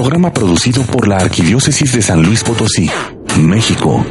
Programa 0.00 0.32
producido 0.32 0.84
por 0.84 1.08
la 1.08 1.16
Arquidiócesis 1.16 1.92
de 1.92 2.02
San 2.02 2.22
Luis 2.22 2.44
Potosí, 2.44 2.88
México. 3.42 4.06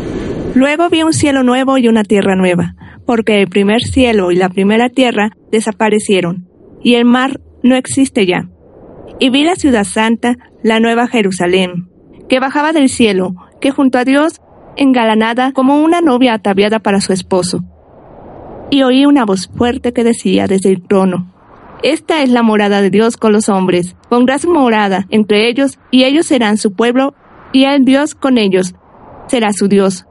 Luego 0.54 0.90
vi 0.90 1.02
un 1.04 1.14
cielo 1.14 1.44
nuevo 1.44 1.78
y 1.78 1.88
una 1.88 2.04
tierra 2.04 2.36
nueva, 2.36 2.76
porque 3.06 3.42
el 3.42 3.48
primer 3.48 3.80
cielo 3.80 4.34
y 4.34 4.36
la 4.36 4.50
primera 4.50 4.90
tierra 4.90 5.30
desaparecieron, 5.50 6.50
y 6.84 6.96
el 6.96 7.06
mar 7.06 7.40
no 7.64 7.78
existe 7.78 8.26
ya. 8.26 8.50
Y 9.18 9.30
vi 9.30 9.46
la 9.46 9.56
ciudad 9.56 9.86
santa, 9.86 10.36
la 10.62 10.82
nueva 10.82 11.08
Jerusalén, 11.08 11.88
que 12.28 12.42
bajaba 12.42 12.74
del 12.74 12.90
cielo, 12.90 13.36
que 13.62 13.72
junto 13.72 13.98
a 13.98 14.04
Dios 14.04 14.42
engalanada 14.76 15.54
como 15.54 15.82
una 15.82 16.02
novia 16.02 16.34
ataviada 16.34 16.80
para 16.80 17.00
su 17.00 17.14
esposo. 17.14 17.64
Y 18.72 18.84
oí 18.84 19.06
una 19.06 19.24
voz 19.24 19.50
fuerte 19.56 19.94
que 19.94 20.04
decía 20.04 20.48
desde 20.48 20.70
el 20.70 20.86
trono, 20.86 21.34
Esta 21.84 22.24
es 22.24 22.30
la 22.30 22.42
morada 22.42 22.82
de 22.82 22.90
Dios 22.90 23.18
con 23.18 23.34
los 23.34 23.50
hombres, 23.50 23.96
pondrá 24.10 24.40
su 24.40 24.52
morada 24.52 25.06
entre 25.10 25.48
ellos, 25.48 25.80
y 25.92 26.06
ellos 26.06 26.26
serán 26.26 26.58
su 26.58 26.74
pueblo, 26.74 27.14
y 27.54 27.66
el 27.66 27.86
Dios 27.86 28.16
con 28.16 28.38
ellos 28.38 28.74
será 29.28 29.54
su 29.54 29.68
Dios. 29.68 30.06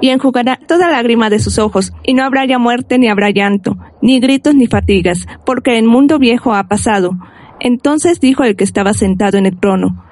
Y 0.00 0.10
enjugará 0.10 0.58
toda 0.68 0.90
lágrima 0.90 1.28
de 1.28 1.40
sus 1.40 1.58
ojos, 1.58 1.92
y 2.04 2.14
no 2.14 2.22
habrá 2.24 2.44
ya 2.46 2.58
muerte, 2.58 2.98
ni 2.98 3.08
habrá 3.08 3.30
llanto, 3.30 3.76
ni 4.00 4.20
gritos, 4.20 4.54
ni 4.54 4.66
fatigas, 4.66 5.26
porque 5.44 5.78
el 5.78 5.86
mundo 5.86 6.18
viejo 6.18 6.54
ha 6.54 6.68
pasado. 6.68 7.12
Entonces 7.58 8.20
dijo 8.20 8.44
el 8.44 8.54
que 8.54 8.64
estaba 8.64 8.92
sentado 8.92 9.38
en 9.38 9.46
el 9.46 9.58
trono, 9.58 10.04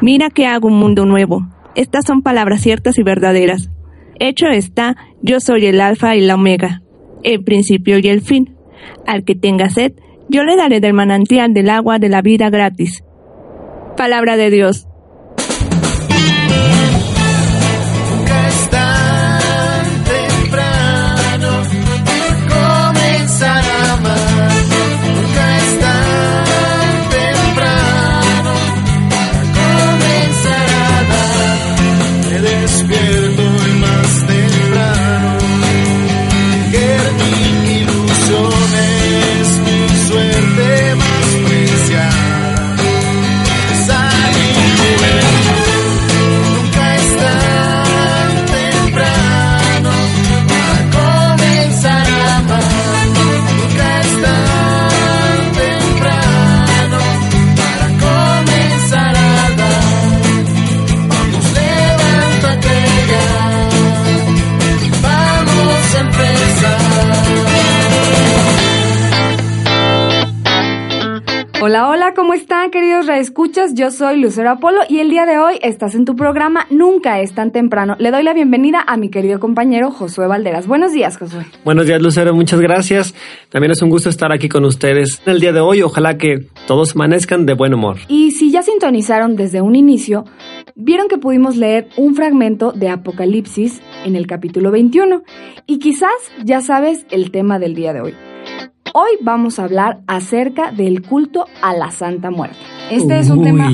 Mira 0.00 0.30
que 0.30 0.46
hago 0.46 0.66
un 0.66 0.78
mundo 0.78 1.04
nuevo. 1.04 1.46
Estas 1.76 2.04
son 2.06 2.22
palabras 2.22 2.60
ciertas 2.60 2.98
y 2.98 3.04
verdaderas. 3.04 3.70
Hecho 4.18 4.46
está, 4.48 4.96
yo 5.22 5.38
soy 5.38 5.66
el 5.66 5.80
alfa 5.80 6.16
y 6.16 6.20
la 6.22 6.34
omega, 6.34 6.82
el 7.22 7.44
principio 7.44 7.98
y 7.98 8.08
el 8.08 8.20
fin. 8.20 8.56
Al 9.06 9.24
que 9.24 9.36
tenga 9.36 9.70
sed, 9.70 9.92
yo 10.28 10.44
le 10.44 10.56
daré 10.56 10.80
del 10.80 10.94
manantial 10.94 11.54
del 11.54 11.70
agua 11.70 11.98
de 11.98 12.08
la 12.08 12.22
vida 12.22 12.50
gratis. 12.50 13.04
Palabra 13.96 14.36
de 14.36 14.50
Dios. 14.50 14.86
Hola, 72.12 72.20
¿cómo 72.20 72.34
están 72.34 72.70
queridos 72.70 73.06
reescuchas? 73.06 73.72
Yo 73.72 73.90
soy 73.90 74.20
Lucero 74.20 74.50
Apolo 74.50 74.80
y 74.86 74.98
el 74.98 75.08
día 75.08 75.24
de 75.24 75.38
hoy 75.38 75.58
estás 75.62 75.94
en 75.94 76.04
tu 76.04 76.14
programa 76.14 76.66
Nunca 76.68 77.20
es 77.20 77.32
tan 77.32 77.52
temprano. 77.52 77.96
Le 77.98 78.10
doy 78.10 78.22
la 78.22 78.34
bienvenida 78.34 78.84
a 78.86 78.98
mi 78.98 79.08
querido 79.08 79.40
compañero 79.40 79.90
Josué 79.90 80.26
Valderas. 80.26 80.66
Buenos 80.66 80.92
días, 80.92 81.16
Josué. 81.16 81.46
Buenos 81.64 81.86
días, 81.86 82.02
Lucero, 82.02 82.34
muchas 82.34 82.60
gracias. 82.60 83.14
También 83.48 83.70
es 83.70 83.80
un 83.80 83.88
gusto 83.88 84.10
estar 84.10 84.30
aquí 84.30 84.50
con 84.50 84.66
ustedes 84.66 85.22
el 85.24 85.40
día 85.40 85.52
de 85.52 85.60
hoy. 85.60 85.80
Ojalá 85.80 86.18
que 86.18 86.48
todos 86.66 86.94
amanezcan 86.94 87.46
de 87.46 87.54
buen 87.54 87.72
humor. 87.72 87.96
Y 88.08 88.32
si 88.32 88.50
ya 88.50 88.62
sintonizaron 88.62 89.34
desde 89.34 89.62
un 89.62 89.74
inicio, 89.74 90.26
vieron 90.74 91.08
que 91.08 91.16
pudimos 91.16 91.56
leer 91.56 91.88
un 91.96 92.14
fragmento 92.14 92.72
de 92.72 92.90
Apocalipsis 92.90 93.80
en 94.04 94.16
el 94.16 94.26
capítulo 94.26 94.70
21 94.70 95.22
y 95.66 95.78
quizás 95.78 96.12
ya 96.44 96.60
sabes 96.60 97.06
el 97.10 97.30
tema 97.30 97.58
del 97.58 97.74
día 97.74 97.94
de 97.94 98.02
hoy. 98.02 98.14
Hoy 98.94 99.12
vamos 99.22 99.58
a 99.58 99.64
hablar 99.64 100.00
acerca 100.06 100.70
del 100.70 101.00
culto 101.00 101.46
a 101.62 101.72
la 101.72 101.90
Santa 101.90 102.30
Muerte. 102.30 102.58
Este 102.90 103.18
es 103.18 103.30
un 103.30 103.42
tema... 103.42 103.70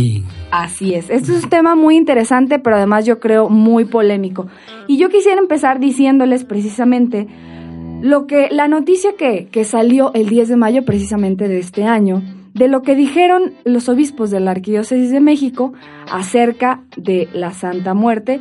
Así 0.52 0.94
es, 0.94 1.10
este 1.10 1.32
es 1.32 1.44
un 1.44 1.50
tema 1.50 1.74
muy 1.74 1.96
interesante, 1.96 2.60
pero 2.60 2.76
además 2.76 3.04
yo 3.04 3.18
creo 3.18 3.48
muy 3.50 3.84
polémico. 3.84 4.46
Y 4.86 4.96
yo 4.96 5.08
quisiera 5.08 5.40
empezar 5.40 5.80
diciéndoles 5.80 6.44
precisamente 6.44 7.26
lo 8.00 8.26
que 8.28 8.48
la 8.50 8.68
noticia 8.68 9.16
que, 9.18 9.48
que 9.50 9.64
salió 9.64 10.12
el 10.14 10.28
10 10.28 10.50
de 10.50 10.56
mayo 10.56 10.84
precisamente 10.84 11.48
de 11.48 11.58
este 11.58 11.84
año, 11.84 12.22
de 12.54 12.68
lo 12.68 12.82
que 12.82 12.94
dijeron 12.94 13.54
los 13.64 13.88
obispos 13.88 14.30
de 14.30 14.38
la 14.38 14.52
Arquidiócesis 14.52 15.10
de 15.10 15.20
México 15.20 15.72
acerca 16.10 16.82
de 16.96 17.28
la 17.32 17.52
Santa 17.52 17.92
Muerte. 17.92 18.40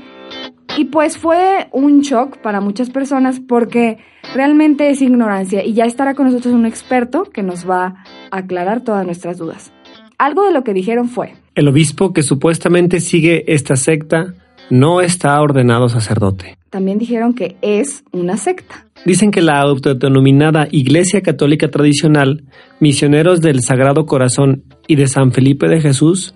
Y 0.78 0.86
pues 0.86 1.18
fue 1.18 1.70
un 1.72 2.02
shock 2.02 2.38
para 2.38 2.62
muchas 2.62 2.92
personas 2.92 3.40
porque 3.40 3.98
realmente 4.36 4.92
es 4.92 5.02
ignorancia 5.02 5.66
y 5.66 5.74
ya 5.74 5.86
estará 5.86 6.14
con 6.14 6.28
nosotros 6.28 6.54
un 6.54 6.68
experto 6.68 7.24
que 7.24 7.42
nos 7.42 7.68
va 7.68 8.04
a 8.30 8.38
aclarar 8.38 8.84
todas 8.84 9.04
nuestras 9.04 9.40
dudas. 9.40 9.74
Algo 10.20 10.46
de 10.46 10.52
lo 10.52 10.64
que 10.64 10.76
dijeron 10.76 11.10
fue... 11.10 11.34
El 11.56 11.68
obispo 11.68 12.14
que 12.14 12.22
supuestamente 12.22 13.00
sigue 13.00 13.44
esta 13.52 13.76
secta 13.76 14.36
no 14.70 15.02
está 15.02 15.42
ordenado 15.42 15.90
sacerdote. 15.90 16.60
También 16.70 17.00
dijeron 17.00 17.34
que 17.34 17.58
es 17.64 18.04
una 18.12 18.38
secta. 18.38 18.86
Dicen 19.04 19.32
que 19.32 19.42
la 19.42 19.60
autodenominada 19.60 20.68
Iglesia 20.70 21.22
Católica 21.22 21.72
Tradicional, 21.72 22.44
misioneros 22.80 23.42
del 23.42 23.62
Sagrado 23.62 24.06
Corazón 24.06 24.64
y 24.86 24.96
de 24.96 25.08
San 25.08 25.32
Felipe 25.32 25.68
de 25.70 25.82
Jesús, 25.82 26.36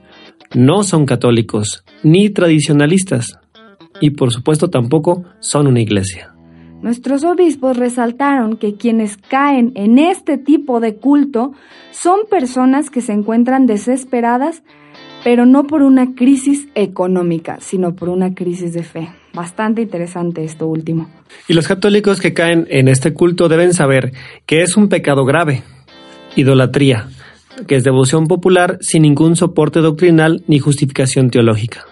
no 0.55 0.81
son 0.81 1.05
católicos 1.05 1.83
ni 2.01 2.31
tradicionalistas 2.31 3.37
y 4.01 4.09
por 4.09 4.33
supuesto 4.33 4.69
tampoco 4.69 5.23
son 5.39 5.67
una 5.67 5.79
iglesia. 5.79 6.33
Nuestros 6.81 7.23
obispos 7.23 7.77
resaltaron 7.77 8.57
que 8.57 8.75
quienes 8.75 9.15
caen 9.15 9.71
en 9.75 9.99
este 9.99 10.39
tipo 10.39 10.79
de 10.79 10.95
culto 10.95 11.53
son 11.91 12.21
personas 12.29 12.89
que 12.89 13.01
se 13.01 13.13
encuentran 13.13 13.67
desesperadas, 13.67 14.63
pero 15.23 15.45
no 15.45 15.65
por 15.65 15.83
una 15.83 16.15
crisis 16.15 16.67
económica, 16.73 17.57
sino 17.61 17.95
por 17.95 18.09
una 18.09 18.33
crisis 18.33 18.73
de 18.73 18.81
fe. 18.81 19.09
Bastante 19.33 19.83
interesante 19.83 20.43
esto 20.43 20.65
último. 20.65 21.07
Y 21.47 21.53
los 21.53 21.67
católicos 21.67 22.19
que 22.19 22.33
caen 22.33 22.65
en 22.71 22.87
este 22.87 23.13
culto 23.13 23.47
deben 23.47 23.73
saber 23.75 24.11
que 24.47 24.63
es 24.63 24.75
un 24.75 24.89
pecado 24.89 25.23
grave, 25.23 25.61
idolatría, 26.35 27.07
que 27.67 27.75
es 27.75 27.83
devoción 27.83 28.27
popular 28.27 28.79
sin 28.81 29.03
ningún 29.03 29.35
soporte 29.35 29.81
doctrinal 29.81 30.43
ni 30.47 30.57
justificación 30.57 31.29
teológica. 31.29 31.85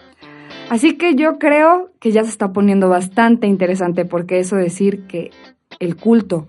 Así 0.70 0.98
que 0.98 1.16
yo 1.16 1.40
creo 1.40 1.92
que 2.00 2.12
ya 2.12 2.24
se 2.24 2.30
está 2.30 2.54
poniendo 2.54 2.90
bastante 2.90 3.48
interesante 3.48 4.06
porque 4.06 4.40
eso 4.40 4.56
decir 4.56 5.08
que 5.08 5.32
el 5.80 5.96
culto 5.96 6.48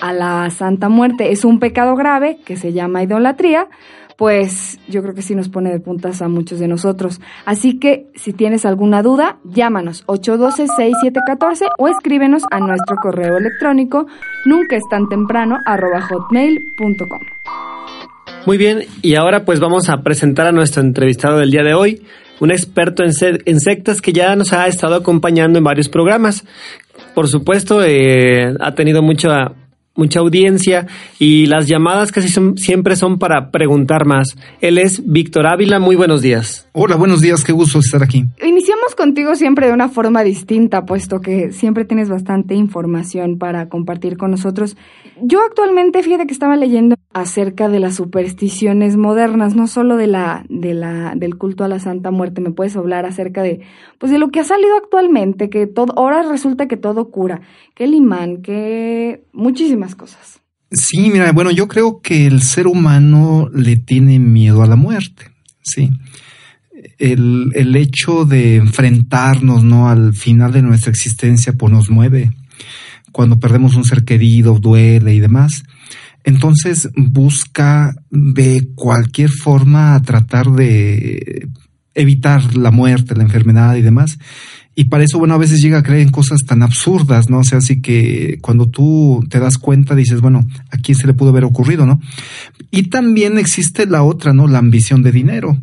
a 0.00 0.12
la 0.12 0.50
Santa 0.50 0.88
Muerte 0.88 1.30
es 1.30 1.44
un 1.44 1.60
pecado 1.60 1.94
grave 1.94 2.38
que 2.44 2.56
se 2.56 2.72
llama 2.72 3.04
idolatría, 3.04 3.68
pues 4.18 4.78
yo 4.88 5.02
creo 5.02 5.14
que 5.14 5.22
sí 5.22 5.34
nos 5.34 5.48
pone 5.48 5.70
de 5.70 5.80
puntas 5.80 6.22
a 6.22 6.28
muchos 6.28 6.58
de 6.58 6.68
nosotros. 6.68 7.20
Así 7.44 7.78
que 7.78 8.06
si 8.14 8.32
tienes 8.32 8.66
alguna 8.66 9.02
duda, 9.02 9.38
llámanos 9.44 10.04
812-6714 10.06 11.68
o 11.78 11.88
escríbenos 11.88 12.42
a 12.50 12.58
nuestro 12.58 12.96
correo 12.96 13.36
electrónico 13.36 14.06
nunca 14.44 14.76
es 14.76 14.82
tan 14.90 15.08
temprano 15.08 15.56
hotmail.com. 15.66 17.20
Muy 18.44 18.58
bien, 18.58 18.80
y 19.02 19.14
ahora 19.14 19.44
pues 19.44 19.60
vamos 19.60 19.88
a 19.88 20.02
presentar 20.02 20.48
a 20.48 20.52
nuestro 20.52 20.82
entrevistado 20.82 21.38
del 21.38 21.52
día 21.52 21.62
de 21.62 21.74
hoy, 21.74 22.02
un 22.42 22.50
experto 22.50 23.04
en, 23.04 23.60
sectas 23.60 24.00
que 24.00 24.12
ya 24.12 24.34
nos 24.34 24.52
ha 24.52 24.66
estado 24.66 24.96
acompañando 24.96 25.58
en 25.58 25.64
varios 25.64 25.88
programas. 25.88 26.44
Por 27.14 27.28
supuesto, 27.28 27.84
eh, 27.84 28.52
ha 28.58 28.74
tenido 28.74 29.00
mucha 29.00 29.52
mucha 29.94 30.20
audiencia 30.20 30.86
y 31.18 31.46
las 31.46 31.68
llamadas 31.68 32.10
casi 32.10 32.28
son, 32.28 32.56
siempre 32.56 32.96
son 32.96 33.18
para 33.18 33.50
preguntar 33.50 34.06
más. 34.06 34.36
Él 34.60 34.78
es 34.78 35.02
Víctor 35.06 35.46
Ávila, 35.46 35.78
muy 35.78 35.94
buenos 35.94 36.22
días. 36.22 36.66
Hola, 36.74 36.96
buenos 36.96 37.20
días, 37.20 37.44
qué 37.44 37.52
gusto 37.52 37.80
estar 37.80 38.02
aquí. 38.02 38.24
Iniciamos 38.42 38.94
contigo 38.94 39.34
siempre 39.34 39.66
de 39.66 39.74
una 39.74 39.90
forma 39.90 40.24
distinta, 40.24 40.86
puesto 40.86 41.20
que 41.20 41.52
siempre 41.52 41.84
tienes 41.84 42.08
bastante 42.08 42.54
información 42.54 43.36
para 43.36 43.68
compartir 43.68 44.16
con 44.16 44.30
nosotros. 44.30 44.78
Yo 45.20 45.42
actualmente, 45.42 46.02
fíjate 46.02 46.26
que 46.26 46.32
estaba 46.32 46.56
leyendo 46.56 46.96
acerca 47.12 47.68
de 47.68 47.78
las 47.78 47.96
supersticiones 47.96 48.96
modernas, 48.96 49.54
no 49.54 49.66
solo 49.66 49.98
de 49.98 50.06
la, 50.06 50.46
de 50.48 50.72
la, 50.72 51.12
del 51.14 51.36
culto 51.36 51.62
a 51.62 51.68
la 51.68 51.78
Santa 51.78 52.10
Muerte, 52.10 52.40
me 52.40 52.52
puedes 52.52 52.74
hablar 52.74 53.04
acerca 53.04 53.42
de, 53.42 53.60
pues 53.98 54.10
de 54.10 54.18
lo 54.18 54.30
que 54.30 54.40
ha 54.40 54.44
salido 54.44 54.74
actualmente, 54.78 55.50
que 55.50 55.66
todo, 55.66 55.92
ahora 55.98 56.22
resulta 56.22 56.68
que 56.68 56.78
todo 56.78 57.10
cura, 57.10 57.42
que 57.74 57.84
el 57.84 57.92
imán, 57.92 58.40
que 58.40 59.26
muchísimas 59.34 59.94
cosas. 59.94 60.40
Sí, 60.70 61.10
mira, 61.10 61.32
bueno, 61.32 61.50
yo 61.50 61.68
creo 61.68 62.00
que 62.00 62.26
el 62.26 62.40
ser 62.40 62.66
humano 62.66 63.50
le 63.52 63.76
tiene 63.76 64.18
miedo 64.18 64.62
a 64.62 64.66
la 64.66 64.76
muerte, 64.76 65.24
sí. 65.60 65.90
El, 67.02 67.50
el 67.56 67.74
hecho 67.74 68.24
de 68.24 68.56
enfrentarnos, 68.56 69.64
¿no? 69.64 69.88
Al 69.88 70.14
final 70.14 70.52
de 70.52 70.62
nuestra 70.62 70.90
existencia, 70.90 71.52
pues 71.52 71.72
nos 71.72 71.90
mueve. 71.90 72.30
Cuando 73.10 73.40
perdemos 73.40 73.74
un 73.74 73.84
ser 73.84 74.04
querido, 74.04 74.60
duele 74.60 75.12
y 75.12 75.18
demás. 75.18 75.64
Entonces 76.22 76.90
busca 76.94 77.96
de 78.10 78.68
cualquier 78.76 79.30
forma 79.30 80.00
tratar 80.02 80.52
de 80.52 81.48
evitar 81.94 82.56
la 82.56 82.70
muerte, 82.70 83.16
la 83.16 83.24
enfermedad 83.24 83.74
y 83.74 83.82
demás. 83.82 84.18
Y 84.76 84.84
para 84.84 85.02
eso, 85.02 85.18
bueno, 85.18 85.34
a 85.34 85.38
veces 85.38 85.60
llega 85.60 85.78
a 85.78 85.82
creer 85.82 86.02
en 86.02 86.10
cosas 86.10 86.44
tan 86.46 86.62
absurdas, 86.62 87.28
¿no? 87.28 87.40
O 87.40 87.44
sea, 87.44 87.58
así 87.58 87.82
que 87.82 88.38
cuando 88.40 88.68
tú 88.68 89.24
te 89.28 89.40
das 89.40 89.58
cuenta 89.58 89.96
dices, 89.96 90.20
bueno, 90.20 90.46
¿a 90.70 90.78
quién 90.78 90.96
se 90.96 91.08
le 91.08 91.14
pudo 91.14 91.30
haber 91.30 91.44
ocurrido, 91.44 91.84
no? 91.84 92.00
Y 92.70 92.84
también 92.84 93.38
existe 93.38 93.86
la 93.86 94.04
otra, 94.04 94.32
¿no? 94.32 94.46
La 94.46 94.58
ambición 94.58 95.02
de 95.02 95.10
dinero. 95.10 95.58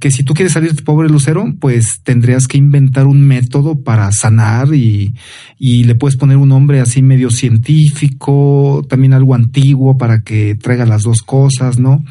Que 0.00 0.10
si 0.10 0.24
tú 0.24 0.34
quieres 0.34 0.52
salir 0.52 0.82
pobre 0.84 1.08
lucero, 1.08 1.44
pues 1.60 2.00
tendrías 2.02 2.48
que 2.48 2.58
inventar 2.58 3.06
un 3.06 3.26
método 3.26 3.82
para 3.82 4.10
sanar 4.12 4.74
y, 4.74 5.14
y 5.58 5.84
le 5.84 5.94
puedes 5.94 6.16
poner 6.16 6.38
un 6.38 6.48
nombre 6.48 6.80
así 6.80 7.02
medio 7.02 7.30
científico, 7.30 8.84
también 8.88 9.12
algo 9.12 9.34
antiguo 9.34 9.96
para 9.98 10.22
que 10.22 10.54
traiga 10.54 10.86
las 10.86 11.02
dos 11.02 11.22
cosas, 11.22 11.78
¿no? 11.78 12.04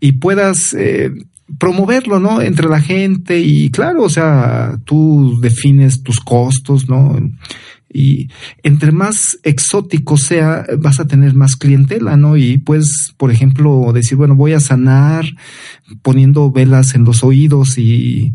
Y 0.00 0.12
puedas 0.12 0.74
eh, 0.74 1.12
promoverlo, 1.58 2.20
¿no? 2.20 2.40
Entre 2.40 2.68
la 2.68 2.80
gente 2.80 3.38
y 3.40 3.70
claro, 3.70 4.04
o 4.04 4.10
sea, 4.10 4.78
tú 4.84 5.38
defines 5.40 6.02
tus 6.02 6.20
costos, 6.20 6.88
¿no? 6.88 7.16
Y 7.92 8.28
entre 8.62 8.92
más 8.92 9.38
exótico 9.42 10.16
sea, 10.16 10.64
vas 10.78 11.00
a 11.00 11.06
tener 11.06 11.34
más 11.34 11.56
clientela, 11.56 12.16
¿no? 12.16 12.36
Y 12.36 12.58
pues, 12.58 13.14
por 13.16 13.30
ejemplo, 13.30 13.90
decir, 13.92 14.16
bueno, 14.16 14.36
voy 14.36 14.52
a 14.52 14.60
sanar 14.60 15.24
poniendo 16.02 16.52
velas 16.52 16.94
en 16.94 17.04
los 17.04 17.24
oídos 17.24 17.78
y 17.78 18.32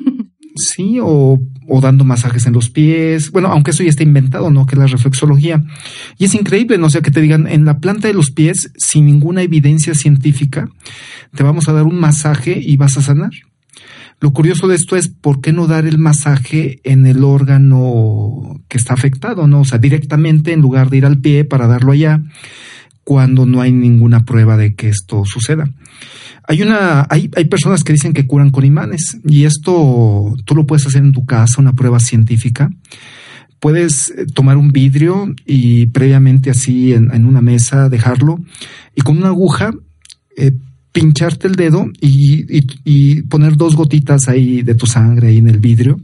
sí, 0.56 0.98
o, 1.02 1.40
o, 1.68 1.80
dando 1.80 2.04
masajes 2.04 2.46
en 2.46 2.52
los 2.52 2.70
pies. 2.70 3.32
Bueno, 3.32 3.48
aunque 3.48 3.72
eso 3.72 3.82
ya 3.82 3.90
está 3.90 4.04
inventado, 4.04 4.50
¿no? 4.50 4.66
Que 4.66 4.76
la 4.76 4.86
reflexología. 4.86 5.62
Y 6.18 6.26
es 6.26 6.34
increíble, 6.34 6.78
¿no? 6.78 6.86
O 6.86 6.90
sea, 6.90 7.02
que 7.02 7.10
te 7.10 7.20
digan 7.20 7.48
en 7.48 7.64
la 7.64 7.78
planta 7.78 8.08
de 8.08 8.14
los 8.14 8.30
pies, 8.30 8.72
sin 8.76 9.06
ninguna 9.06 9.42
evidencia 9.42 9.94
científica, 9.94 10.68
te 11.34 11.42
vamos 11.42 11.68
a 11.68 11.72
dar 11.72 11.84
un 11.84 11.98
masaje 11.98 12.60
y 12.62 12.76
vas 12.76 12.96
a 12.98 13.02
sanar. 13.02 13.32
Lo 14.22 14.32
curioso 14.32 14.68
de 14.68 14.76
esto 14.76 14.94
es 14.94 15.08
por 15.08 15.40
qué 15.40 15.52
no 15.52 15.66
dar 15.66 15.84
el 15.84 15.98
masaje 15.98 16.78
en 16.84 17.06
el 17.06 17.24
órgano 17.24 18.60
que 18.68 18.78
está 18.78 18.94
afectado, 18.94 19.48
¿no? 19.48 19.62
O 19.62 19.64
sea, 19.64 19.78
directamente 19.78 20.52
en 20.52 20.60
lugar 20.60 20.90
de 20.90 20.98
ir 20.98 21.06
al 21.06 21.18
pie 21.18 21.44
para 21.44 21.66
darlo 21.66 21.90
allá, 21.90 22.22
cuando 23.02 23.46
no 23.46 23.60
hay 23.60 23.72
ninguna 23.72 24.24
prueba 24.24 24.56
de 24.56 24.76
que 24.76 24.88
esto 24.88 25.24
suceda. 25.24 25.68
Hay 26.46 26.62
una, 26.62 27.04
hay, 27.10 27.32
hay 27.34 27.46
personas 27.46 27.82
que 27.82 27.94
dicen 27.94 28.12
que 28.12 28.28
curan 28.28 28.50
con 28.50 28.64
imanes, 28.64 29.18
y 29.24 29.42
esto 29.42 30.36
tú 30.44 30.54
lo 30.54 30.66
puedes 30.66 30.86
hacer 30.86 31.02
en 31.02 31.10
tu 31.10 31.26
casa, 31.26 31.60
una 31.60 31.72
prueba 31.72 31.98
científica. 31.98 32.70
Puedes 33.58 34.14
tomar 34.34 34.56
un 34.56 34.70
vidrio 34.70 35.34
y 35.46 35.86
previamente 35.86 36.48
así 36.48 36.94
en, 36.94 37.12
en 37.12 37.26
una 37.26 37.40
mesa 37.40 37.88
dejarlo, 37.88 38.38
y 38.94 39.00
con 39.00 39.18
una 39.18 39.28
aguja 39.30 39.72
eh, 40.36 40.52
pincharte 40.92 41.48
el 41.48 41.54
dedo 41.54 41.86
y, 42.00 42.58
y, 42.58 42.66
y, 42.84 43.22
poner 43.22 43.56
dos 43.56 43.74
gotitas 43.74 44.28
ahí 44.28 44.62
de 44.62 44.74
tu 44.74 44.86
sangre 44.86 45.28
ahí 45.28 45.38
en 45.38 45.48
el 45.48 45.58
vidrio. 45.58 45.98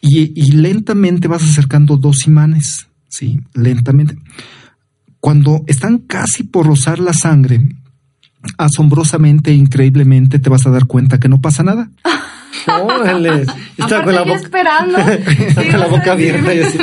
Y, 0.00 0.32
y, 0.34 0.52
lentamente 0.52 1.28
vas 1.28 1.42
acercando 1.42 1.96
dos 1.96 2.26
imanes, 2.26 2.88
sí, 3.08 3.38
lentamente. 3.54 4.16
Cuando 5.20 5.62
están 5.68 5.98
casi 5.98 6.42
por 6.42 6.66
rozar 6.66 6.98
la 6.98 7.12
sangre, 7.12 7.60
asombrosamente, 8.58 9.52
increíblemente, 9.52 10.40
te 10.40 10.50
vas 10.50 10.66
a 10.66 10.70
dar 10.70 10.86
cuenta 10.86 11.20
que 11.20 11.28
no 11.28 11.40
pasa 11.40 11.62
nada. 11.62 11.90
Órale, 12.82 13.42
está 13.76 14.02
con 14.02 14.14
la 14.14 14.22
boca 14.22 14.34
esperando. 14.34 14.98
está 14.98 15.70
con 15.70 15.80
la 15.80 15.86
boca 15.86 16.12
abierta 16.12 16.54
y 16.54 16.60
así. 16.60 16.78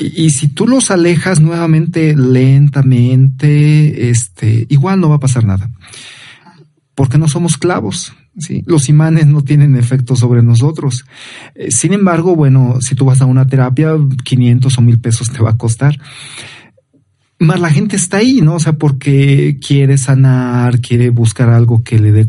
Y, 0.00 0.24
y, 0.24 0.30
si 0.30 0.48
tú 0.48 0.66
los 0.66 0.90
alejas 0.90 1.40
nuevamente, 1.40 2.14
lentamente, 2.16 4.10
este, 4.10 4.66
igual 4.68 5.00
no 5.00 5.08
va 5.08 5.16
a 5.16 5.20
pasar 5.20 5.44
nada 5.44 5.70
porque 6.98 7.16
no 7.16 7.28
somos 7.28 7.56
clavos. 7.56 8.12
¿sí? 8.36 8.64
Los 8.66 8.88
imanes 8.88 9.28
no 9.28 9.42
tienen 9.42 9.76
efecto 9.76 10.16
sobre 10.16 10.42
nosotros. 10.42 11.04
Eh, 11.54 11.70
sin 11.70 11.92
embargo, 11.92 12.34
bueno, 12.34 12.80
si 12.80 12.96
tú 12.96 13.04
vas 13.04 13.20
a 13.20 13.24
una 13.24 13.46
terapia, 13.46 13.94
500 14.24 14.76
o 14.76 14.82
1000 14.82 14.98
pesos 14.98 15.30
te 15.30 15.40
va 15.40 15.50
a 15.50 15.56
costar. 15.56 15.96
Más 17.38 17.60
la 17.60 17.70
gente 17.70 17.94
está 17.94 18.16
ahí, 18.16 18.40
¿no? 18.42 18.56
O 18.56 18.58
sea, 18.58 18.72
porque 18.72 19.60
quiere 19.64 19.96
sanar, 19.96 20.80
quiere 20.80 21.10
buscar 21.10 21.50
algo 21.50 21.84
que 21.84 22.00
le 22.00 22.10
dé... 22.10 22.26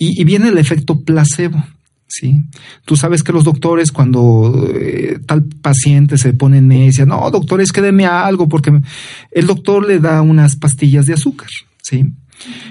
Y, 0.00 0.20
y 0.20 0.24
viene 0.24 0.48
el 0.48 0.58
efecto 0.58 1.04
placebo. 1.04 1.62
Sí, 2.08 2.44
tú 2.84 2.96
sabes 2.96 3.22
que 3.22 3.32
los 3.32 3.44
doctores 3.44 3.92
cuando 3.92 4.68
eh, 4.74 5.20
tal 5.26 5.44
paciente 5.44 6.18
se 6.18 6.32
pone 6.32 6.60
necia, 6.60 7.06
no, 7.06 7.30
doctor, 7.30 7.60
es 7.60 7.70
que 7.70 7.80
deme 7.80 8.04
algo 8.04 8.48
porque 8.48 8.82
el 9.30 9.46
doctor 9.46 9.86
le 9.86 9.98
da 9.98 10.20
unas 10.20 10.56
pastillas 10.56 11.06
de 11.06 11.14
azúcar, 11.14 11.48
sí, 11.80 12.04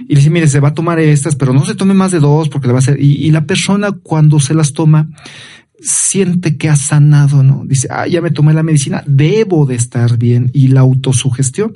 y 0.07 0.13
le 0.13 0.19
dice, 0.19 0.29
mire, 0.29 0.47
se 0.47 0.59
va 0.59 0.69
a 0.69 0.73
tomar 0.73 0.99
estas, 0.99 1.35
pero 1.35 1.53
no 1.53 1.65
se 1.65 1.75
tome 1.75 1.93
más 1.93 2.11
de 2.11 2.19
dos 2.19 2.49
porque 2.49 2.67
le 2.67 2.73
va 2.73 2.79
a 2.79 2.81
hacer. 2.81 3.01
Y, 3.01 3.31
la 3.31 3.45
persona 3.45 3.91
cuando 3.91 4.39
se 4.39 4.53
las 4.53 4.73
toma 4.73 5.09
siente 5.79 6.57
que 6.57 6.69
ha 6.69 6.75
sanado, 6.75 7.43
¿no? 7.43 7.63
Dice, 7.65 7.87
ah, 7.89 8.07
ya 8.07 8.21
me 8.21 8.31
tomé 8.31 8.53
la 8.53 8.63
medicina, 8.63 9.03
debo 9.07 9.65
de 9.65 9.75
estar 9.75 10.17
bien. 10.17 10.51
Y 10.53 10.67
la 10.67 10.81
autosugestión. 10.81 11.73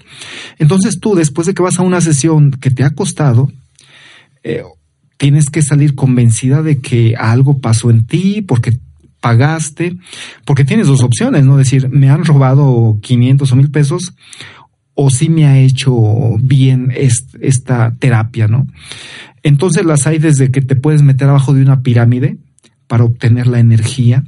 Entonces 0.60 1.00
tú, 1.00 1.16
después 1.16 1.48
de 1.48 1.54
que 1.54 1.64
vas 1.64 1.80
a 1.80 1.84
una 1.84 2.02
sesión 2.02 2.52
que 2.52 2.72
te 2.72 2.84
ha 2.84 2.92
costado, 2.92 3.52
eh, 4.44 4.64
tienes 5.18 5.50
que 5.50 5.62
salir 5.62 5.96
convencida 5.96 6.62
de 6.62 6.82
que 6.82 7.16
algo 7.18 7.60
pasó 7.60 7.90
en 7.90 8.06
ti 8.06 8.42
porque 8.42 8.80
pagaste, 9.22 9.98
porque 10.46 10.66
tienes 10.66 10.86
dos 10.86 11.02
opciones, 11.02 11.46
¿no? 11.46 11.58
Decir, 11.58 11.90
me 11.90 12.10
han 12.10 12.26
robado 12.26 13.00
500 13.02 13.52
o 13.52 13.56
mil 13.56 13.72
pesos 13.72 14.14
o 14.96 15.10
si 15.10 15.30
me 15.30 15.46
ha 15.46 15.60
hecho 15.60 16.38
bien 16.40 16.92
est 16.96 17.36
esta 17.42 17.94
terapia, 18.00 18.48
¿no? 18.48 18.66
Entonces 19.44 19.86
las 19.86 20.08
hay 20.08 20.18
desde 20.18 20.50
que 20.50 20.62
te 20.62 20.76
puedes 20.76 21.04
meter 21.04 21.30
abajo 21.30 21.54
de 21.54 21.62
una 21.62 21.82
pirámide 21.82 22.38
para 22.88 23.04
obtener 23.04 23.46
la 23.48 23.60
energía. 23.60 24.24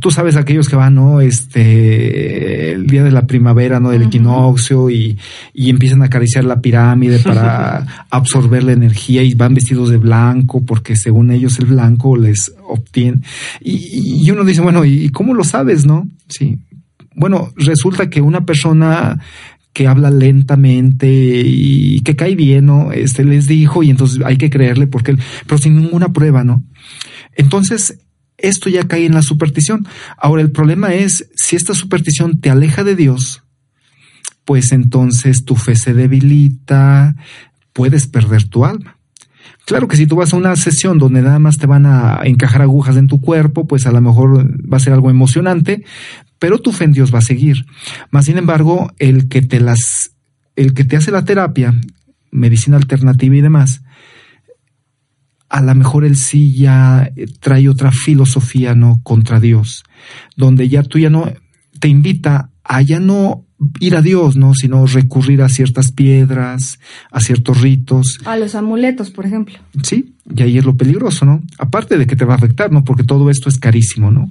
Tú 0.00 0.10
sabes 0.10 0.34
aquellos 0.34 0.68
que 0.68 0.74
van, 0.74 0.96
¿no? 0.96 1.20
Este, 1.20 2.72
el 2.72 2.88
día 2.88 3.04
de 3.04 3.12
la 3.12 3.28
primavera, 3.28 3.78
¿no? 3.78 3.90
Del 3.90 4.00
uh 4.00 4.04
-huh. 4.04 4.08
equinoccio 4.08 4.90
y, 4.90 5.16
y, 5.54 5.70
empiezan 5.70 6.02
a 6.02 6.06
acariciar 6.06 6.44
la 6.44 6.60
pirámide 6.60 7.20
para 7.20 7.86
absorber 8.10 8.64
la 8.64 8.72
energía 8.72 9.22
y 9.22 9.34
van 9.34 9.54
vestidos 9.54 9.90
de 9.90 9.98
blanco 9.98 10.64
porque 10.64 10.96
según 10.96 11.30
ellos 11.30 11.60
el 11.60 11.66
blanco 11.66 12.16
les 12.16 12.52
obtiene. 12.66 13.20
Y, 13.60 14.24
y 14.24 14.30
uno 14.30 14.42
dice, 14.42 14.60
bueno, 14.60 14.84
¿y 14.84 15.10
cómo 15.10 15.34
lo 15.34 15.44
sabes, 15.44 15.86
no? 15.86 16.08
Sí. 16.28 16.58
Bueno, 17.14 17.52
resulta 17.56 18.10
que 18.10 18.20
una 18.20 18.44
persona 18.44 19.20
que 19.76 19.86
habla 19.86 20.10
lentamente 20.10 21.06
y 21.06 22.00
que 22.00 22.16
cae 22.16 22.34
bien, 22.34 22.64
¿no? 22.64 22.92
Este 22.92 23.24
les 23.24 23.46
dijo 23.46 23.82
y 23.82 23.90
entonces 23.90 24.22
hay 24.24 24.38
que 24.38 24.48
creerle 24.48 24.86
porque, 24.86 25.18
pero 25.44 25.58
sin 25.58 25.76
ninguna 25.76 26.14
prueba, 26.14 26.44
¿no? 26.44 26.64
Entonces, 27.34 27.98
esto 28.38 28.70
ya 28.70 28.88
cae 28.88 29.04
en 29.04 29.12
la 29.12 29.20
superstición. 29.20 29.86
Ahora, 30.16 30.40
el 30.40 30.50
problema 30.50 30.94
es, 30.94 31.28
si 31.34 31.56
esta 31.56 31.74
superstición 31.74 32.40
te 32.40 32.48
aleja 32.48 32.84
de 32.84 32.96
Dios, 32.96 33.42
pues 34.46 34.72
entonces 34.72 35.44
tu 35.44 35.56
fe 35.56 35.76
se 35.76 35.92
debilita, 35.92 37.14
puedes 37.74 38.06
perder 38.06 38.44
tu 38.44 38.64
alma. 38.64 38.96
Claro 39.66 39.88
que 39.88 39.98
si 39.98 40.06
tú 40.06 40.16
vas 40.16 40.32
a 40.32 40.38
una 40.38 40.56
sesión 40.56 40.96
donde 40.96 41.20
nada 41.20 41.38
más 41.38 41.58
te 41.58 41.66
van 41.66 41.84
a 41.84 42.20
encajar 42.24 42.62
agujas 42.62 42.96
en 42.96 43.08
tu 43.08 43.20
cuerpo, 43.20 43.66
pues 43.66 43.84
a 43.84 43.92
lo 43.92 44.00
mejor 44.00 44.48
va 44.72 44.78
a 44.78 44.80
ser 44.80 44.94
algo 44.94 45.10
emocionante, 45.10 45.84
pero 46.38 46.58
tu 46.58 46.72
fe 46.72 46.84
en 46.84 46.92
Dios 46.92 47.14
va 47.14 47.18
a 47.18 47.22
seguir. 47.22 47.66
Más 48.10 48.26
sin 48.26 48.38
embargo, 48.38 48.92
el 48.98 49.28
que 49.28 49.42
te 49.42 49.60
las, 49.60 50.12
el 50.56 50.74
que 50.74 50.84
te 50.84 50.96
hace 50.96 51.10
la 51.10 51.24
terapia, 51.24 51.74
medicina 52.30 52.76
alternativa 52.76 53.36
y 53.36 53.40
demás, 53.40 53.82
a 55.48 55.60
lo 55.62 55.74
mejor 55.74 56.04
él 56.04 56.16
sí 56.16 56.54
ya 56.56 57.10
trae 57.40 57.68
otra 57.68 57.92
filosofía, 57.92 58.74
¿no? 58.74 59.00
Contra 59.02 59.40
Dios, 59.40 59.84
donde 60.36 60.68
ya 60.68 60.82
tú 60.82 60.98
ya 60.98 61.10
no 61.10 61.32
te 61.78 61.88
invita 61.88 62.50
a 62.64 62.82
ya 62.82 63.00
no 63.00 63.44
ir 63.80 63.96
a 63.96 64.02
Dios, 64.02 64.36
¿no? 64.36 64.54
Sino 64.54 64.86
recurrir 64.86 65.42
a 65.42 65.48
ciertas 65.48 65.92
piedras, 65.92 66.78
a 67.10 67.20
ciertos 67.20 67.60
ritos. 67.60 68.18
A 68.24 68.36
los 68.36 68.54
amuletos, 68.54 69.10
por 69.10 69.24
ejemplo. 69.24 69.58
Sí, 69.82 70.14
y 70.34 70.42
ahí 70.42 70.58
es 70.58 70.64
lo 70.64 70.76
peligroso, 70.76 71.24
¿no? 71.24 71.42
Aparte 71.58 71.96
de 71.96 72.06
que 72.06 72.16
te 72.16 72.24
va 72.24 72.34
a 72.34 72.36
afectar, 72.36 72.72
¿no? 72.72 72.84
Porque 72.84 73.04
todo 73.04 73.30
esto 73.30 73.48
es 73.48 73.58
carísimo, 73.58 74.10
¿no? 74.10 74.30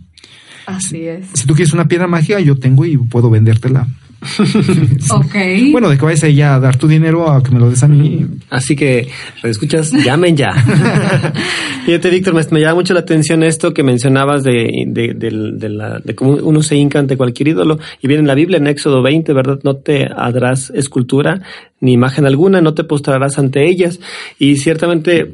Así 0.65 1.07
es. 1.07 1.27
Si 1.33 1.45
tú 1.45 1.53
quieres 1.53 1.73
una 1.73 1.87
piedra 1.87 2.07
mágica, 2.07 2.39
yo 2.39 2.57
tengo 2.57 2.85
y 2.85 2.97
puedo 2.97 3.29
vendértela. 3.29 3.87
ok. 5.11 5.35
Bueno, 5.71 5.89
de 5.89 5.97
que 5.97 6.05
vayas 6.05 6.23
ella 6.23 6.55
a 6.55 6.59
dar 6.59 6.77
tu 6.77 6.87
dinero 6.87 7.29
a 7.29 7.43
que 7.43 7.51
me 7.51 7.59
lo 7.59 7.69
des 7.69 7.83
a 7.83 7.87
mí. 7.87 8.25
Así 8.49 8.75
que, 8.75 9.07
¿lo 9.43 9.49
escuchas? 9.49 9.91
Llamen 9.91 10.35
ya. 10.35 10.51
Fíjate, 11.85 12.09
Víctor, 12.09 12.33
me, 12.33 12.41
me, 12.49 12.61
llama 12.61 12.75
mucho 12.75 12.93
la 12.93 13.01
atención 13.01 13.43
esto 13.43 13.73
que 13.73 13.83
mencionabas 13.83 14.43
de, 14.43 14.85
de, 14.87 15.13
de, 15.13 15.51
de, 15.53 15.69
la, 15.69 15.99
de 15.99 16.15
cómo 16.15 16.31
uno 16.31 16.63
se 16.63 16.75
hinca 16.75 16.99
ante 16.99 17.17
cualquier 17.17 17.49
ídolo. 17.49 17.79
Y 18.01 18.07
viene 18.07 18.21
en 18.21 18.27
la 18.27 18.35
Biblia, 18.35 18.57
en 18.57 18.67
Éxodo 18.67 19.01
20, 19.01 19.33
¿verdad? 19.33 19.59
No 19.63 19.75
te 19.75 20.05
harás 20.05 20.71
escultura 20.71 21.41
ni 21.85 21.93
imagen 21.93 22.25
alguna, 22.25 22.61
no 22.61 22.73
te 22.73 22.83
postrarás 22.83 23.39
ante 23.39 23.67
ellas. 23.69 23.99
Y 24.39 24.57
ciertamente, 24.57 25.33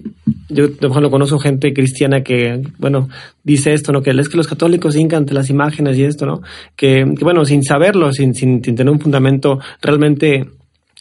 yo 0.49 0.67
lo 0.79 1.09
conozco 1.09 1.39
gente 1.39 1.73
cristiana 1.73 2.21
que, 2.21 2.61
bueno, 2.77 3.09
dice 3.43 3.73
esto, 3.73 3.91
¿no? 3.91 4.01
Que 4.01 4.11
es 4.11 4.29
que 4.29 4.37
los 4.37 4.47
católicos 4.47 4.95
hincan 4.95 5.19
ante 5.19 5.33
las 5.33 5.49
imágenes 5.49 5.97
y 5.97 6.03
esto, 6.03 6.25
¿no? 6.25 6.41
Que, 6.75 7.05
bueno, 7.21 7.45
sin 7.45 7.63
saberlo, 7.63 8.11
sin, 8.11 8.35
sin 8.35 8.61
tener 8.61 8.89
un 8.89 8.99
fundamento 8.99 9.59
realmente 9.81 10.45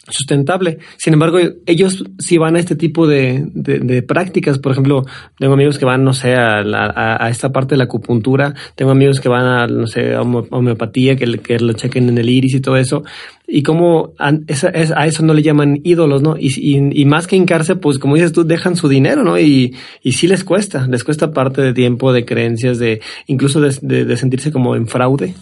sustentable. 0.07 0.79
Sin 0.97 1.13
embargo, 1.13 1.37
ellos 1.65 2.03
sí 2.17 2.37
van 2.37 2.55
a 2.55 2.59
este 2.59 2.75
tipo 2.75 3.07
de, 3.07 3.43
de, 3.53 4.01
prácticas. 4.01 4.57
Por 4.59 4.71
ejemplo, 4.71 5.05
tengo 5.37 5.53
amigos 5.53 5.77
que 5.77 5.85
van, 5.85 6.03
no 6.03 6.13
sé, 6.13 6.33
a, 6.35 6.61
a, 6.61 7.29
esta 7.29 7.51
parte 7.51 7.75
de 7.75 7.77
la 7.77 7.83
acupuntura. 7.85 8.53
Tengo 8.75 8.91
amigos 8.91 9.19
que 9.19 9.29
van 9.29 9.45
a, 9.45 9.67
no 9.67 9.87
sé, 9.87 10.15
a 10.15 10.21
homeopatía, 10.21 11.15
que, 11.15 11.39
que 11.39 11.59
lo 11.59 11.73
chequen 11.73 12.09
en 12.09 12.17
el 12.17 12.29
iris 12.29 12.55
y 12.55 12.61
todo 12.61 12.77
eso. 12.77 13.03
Y 13.47 13.63
como 13.63 14.13
a, 14.17 14.31
eso 14.47 15.23
no 15.23 15.33
le 15.33 15.43
llaman 15.43 15.81
ídolos, 15.83 16.21
¿no? 16.21 16.35
Y, 16.37 16.49
y, 16.57 17.05
más 17.05 17.27
que 17.27 17.35
hincarse, 17.35 17.75
pues 17.75 17.99
como 17.99 18.15
dices 18.15 18.33
tú, 18.33 18.43
dejan 18.43 18.75
su 18.75 18.87
dinero, 18.87 19.23
¿no? 19.23 19.37
Y, 19.37 19.75
y 20.01 20.13
sí 20.13 20.27
les 20.27 20.43
cuesta. 20.43 20.87
Les 20.87 21.03
cuesta 21.03 21.31
parte 21.31 21.61
de 21.61 21.73
tiempo, 21.73 22.11
de 22.11 22.25
creencias, 22.25 22.79
de 22.79 23.01
incluso 23.27 23.59
de, 23.61 24.05
de 24.05 24.17
sentirse 24.17 24.51
como 24.51 24.75
en 24.75 24.87
fraude. 24.87 25.35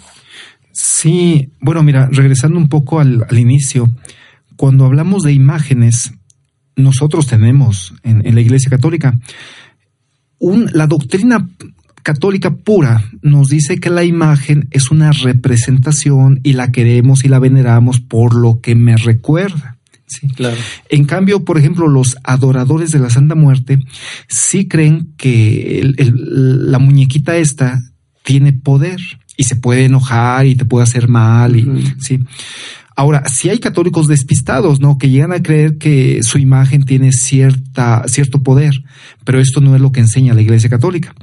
Sí, 0.72 1.50
bueno, 1.60 1.84
mira, 1.84 2.10
regresando 2.12 2.58
un 2.58 2.70
poco 2.70 3.00
al, 3.00 3.26
al 3.30 3.38
inicio, 3.38 3.90
cuando 4.60 4.84
hablamos 4.84 5.24
de 5.24 5.32
imágenes, 5.32 6.12
nosotros 6.76 7.28
tenemos 7.28 7.94
en, 8.04 8.36
la 8.36 8.42
Iglesia 8.42 8.70
Católica 8.70 9.18
la 10.74 10.86
doctrina 10.86 11.48
católica 12.04 12.54
pura 12.54 13.06
nos 13.22 13.48
dice 13.48 13.80
que 13.80 13.90
la 13.90 14.04
imagen 14.04 14.68
es 14.72 14.92
una 14.92 15.14
representación 15.14 16.42
y 16.44 16.54
la 16.54 16.74
queremos 16.74 17.24
y 17.24 17.30
la 17.30 17.40
veneramos 17.40 18.02
por 18.02 18.36
lo 18.36 18.60
que 18.60 18.76
me 18.76 18.98
recuerda. 18.98 19.78
Sí. 20.08 20.28
Claro. 20.28 20.58
En 20.90 21.06
cambio, 21.06 21.46
por 21.46 21.58
ejemplo, 21.58 21.88
los 21.88 22.18
adoradores 22.26 22.92
de 22.92 23.00
la 23.00 23.10
Santa 23.10 23.36
Muerte 23.36 23.80
sí 24.28 24.68
creen 24.68 25.14
que 25.16 25.94
la 25.96 26.80
muñequita 26.80 27.38
esta 27.38 27.82
tiene 28.24 28.52
poder 28.52 29.00
y 29.38 29.44
se 29.44 29.56
puede 29.56 29.86
enojar 29.86 30.48
y 30.48 30.56
te 30.56 30.66
puede 30.66 30.84
hacer 30.84 31.08
mal 31.08 31.56
y 31.56 31.96
sí. 32.02 32.20
Ahora, 33.00 33.24
si 33.30 33.48
hay 33.48 33.60
católicos 33.60 34.10
despistados, 34.10 34.82
¿no? 34.82 34.98
Que 34.98 35.10
llegan 35.10 35.32
a 35.32 35.42
creer 35.42 35.78
que 35.78 36.22
su 36.22 36.38
imagen 36.38 36.84
tiene 36.84 37.14
cierta, 37.14 38.04
cierto 38.08 38.44
poder, 38.44 38.74
pero 39.24 39.40
esto 39.40 39.62
no 39.62 39.74
es 39.74 39.80
lo 39.80 39.94
que 39.94 40.02
enseña 40.02 40.34
la 40.34 40.42
Iglesia 40.42 40.70
Católica. 40.70 41.16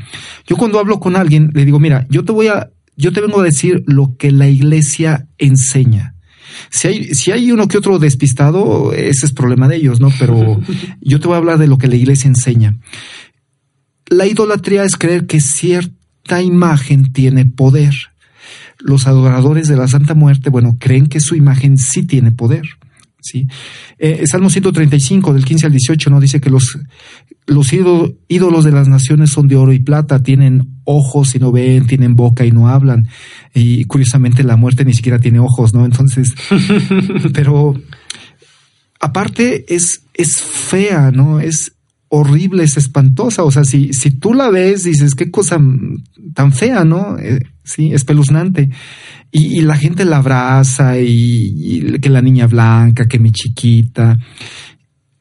Yo 0.46 0.56
cuando 0.56 0.78
hablo 0.78 1.00
con 1.00 1.16
alguien, 1.16 1.50
le 1.52 1.66
digo, 1.66 1.78
mira, 1.78 2.06
yo 2.08 2.24
te 2.24 2.32
voy 2.32 2.46
a, 2.46 2.70
yo 2.96 3.12
te 3.12 3.20
vengo 3.20 3.40
a 3.40 3.44
decir 3.44 3.84
lo 3.86 4.16
que 4.16 4.32
la 4.32 4.48
Iglesia 4.48 5.28
enseña. 5.36 6.14
Si 6.70 6.88
hay, 6.88 7.14
si 7.14 7.32
hay 7.32 7.52
uno 7.52 7.68
que 7.68 7.76
otro 7.76 7.98
despistado, 7.98 8.94
ese 8.94 9.26
es 9.26 9.32
problema 9.32 9.68
de 9.68 9.76
ellos, 9.76 10.00
¿no? 10.00 10.10
Pero 10.18 10.58
yo 11.02 11.20
te 11.20 11.26
voy 11.26 11.34
a 11.34 11.38
hablar 11.38 11.58
de 11.58 11.66
lo 11.66 11.76
que 11.76 11.88
la 11.88 11.96
Iglesia 11.96 12.28
enseña. 12.28 12.78
La 14.06 14.24
idolatría 14.24 14.82
es 14.84 14.96
creer 14.96 15.26
que 15.26 15.42
cierta 15.42 16.40
imagen 16.40 17.12
tiene 17.12 17.44
poder 17.44 17.92
los 18.86 19.06
adoradores 19.06 19.66
de 19.68 19.76
la 19.76 19.88
Santa 19.88 20.14
Muerte, 20.14 20.48
bueno, 20.48 20.76
creen 20.78 21.08
que 21.08 21.20
su 21.20 21.34
imagen 21.34 21.76
sí 21.76 22.04
tiene 22.04 22.30
poder. 22.30 22.64
¿sí? 23.20 23.48
Eh, 23.98 24.24
Salmo 24.26 24.48
135, 24.48 25.34
del 25.34 25.44
15 25.44 25.66
al 25.66 25.72
18, 25.72 26.10
¿no? 26.10 26.20
Dice 26.20 26.40
que 26.40 26.50
los, 26.50 26.78
los 27.46 27.72
ídolos 27.72 28.64
de 28.64 28.70
las 28.70 28.86
naciones 28.86 29.30
son 29.30 29.48
de 29.48 29.56
oro 29.56 29.72
y 29.72 29.80
plata, 29.80 30.22
tienen 30.22 30.80
ojos 30.84 31.34
y 31.34 31.40
no 31.40 31.50
ven, 31.50 31.86
tienen 31.86 32.14
boca 32.14 32.46
y 32.46 32.52
no 32.52 32.68
hablan. 32.68 33.08
Y 33.52 33.86
curiosamente 33.86 34.44
la 34.44 34.56
muerte 34.56 34.84
ni 34.84 34.94
siquiera 34.94 35.18
tiene 35.18 35.40
ojos, 35.40 35.74
¿no? 35.74 35.84
Entonces, 35.84 36.32
pero 37.34 37.74
aparte 39.00 39.74
es, 39.74 40.02
es 40.14 40.40
fea, 40.40 41.10
¿no? 41.10 41.40
Es, 41.40 41.72
horrible, 42.08 42.64
es 42.64 42.76
espantosa. 42.76 43.44
O 43.44 43.50
sea, 43.50 43.64
si, 43.64 43.92
si 43.92 44.10
tú 44.10 44.34
la 44.34 44.50
ves, 44.50 44.84
dices, 44.84 45.14
qué 45.14 45.30
cosa 45.30 45.58
tan 46.34 46.52
fea, 46.52 46.84
¿no? 46.84 47.18
Eh, 47.18 47.40
sí, 47.66 47.92
espeluznante. 47.92 48.70
Y, 49.30 49.58
y, 49.58 49.60
la 49.60 49.76
gente 49.76 50.04
la 50.04 50.18
abraza 50.18 50.98
y, 50.98 51.98
que 52.00 52.08
la 52.08 52.22
niña 52.22 52.46
blanca, 52.46 53.06
que 53.08 53.18
mi 53.18 53.32
chiquita 53.32 54.16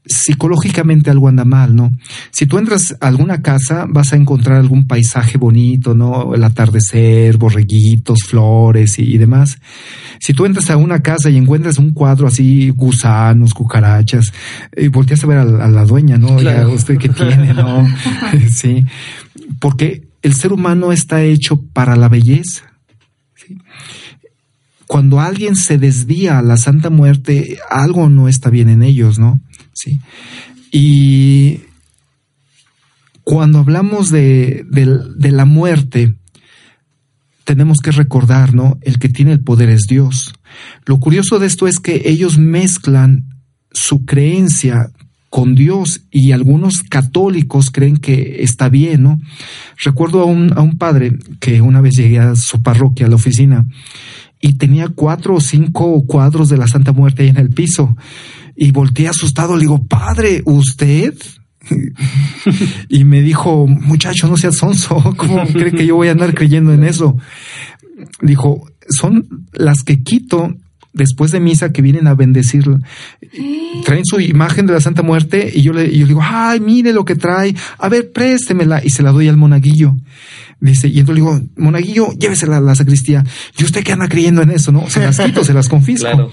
psicológicamente 0.07 1.09
algo 1.09 1.27
anda 1.27 1.45
mal, 1.45 1.75
¿no? 1.75 1.91
Si 2.31 2.45
tú 2.45 2.57
entras 2.57 2.95
a 3.01 3.07
alguna 3.07 3.41
casa, 3.41 3.85
vas 3.89 4.13
a 4.13 4.15
encontrar 4.15 4.57
algún 4.57 4.87
paisaje 4.87 5.37
bonito, 5.37 5.95
¿no? 5.95 6.35
El 6.35 6.43
atardecer, 6.43 7.37
borreguitos, 7.37 8.19
flores 8.23 8.99
y, 8.99 9.17
demás. 9.17 9.57
Si 10.19 10.33
tú 10.33 10.45
entras 10.45 10.69
a 10.69 10.77
una 10.77 11.01
casa 11.01 11.29
y 11.29 11.37
encuentras 11.37 11.79
un 11.79 11.91
cuadro 11.91 12.27
así, 12.27 12.69
gusanos, 12.69 13.53
cucarachas, 13.53 14.31
y 14.75 14.87
volteas 14.89 15.23
a 15.23 15.27
ver 15.27 15.37
a, 15.39 15.45
la 15.45 15.85
dueña, 15.85 16.17
¿no? 16.17 16.35
Claro. 16.35 16.71
¿Usted 16.71 16.97
qué 16.97 17.09
tiene, 17.09 17.53
no? 17.53 17.87
sí. 18.51 18.85
Porque 19.59 20.03
el 20.25 20.33
ser 20.33 20.53
humano 20.53 20.91
está 20.91 21.21
hecho 21.21 21.61
para 21.61 21.95
la 21.95 22.09
belleza. 22.09 22.73
Cuando 24.87 25.19
alguien 25.19 25.55
se 25.55 25.77
desvía 25.77 26.39
a 26.39 26.41
la 26.41 26.57
Santa 26.57 26.89
Muerte, 26.89 27.59
algo 27.69 28.09
no 28.09 28.27
está 28.27 28.49
bien 28.49 28.69
en 28.69 28.81
ellos, 28.81 29.19
¿no? 29.19 29.39
Sí. 29.73 29.99
Y 30.71 31.59
cuando 33.23 33.59
hablamos 33.59 34.09
de, 34.09 34.65
la 35.19 35.45
muerte, 35.45 36.15
tenemos 37.43 37.77
que 37.77 37.91
recordar, 37.91 38.55
¿no? 38.55 38.79
El 38.81 38.97
que 38.97 39.09
tiene 39.09 39.31
el 39.31 39.41
poder 39.41 39.69
es 39.69 39.81
Dios. 39.87 40.33
Lo 40.87 40.99
curioso 40.99 41.37
de 41.37 41.45
esto 41.45 41.67
es 41.67 41.79
que 41.79 42.01
ellos 42.05 42.39
mezclan 42.39 43.25
su 43.71 44.05
creencia 44.05 44.89
con 45.35 45.53
Dios 45.53 46.05
y 46.11 46.31
algunos 46.31 46.81
católicos 46.81 47.69
creen 47.69 47.97
que 47.97 48.41
está 48.43 48.69
bien, 48.69 49.03
¿no? 49.03 49.19
Recuerdo 49.83 50.21
a 50.21 50.25
un, 50.25 50.77
padre 50.77 51.11
que 51.41 51.59
una 51.59 51.81
vez 51.81 51.97
llegué 51.97 52.19
a 52.19 52.37
su 52.37 52.63
parroquia, 52.63 53.05
a 53.05 53.09
la 53.09 53.17
oficina, 53.17 53.65
y 54.39 54.53
tenía 54.53 54.87
cuatro 54.87 55.35
o 55.35 55.41
cinco 55.41 56.05
cuadros 56.05 56.47
de 56.47 56.55
la 56.55 56.69
Santa 56.69 56.93
Muerte 56.93 57.23
ahí 57.23 57.27
en 57.27 57.35
el 57.35 57.49
piso 57.49 57.97
y 58.55 58.71
volteé 58.71 59.09
asustado, 59.09 59.57
le 59.57 59.63
digo, 59.63 59.83
padre, 59.83 60.41
¿usted? 60.45 61.13
y 62.87 63.03
me 63.03 63.21
dijo, 63.21 63.67
muchacho, 63.67 64.29
no 64.29 64.37
seas 64.37 64.55
sonso, 64.55 64.95
¿cómo 65.17 65.45
cree 65.47 65.73
que 65.73 65.85
yo 65.85 65.97
voy 65.97 66.07
a 66.07 66.11
andar 66.11 66.33
creyendo 66.33 66.71
en 66.71 66.85
eso? 66.85 67.17
Dijo, 68.21 68.69
son 68.87 69.27
las 69.51 69.83
que 69.83 70.01
quito 70.01 70.55
después 70.95 71.31
de 71.31 71.39
misa 71.39 71.71
que 71.71 71.81
vienen 71.81 72.07
a 72.07 72.15
bendecir. 72.15 72.65
Traen 73.85 74.05
su 74.05 74.19
imagen 74.19 74.65
de 74.65 74.73
la 74.73 74.81
Santa 74.81 75.03
Muerte 75.03 75.51
y 75.53 75.61
yo 75.61 75.73
le, 75.73 75.85
y 75.85 75.99
yo 75.99 76.07
digo, 76.07 76.21
ay, 76.23 76.59
mire 76.59 76.93
lo 76.93 77.05
que 77.05 77.15
trae, 77.15 77.53
a 77.77 77.89
ver, 77.89 78.11
préstemela 78.11 78.81
y 78.83 78.89
se 78.89 79.03
la 79.03 79.11
doy 79.11 79.27
al 79.27 79.37
monaguillo. 79.37 79.95
Dice, 80.59 80.87
y 80.87 80.99
entonces 80.99 81.23
le 81.23 81.31
digo, 81.31 81.47
monaguillo, 81.57 82.11
llévesela 82.13 82.57
a 82.57 82.61
la 82.61 82.75
sacristía. 82.75 83.23
Y 83.57 83.63
usted 83.63 83.83
que 83.83 83.91
anda 83.91 84.07
creyendo 84.07 84.41
en 84.41 84.51
eso, 84.51 84.71
¿no? 84.71 84.89
Se 84.89 85.01
las 85.01 85.19
quito, 85.19 85.43
se 85.43 85.53
las 85.53 85.69
confisco. 85.69 86.31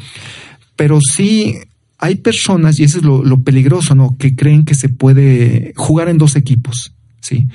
Pero 0.76 0.98
sí, 1.00 1.58
hay 1.98 2.16
personas, 2.16 2.80
y 2.80 2.84
eso 2.84 2.98
es 2.98 3.04
lo, 3.04 3.42
peligroso, 3.42 3.94
¿no? 3.94 4.16
Que 4.16 4.34
creen 4.34 4.64
que 4.64 4.74
se 4.74 4.88
puede 4.88 5.72
jugar 5.76 6.08
en 6.08 6.18
dos 6.18 6.36
equipos, 6.36 6.94
¿sí? 7.20 7.46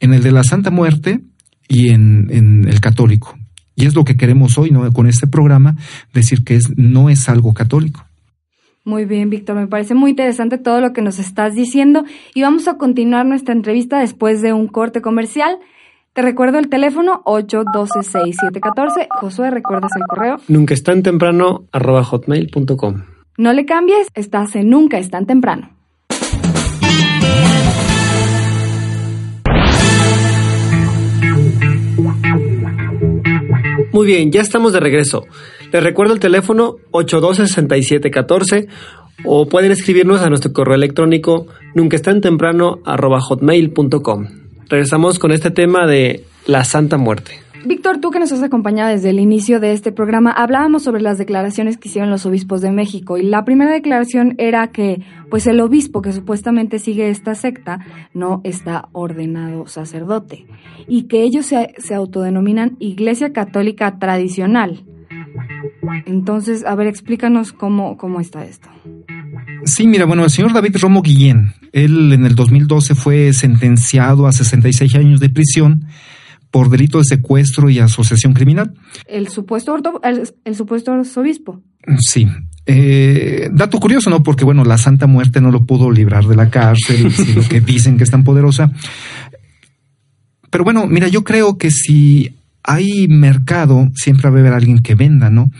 En 0.00 0.14
el 0.14 0.22
de 0.22 0.32
la 0.32 0.44
Santa 0.44 0.70
Muerte 0.70 1.20
y 1.68 1.90
en, 1.90 2.66
el 2.68 2.80
católico. 2.80 3.38
Y 3.76 3.86
es 3.86 3.94
lo 3.94 4.04
que 4.04 4.16
queremos 4.16 4.58
hoy, 4.58 4.70
¿no? 4.70 4.90
Con 4.92 5.06
este 5.06 5.26
programa, 5.26 5.76
decir 6.12 6.44
que 6.44 6.56
es, 6.56 6.76
no 6.76 7.08
es 7.08 7.28
algo 7.28 7.54
católico. 7.54 8.04
Muy 8.84 9.06
bien, 9.06 9.30
Víctor, 9.30 9.56
me 9.56 9.66
parece 9.66 9.94
muy 9.94 10.10
interesante 10.10 10.58
todo 10.58 10.80
lo 10.80 10.92
que 10.92 11.00
nos 11.00 11.18
estás 11.18 11.54
diciendo 11.54 12.04
y 12.34 12.42
vamos 12.42 12.68
a 12.68 12.76
continuar 12.76 13.24
nuestra 13.24 13.54
entrevista 13.54 13.98
después 13.98 14.42
de 14.42 14.52
un 14.52 14.68
corte 14.68 15.00
comercial. 15.00 15.58
Te 16.12 16.20
recuerdo 16.20 16.58
el 16.58 16.68
teléfono 16.68 17.22
812-6714. 17.24 19.08
Josué, 19.08 19.50
¿recuerdas 19.50 19.90
el 19.96 20.02
correo? 20.06 20.36
Nunca 20.48 20.74
es 20.74 20.82
tan 20.82 21.02
temprano 21.02 21.64
arroba 21.72 22.04
hotmail.com. 22.04 23.02
No 23.38 23.52
le 23.52 23.64
cambies, 23.64 24.08
estás 24.14 24.54
en 24.54 24.68
Nunca 24.68 24.98
es 24.98 25.10
tan 25.10 25.26
temprano. 25.26 25.70
Muy 33.94 34.08
bien, 34.08 34.32
ya 34.32 34.40
estamos 34.40 34.72
de 34.72 34.80
regreso. 34.80 35.24
Les 35.72 35.80
recuerdo 35.80 36.14
el 36.14 36.18
teléfono 36.18 36.78
826714 36.90 38.66
o 39.22 39.48
pueden 39.48 39.70
escribirnos 39.70 40.20
a 40.20 40.28
nuestro 40.28 40.52
correo 40.52 40.74
electrónico 40.74 41.46
nunca 41.76 41.96
tan 42.02 42.20
temprano 42.20 42.80
hotmail.com. 43.20 44.26
Regresamos 44.68 45.20
con 45.20 45.30
este 45.30 45.52
tema 45.52 45.86
de 45.86 46.24
la 46.44 46.64
Santa 46.64 46.96
Muerte. 46.96 47.43
Víctor, 47.66 47.98
tú 47.98 48.10
que 48.10 48.18
nos 48.18 48.30
has 48.32 48.42
acompañado 48.42 48.90
desde 48.90 49.10
el 49.10 49.18
inicio 49.18 49.58
de 49.58 49.72
este 49.72 49.90
programa, 49.90 50.30
hablábamos 50.30 50.82
sobre 50.82 51.00
las 51.00 51.18
declaraciones 51.18 51.78
que 51.78 51.88
hicieron 51.88 52.10
los 52.10 52.26
obispos 52.26 52.60
de 52.60 52.70
México 52.70 53.16
y 53.16 53.22
la 53.22 53.44
primera 53.44 53.72
declaración 53.72 54.34
era 54.38 54.68
que 54.68 55.02
pues 55.30 55.46
el 55.46 55.60
obispo 55.60 56.02
que 56.02 56.12
supuestamente 56.12 56.78
sigue 56.78 57.08
esta 57.08 57.34
secta 57.34 57.80
no 58.12 58.40
está 58.44 58.88
ordenado 58.92 59.66
sacerdote 59.66 60.46
y 60.86 61.04
que 61.04 61.22
ellos 61.22 61.46
se, 61.46 61.74
se 61.78 61.94
autodenominan 61.94 62.76
Iglesia 62.80 63.32
Católica 63.32 63.98
Tradicional. 63.98 64.84
Entonces, 66.06 66.64
a 66.64 66.74
ver, 66.74 66.86
explícanos 66.86 67.52
cómo, 67.52 67.96
cómo 67.96 68.20
está 68.20 68.44
esto. 68.44 68.68
Sí, 69.64 69.86
mira, 69.86 70.04
bueno, 70.04 70.24
el 70.24 70.30
señor 70.30 70.52
David 70.52 70.76
Romo 70.80 71.00
Guillén, 71.00 71.54
él 71.72 72.12
en 72.12 72.26
el 72.26 72.34
2012 72.34 72.94
fue 72.94 73.32
sentenciado 73.32 74.26
a 74.26 74.32
66 74.32 74.94
años 74.96 75.20
de 75.20 75.30
prisión 75.30 75.86
por 76.54 76.70
delito 76.70 76.98
de 76.98 77.04
secuestro 77.04 77.68
y 77.68 77.80
asociación 77.80 78.32
criminal. 78.32 78.74
El 79.08 79.26
supuesto, 79.26 79.76
el, 80.04 80.54
supuesto 80.54 80.92
arzobispo. 80.92 81.60
Sí. 81.98 82.28
Eh, 82.64 83.50
dato 83.52 83.80
curioso, 83.80 84.08
¿no? 84.08 84.22
Porque, 84.22 84.44
bueno, 84.44 84.62
la 84.62 84.78
Santa 84.78 85.08
Muerte 85.08 85.40
no 85.40 85.50
lo 85.50 85.66
pudo 85.66 85.90
librar 85.90 86.26
de 86.28 86.36
la 86.36 86.50
cárcel, 86.50 87.12
lo 87.34 87.42
que 87.48 87.60
dicen 87.66 87.96
que 87.96 88.04
es 88.04 88.10
tan 88.12 88.22
poderosa. 88.22 88.70
Pero 90.48 90.62
bueno, 90.62 90.86
mira, 90.86 91.08
yo 91.08 91.24
creo 91.24 91.58
que 91.58 91.72
si 91.72 92.36
hay 92.62 93.08
mercado, 93.08 93.90
siempre 93.96 94.30
va 94.30 94.36
a 94.36 94.40
haber 94.40 94.52
alguien 94.52 94.78
que 94.78 94.94
venda, 94.94 95.30
¿no? 95.30 95.50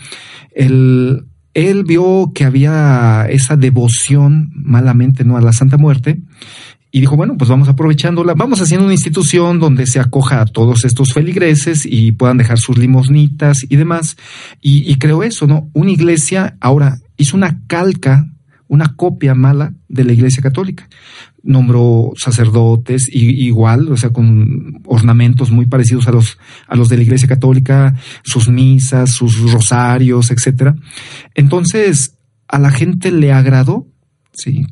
El, 0.51 1.25
él 1.53 1.83
vio 1.83 2.31
que 2.33 2.45
había 2.45 3.27
esa 3.29 3.57
devoción 3.57 4.49
malamente, 4.55 5.25
¿no? 5.25 5.35
A 5.35 5.41
la 5.41 5.51
Santa 5.51 5.75
Muerte 5.75 6.21
y 6.95 7.01
dijo, 7.01 7.17
bueno, 7.17 7.35
pues 7.37 7.49
vamos 7.49 7.67
aprovechándola, 7.67 8.35
vamos 8.35 8.61
haciendo 8.61 8.85
una 8.85 8.93
institución 8.93 9.59
donde 9.59 9.85
se 9.85 9.99
acoja 9.99 10.39
a 10.39 10.45
todos 10.45 10.85
estos 10.85 11.11
feligreses 11.11 11.85
y 11.85 12.13
puedan 12.13 12.37
dejar 12.37 12.57
sus 12.57 12.77
limosnitas 12.77 13.65
y 13.67 13.75
demás. 13.75 14.15
Y, 14.61 14.95
creo 14.95 15.21
eso, 15.21 15.45
¿no? 15.45 15.69
Una 15.73 15.91
iglesia 15.91 16.55
ahora 16.61 17.01
hizo 17.17 17.35
una 17.35 17.59
calca, 17.67 18.25
una 18.69 18.95
copia 18.95 19.35
mala 19.35 19.73
de 19.89 20.05
la 20.05 20.13
iglesia 20.13 20.41
católica. 20.41 20.87
Nombró 21.43 22.13
sacerdotes 22.15 23.09
igual, 23.11 23.91
o 23.91 23.97
sea, 23.97 24.11
con 24.11 24.81
ornamentos 24.85 25.51
muy 25.51 25.65
parecidos 25.65 26.07
a 26.07 26.13
los, 26.13 26.37
a 26.65 26.77
los 26.77 26.87
de 26.87 26.95
la 26.95 27.03
iglesia 27.03 27.27
católica, 27.27 27.93
sus 28.23 28.47
misas, 28.47 29.11
sus 29.11 29.51
rosarios, 29.51 30.31
etcétera. 30.31 30.77
Entonces, 31.33 32.15
a 32.47 32.57
la 32.57 32.71
gente 32.71 33.11
le 33.11 33.33
agradó, 33.33 33.85
sí, 34.31 34.65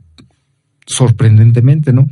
sorprendentemente, 0.86 1.94
¿no? 1.94 2.08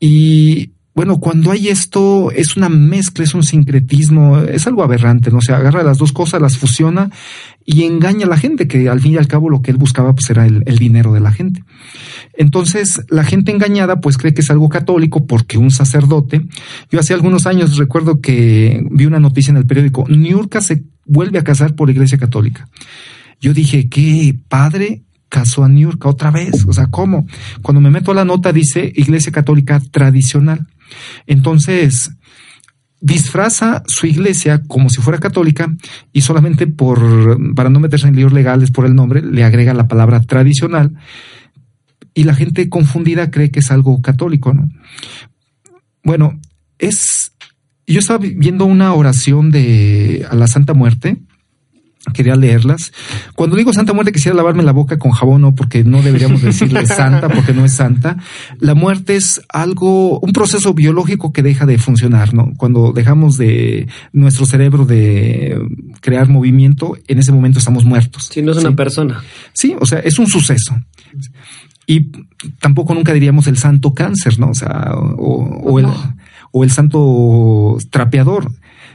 Y 0.00 0.72
bueno, 0.96 1.20
cuando 1.20 1.50
hay 1.50 1.68
esto, 1.68 2.30
es 2.30 2.56
una 2.56 2.70
mezcla, 2.70 3.22
es 3.22 3.34
un 3.34 3.42
sincretismo, 3.42 4.38
es 4.38 4.66
algo 4.66 4.82
aberrante, 4.82 5.30
¿no? 5.30 5.38
O 5.38 5.42
sea, 5.42 5.58
agarra 5.58 5.82
las 5.82 5.98
dos 5.98 6.10
cosas, 6.10 6.40
las 6.40 6.56
fusiona 6.56 7.10
y 7.66 7.82
engaña 7.82 8.24
a 8.24 8.30
la 8.30 8.38
gente, 8.38 8.66
que 8.66 8.88
al 8.88 9.00
fin 9.00 9.12
y 9.12 9.16
al 9.18 9.28
cabo 9.28 9.50
lo 9.50 9.60
que 9.60 9.70
él 9.70 9.76
buscaba 9.76 10.14
pues 10.14 10.30
era 10.30 10.46
el, 10.46 10.62
el, 10.64 10.78
dinero 10.78 11.12
de 11.12 11.20
la 11.20 11.32
gente. 11.32 11.62
Entonces, 12.32 13.02
la 13.10 13.24
gente 13.24 13.52
engañada 13.52 14.00
pues 14.00 14.16
cree 14.16 14.32
que 14.32 14.40
es 14.40 14.50
algo 14.50 14.70
católico 14.70 15.26
porque 15.26 15.58
un 15.58 15.70
sacerdote, 15.70 16.46
yo 16.90 16.98
hace 16.98 17.12
algunos 17.12 17.46
años 17.46 17.76
recuerdo 17.76 18.22
que 18.22 18.82
vi 18.90 19.04
una 19.04 19.20
noticia 19.20 19.50
en 19.50 19.58
el 19.58 19.66
periódico, 19.66 20.06
Niurka 20.08 20.62
se 20.62 20.84
vuelve 21.04 21.38
a 21.38 21.44
casar 21.44 21.74
por 21.74 21.90
iglesia 21.90 22.16
católica. 22.16 22.70
Yo 23.38 23.52
dije, 23.52 23.90
qué 23.90 24.34
padre 24.48 25.02
casó 25.28 25.64
a 25.64 25.72
York 25.72 26.04
otra 26.06 26.30
vez. 26.30 26.64
O 26.66 26.72
sea, 26.72 26.86
¿cómo? 26.86 27.26
Cuando 27.62 27.80
me 27.80 27.90
meto 27.90 28.12
a 28.12 28.14
la 28.14 28.24
nota 28.24 28.52
dice 28.52 28.92
Iglesia 28.94 29.32
Católica 29.32 29.80
tradicional. 29.90 30.66
Entonces, 31.26 32.12
disfraza 33.00 33.82
su 33.86 34.06
iglesia 34.06 34.62
como 34.66 34.88
si 34.88 35.00
fuera 35.00 35.18
católica 35.18 35.74
y 36.12 36.22
solamente 36.22 36.66
por, 36.66 37.54
para 37.54 37.70
no 37.70 37.80
meterse 37.80 38.08
en 38.08 38.16
líos 38.16 38.32
legales 38.32 38.70
por 38.70 38.86
el 38.86 38.94
nombre, 38.94 39.22
le 39.22 39.44
agrega 39.44 39.74
la 39.74 39.88
palabra 39.88 40.20
tradicional 40.20 40.92
y 42.14 42.24
la 42.24 42.34
gente 42.34 42.68
confundida 42.68 43.30
cree 43.30 43.50
que 43.50 43.60
es 43.60 43.70
algo 43.70 44.00
católico, 44.00 44.54
¿no? 44.54 44.70
Bueno, 46.02 46.40
es, 46.78 47.32
yo 47.86 47.98
estaba 47.98 48.24
viendo 48.24 48.64
una 48.64 48.94
oración 48.94 49.50
de 49.50 50.26
a 50.30 50.34
la 50.34 50.46
Santa 50.46 50.72
Muerte 50.72 51.18
quería 52.12 52.36
leerlas. 52.36 52.92
Cuando 53.34 53.56
digo 53.56 53.72
Santa 53.72 53.92
Muerte 53.92 54.12
quisiera 54.12 54.36
lavarme 54.36 54.62
la 54.62 54.72
boca 54.72 54.98
con 54.98 55.12
jabón, 55.12 55.42
no, 55.42 55.54
porque 55.54 55.84
no 55.84 56.02
deberíamos 56.02 56.42
decirle 56.42 56.86
santa, 56.86 57.28
porque 57.28 57.52
no 57.52 57.64
es 57.64 57.72
santa. 57.72 58.16
La 58.58 58.74
muerte 58.74 59.16
es 59.16 59.40
algo, 59.48 60.18
un 60.20 60.32
proceso 60.32 60.74
biológico 60.74 61.32
que 61.32 61.42
deja 61.42 61.66
de 61.66 61.78
funcionar, 61.78 62.34
¿no? 62.34 62.52
Cuando 62.56 62.92
dejamos 62.92 63.36
de 63.36 63.88
nuestro 64.12 64.46
cerebro 64.46 64.84
de 64.84 65.58
crear 66.00 66.28
movimiento, 66.28 66.96
en 67.08 67.18
ese 67.18 67.32
momento 67.32 67.58
estamos 67.58 67.84
muertos. 67.84 68.30
Si 68.32 68.42
no 68.42 68.52
es 68.52 68.58
una 68.58 68.74
persona. 68.74 69.22
Sí, 69.52 69.74
o 69.80 69.86
sea, 69.86 69.98
es 70.00 70.18
un 70.18 70.26
suceso. 70.26 70.76
Y 71.86 72.10
tampoco 72.60 72.94
nunca 72.94 73.12
diríamos 73.12 73.46
el 73.46 73.56
santo 73.56 73.94
cáncer, 73.94 74.38
¿no? 74.38 74.50
O 74.50 74.54
sea, 74.54 74.92
o, 74.96 75.78
el, 75.78 75.86
o 76.50 76.64
el 76.64 76.70
santo 76.70 77.78
trapeador, 77.90 78.50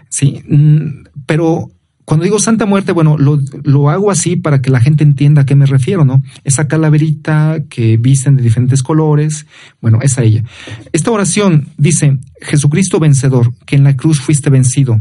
sí. 0.10 0.44
Mm, 0.48 1.06
pero 1.26 1.72
cuando 2.06 2.24
digo 2.24 2.40
Santa 2.40 2.66
Muerte, 2.66 2.92
bueno, 2.92 3.18
lo, 3.18 3.90
hago 3.90 4.12
así 4.12 4.36
para 4.36 4.62
que 4.62 4.70
la 4.70 4.80
gente 4.80 5.04
entienda 5.04 5.42
a 5.42 5.46
qué 5.46 5.56
me 5.56 5.66
refiero, 5.66 6.04
¿no? 6.04 6.22
Esa 6.44 6.68
calaverita 6.68 7.64
que 7.70 7.98
visten 7.98 8.36
de 8.36 8.44
diferentes 8.44 8.84
colores, 8.84 9.46
bueno, 9.82 10.00
es 10.02 10.18
a 10.18 10.24
ella. 10.24 10.44
Esta 10.92 11.12
oración 11.12 11.70
dice, 11.78 12.18
Jesucristo 12.42 13.00
vencedor, 13.00 13.54
que 13.66 13.76
en 13.76 13.84
la 13.84 13.96
cruz 13.96 14.20
fuiste 14.20 14.50
vencido. 14.50 15.00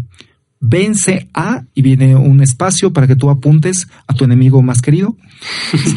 Vence 0.60 1.28
a, 1.32 1.64
y 1.74 1.82
viene 1.82 2.16
un 2.16 2.42
espacio 2.42 2.92
para 2.92 3.06
que 3.06 3.16
tú 3.16 3.30
apuntes 3.30 3.88
a 4.06 4.14
tu 4.14 4.24
enemigo 4.24 4.62
más 4.62 4.82
querido. 4.82 5.16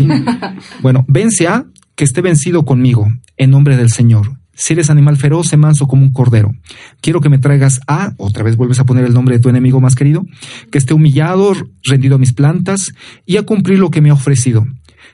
bueno, 0.82 1.06
vence 1.08 1.48
a, 1.48 1.66
que 1.96 2.06
esté 2.06 2.22
vencido 2.22 2.64
conmigo, 2.66 3.08
en 3.38 3.52
nombre 3.52 3.78
del 3.78 3.92
Señor. 3.92 4.43
Si 4.56 4.74
eres 4.74 4.90
animal 4.90 5.18
feroz, 5.18 5.48
sé 5.48 5.58
manso 5.58 5.88
como 5.88 6.04
un 6.04 6.14
cordero. 6.14 6.54
Quiero 7.02 7.22
que 7.22 7.30
me 7.30 7.40
traigas 7.40 7.82
a, 7.88 8.14
otra 8.18 8.44
vez 8.44 8.56
vuelves 8.56 8.80
a 8.80 8.86
poner 8.86 9.06
el 9.06 9.14
nombre 9.14 9.36
de 9.36 9.42
tu 9.42 9.50
enemigo 9.50 9.82
más 9.82 9.96
querido, 9.96 10.26
que 10.72 10.78
esté 10.78 10.94
humillado, 10.94 11.54
rendido 11.84 12.16
a 12.16 12.20
mis 12.20 12.34
plantas 12.34 12.94
y 13.26 13.38
a 13.38 13.44
cumplir 13.44 13.80
lo 13.80 13.90
que 13.90 14.02
me 14.02 14.10
ha 14.10 14.14
ofrecido. 14.14 14.66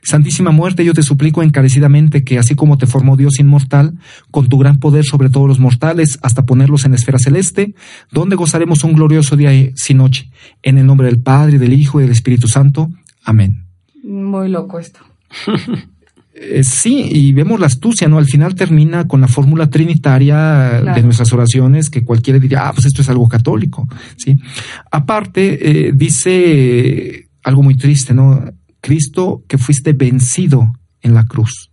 Santísima 0.02 0.52
muerte, 0.52 0.86
yo 0.86 0.94
te 0.94 1.04
suplico 1.04 1.44
encarecidamente 1.44 2.24
que 2.24 2.38
así 2.38 2.56
como 2.56 2.78
te 2.78 2.88
formó 2.88 3.18
Dios 3.18 3.40
inmortal, 3.40 3.98
con 4.32 4.48
tu 4.48 4.58
gran 4.58 4.80
poder 4.80 5.04
sobre 5.04 5.30
todos 5.30 5.48
los 5.48 5.60
mortales, 5.60 6.20
hasta 6.22 6.46
ponerlos 6.46 6.86
en 6.86 6.92
la 6.92 6.98
esfera 6.98 7.20
celeste, 7.20 7.76
donde 8.12 8.36
gozaremos 8.36 8.84
un 8.84 8.94
glorioso 8.94 9.36
día 9.36 9.52
sin 9.76 9.98
noche. 9.98 10.30
En 10.64 10.78
el 10.78 10.86
nombre 10.86 11.08
del 11.08 11.22
Padre, 11.22 11.60
del 11.60 11.74
Hijo 11.74 12.00
y 12.00 12.04
del 12.04 12.12
Espíritu 12.12 12.48
Santo. 12.48 12.90
Amén. 13.24 13.66
Muy 14.04 14.50
loco 14.50 14.80
esto. 14.80 15.00
Eh, 16.34 16.64
sí, 16.64 17.10
y 17.12 17.34
vemos 17.34 17.60
la 17.60 17.68
astucia, 17.68 18.08
¿no? 18.08 18.18
Al 18.18 18.26
final 18.26 18.56
termina 18.56 19.08
con 19.08 19.22
la 19.22 19.28
fórmula 19.28 19.70
trinitaria 19.70 20.82
de 20.96 21.04
nuestras 21.04 21.34
oraciones, 21.34 21.90
que 21.90 22.04
cualquiera 22.04 22.40
diría, 22.40 22.68
ah, 22.68 22.74
pues 22.74 22.86
esto 22.86 23.02
es 23.02 23.10
algo 23.10 23.28
católico, 23.28 23.88
¿sí? 24.16 24.36
Aparte, 24.92 25.88
eh, 25.88 25.92
dice 25.94 27.30
algo 27.44 27.64
muy 27.64 27.76
triste, 27.76 28.14
¿no? 28.14 28.46
Cristo 28.80 29.44
que 29.48 29.58
fuiste 29.58 29.94
vencido 29.94 30.72
en 31.02 31.14
la 31.14 31.26
cruz. 31.26 31.72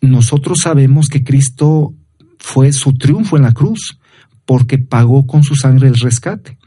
Nosotros 0.00 0.60
sabemos 0.60 1.08
que 1.08 1.22
Cristo 1.22 1.94
fue 2.38 2.72
su 2.72 2.94
triunfo 2.94 3.36
en 3.36 3.44
la 3.44 3.52
cruz, 3.52 3.98
porque 4.44 4.78
pagó 4.78 5.26
con 5.26 5.44
su 5.44 5.54
sangre 5.54 5.88
el 5.88 5.94
rescate. 5.94 6.58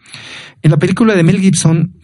En 0.61 0.71
la 0.71 0.77
película 0.77 1.15
de 1.15 1.23
Mel 1.23 1.41
Gibson 1.41 1.95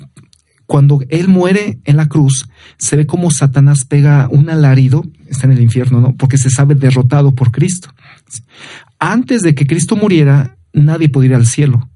cuando 0.70 1.00
él 1.10 1.30
muere 1.30 1.80
en 1.84 1.98
la 1.98 2.08
cruz, 2.08 2.48
se 2.78 2.96
ve 2.96 3.08
como 3.08 3.32
Satanás 3.32 3.86
pega 3.86 4.28
un 4.30 4.52
alarido, 4.52 5.04
está 5.28 5.48
en 5.48 5.54
el 5.54 5.62
infierno, 5.62 6.00
¿no? 6.00 6.16
Porque 6.16 6.38
se 6.38 6.52
sabe 6.52 6.76
derrotado 6.76 7.34
por 7.34 7.50
Cristo. 7.50 7.90
Antes 9.00 9.42
de 9.42 9.56
que 9.56 9.66
Cristo 9.66 9.96
muriera, 9.96 10.58
nadie 10.72 11.10
podía 11.10 11.30
ir 11.30 11.36
al 11.36 11.48
cielo. 11.48 11.90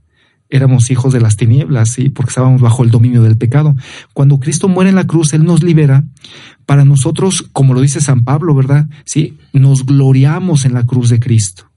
Éramos 0.49 0.89
hijos 0.89 1.13
de 1.13 1.21
las 1.21 1.37
tinieblas, 1.37 1.91
¿sí? 1.91 2.09
Porque 2.09 2.31
estábamos 2.31 2.61
bajo 2.61 2.83
el 2.83 2.89
dominio 2.89 3.21
del 3.21 3.37
pecado. 3.37 3.75
Cuando 4.11 4.39
Cristo 4.39 4.67
muere 4.67 4.89
en 4.89 4.95
la 4.95 5.05
cruz, 5.05 5.35
Él 5.35 5.43
nos 5.43 5.61
libera. 5.61 6.05
Para 6.65 6.83
nosotros, 6.83 7.47
como 7.53 7.75
lo 7.75 7.81
dice 7.81 8.01
San 8.01 8.23
Pablo, 8.23 8.55
¿verdad? 8.55 8.89
Sí, 9.05 9.37
nos 9.53 9.85
gloriamos 9.85 10.65
en 10.65 10.73
la 10.73 10.83
cruz 10.83 11.09
de 11.09 11.19
Cristo. 11.19 11.69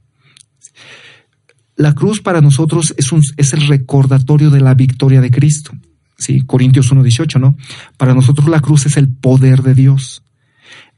La 1.77 1.93
cruz 1.95 2.23
para 2.23 2.41
nosotros 2.41 2.95
es, 2.97 3.13
un, 3.13 3.21
es 3.37 3.53
el 3.53 3.67
recordatorio 3.67 4.49
de 4.49 4.63
la 4.63 4.73
victoria 4.73 5.21
de 5.21 5.31
Cristo. 5.31 5.73
¿Sí? 6.17 6.43
Corintios 6.43 6.93
1.18, 6.93 7.41
¿no? 7.41 7.57
Para 7.97 8.15
nosotros 8.15 8.49
la 8.49 8.61
cruz 8.61 8.87
es 8.87 8.97
el 8.97 9.09
poder 9.09 9.63
de 9.63 9.75
Dios. 9.75 10.23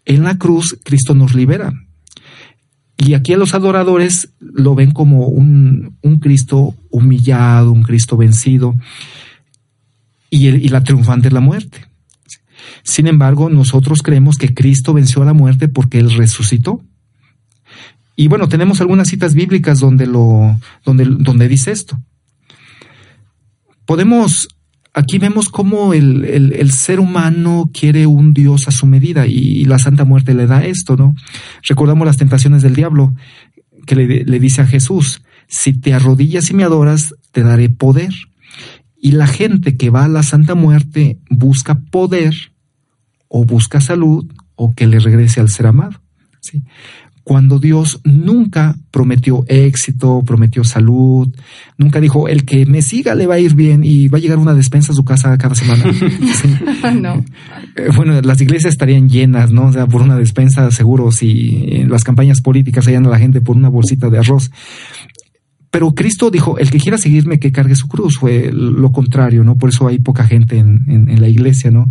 En 0.04 0.24
la 0.24 0.38
cruz 0.38 0.78
Cristo 0.84 1.14
nos 1.14 1.34
libera. 1.34 1.72
Y 2.96 3.14
aquí 3.14 3.32
a 3.32 3.38
los 3.38 3.54
adoradores 3.54 4.30
lo 4.40 4.74
ven 4.74 4.90
como 4.90 5.28
un, 5.28 5.98
un 6.02 6.18
Cristo 6.18 6.74
humillado, 6.90 7.70
un 7.70 7.82
Cristo 7.82 8.16
vencido, 8.16 8.74
y, 10.30 10.48
y 10.48 10.68
la 10.68 10.82
triunfante 10.82 11.28
es 11.28 11.32
la 11.32 11.40
muerte. 11.40 11.86
Sin 12.82 13.06
embargo, 13.06 13.50
nosotros 13.50 14.02
creemos 14.02 14.36
que 14.36 14.52
Cristo 14.52 14.94
venció 14.94 15.22
a 15.22 15.26
la 15.26 15.32
muerte 15.32 15.68
porque 15.68 15.98
Él 15.98 16.10
resucitó. 16.10 16.82
Y 18.16 18.26
bueno, 18.26 18.48
tenemos 18.48 18.80
algunas 18.80 19.08
citas 19.08 19.34
bíblicas 19.34 19.78
donde 19.78 20.06
lo, 20.06 20.58
donde, 20.84 21.04
donde 21.04 21.46
dice 21.48 21.70
esto. 21.70 22.00
Podemos 23.84 24.48
aquí 24.98 25.18
vemos 25.18 25.48
cómo 25.48 25.94
el, 25.94 26.70
ser 26.72 26.98
humano 27.00 27.70
quiere 27.72 28.06
un 28.06 28.32
Dios 28.32 28.66
a 28.66 28.72
su 28.72 28.86
medida 28.86 29.26
y, 29.26 29.64
la 29.64 29.78
Santa 29.78 30.04
Muerte 30.04 30.34
le 30.34 30.46
da 30.46 30.64
esto, 30.64 30.96
¿no? 30.96 31.14
Recordamos 31.62 32.06
las 32.06 32.16
tentaciones 32.16 32.62
del 32.62 32.74
diablo 32.74 33.14
que 33.86 33.94
le, 33.94 34.24
le 34.24 34.40
dice 34.40 34.62
a 34.62 34.66
Jesús, 34.66 35.22
si 35.46 35.72
te 35.72 35.94
arrodillas 35.94 36.50
y 36.50 36.54
me 36.54 36.64
adoras, 36.64 37.14
te 37.32 37.42
daré 37.42 37.68
poder. 37.68 38.12
Y 39.00 39.12
la 39.12 39.26
gente 39.26 39.76
que 39.76 39.90
va 39.90 40.04
a 40.04 40.08
la 40.08 40.22
Santa 40.22 40.54
Muerte 40.54 41.20
busca 41.30 41.80
poder 41.90 42.34
o 43.28 43.44
busca 43.44 43.80
salud 43.80 44.26
o 44.56 44.74
que 44.74 44.86
le 44.86 44.98
regrese 44.98 45.40
al 45.40 45.48
ser 45.48 45.68
amado. 45.68 46.02
¿sí? 46.40 46.64
Cuando 47.28 47.58
Dios 47.58 48.00
nunca 48.04 48.74
prometió 48.90 49.44
éxito, 49.48 50.22
prometió 50.24 50.64
salud, 50.64 51.28
nunca 51.76 52.00
dijo, 52.00 52.26
el 52.26 52.46
que 52.46 52.64
me 52.64 52.80
siga 52.80 53.14
le 53.14 53.26
va 53.26 53.34
a 53.34 53.38
ir 53.38 53.54
bien 53.54 53.84
y 53.84 54.08
va 54.08 54.16
a 54.16 54.20
llegar 54.22 54.38
una 54.38 54.54
despensa 54.54 54.92
a 54.92 54.94
su 54.94 55.04
casa 55.04 55.36
cada 55.36 55.54
semana. 55.54 55.84
no. 56.98 57.22
Eh, 57.76 57.90
bueno, 57.94 58.18
las 58.22 58.40
iglesias 58.40 58.72
estarían 58.72 59.10
llenas, 59.10 59.50
¿no? 59.50 59.66
O 59.66 59.72
sea, 59.74 59.86
por 59.86 60.00
una 60.00 60.16
despensa 60.16 60.70
seguro, 60.70 61.12
si 61.12 61.66
en 61.68 61.90
las 61.90 62.02
campañas 62.02 62.40
políticas 62.40 62.86
hallan 62.86 63.04
a 63.04 63.10
la 63.10 63.18
gente 63.18 63.42
por 63.42 63.58
una 63.58 63.68
bolsita 63.68 64.08
de 64.08 64.20
arroz. 64.20 64.50
Pero 65.70 65.92
Cristo 65.92 66.30
dijo, 66.30 66.56
el 66.56 66.70
que 66.70 66.78
quiera 66.78 66.96
seguirme, 66.96 67.38
que 67.38 67.52
cargue 67.52 67.76
su 67.76 67.88
cruz. 67.88 68.16
Fue 68.16 68.50
lo 68.50 68.90
contrario, 68.90 69.44
¿no? 69.44 69.58
Por 69.58 69.68
eso 69.68 69.86
hay 69.86 69.98
poca 69.98 70.24
gente 70.24 70.56
en, 70.56 70.82
en 70.88 71.20
la 71.20 71.28
iglesia, 71.28 71.70
¿no? 71.70 71.84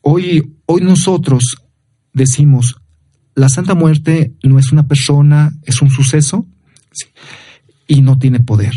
Hoy, 0.00 0.54
hoy 0.64 0.80
nosotros 0.80 1.58
decimos, 2.14 2.76
la 3.38 3.48
Santa 3.48 3.74
Muerte 3.74 4.32
no 4.42 4.58
es 4.58 4.72
una 4.72 4.88
persona, 4.88 5.52
es 5.64 5.80
un 5.80 5.90
suceso 5.90 6.44
y 7.86 8.02
no 8.02 8.18
tiene 8.18 8.40
poder. 8.40 8.72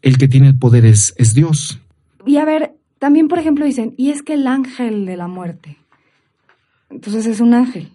El 0.00 0.16
que 0.16 0.28
tiene 0.28 0.48
el 0.48 0.58
poder 0.58 0.86
es, 0.86 1.12
es 1.18 1.34
Dios. 1.34 1.78
Y 2.26 2.38
a 2.38 2.46
ver, 2.46 2.72
también 2.98 3.28
por 3.28 3.38
ejemplo 3.38 3.66
dicen, 3.66 3.92
y 3.98 4.10
es 4.10 4.22
que 4.22 4.32
el 4.32 4.46
ángel 4.46 5.04
de 5.04 5.18
la 5.18 5.28
muerte. 5.28 5.76
Entonces 6.88 7.26
es 7.26 7.40
un 7.40 7.52
ángel. 7.52 7.90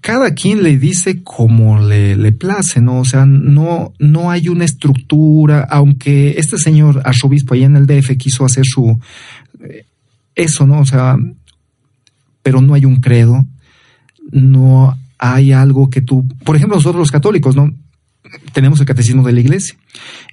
Cada 0.00 0.34
quien 0.34 0.62
le 0.62 0.78
dice 0.78 1.24
como 1.24 1.80
le, 1.80 2.14
le 2.14 2.30
place, 2.30 2.80
¿no? 2.80 3.00
O 3.00 3.04
sea, 3.04 3.26
no, 3.26 3.94
no 3.98 4.30
hay 4.30 4.48
una 4.48 4.66
estructura, 4.66 5.66
aunque 5.68 6.36
este 6.38 6.58
señor 6.58 7.02
arzobispo 7.04 7.54
allá 7.54 7.66
en 7.66 7.76
el 7.76 7.86
DF 7.86 8.16
quiso 8.16 8.44
hacer 8.44 8.64
su, 8.64 9.00
eh, 9.64 9.84
eso, 10.36 10.64
¿no? 10.64 10.78
O 10.78 10.86
sea, 10.86 11.16
pero 12.44 12.60
no 12.60 12.74
hay 12.74 12.84
un 12.84 13.00
credo, 13.00 13.44
no 14.30 14.96
hay 15.18 15.52
algo 15.52 15.90
que 15.90 16.00
tú, 16.00 16.26
por 16.44 16.56
ejemplo, 16.56 16.76
nosotros 16.76 17.00
los 17.00 17.10
católicos, 17.10 17.56
¿no? 17.56 17.72
Tenemos 18.52 18.80
el 18.80 18.86
catecismo 18.86 19.22
de 19.22 19.32
la 19.32 19.40
iglesia. 19.40 19.76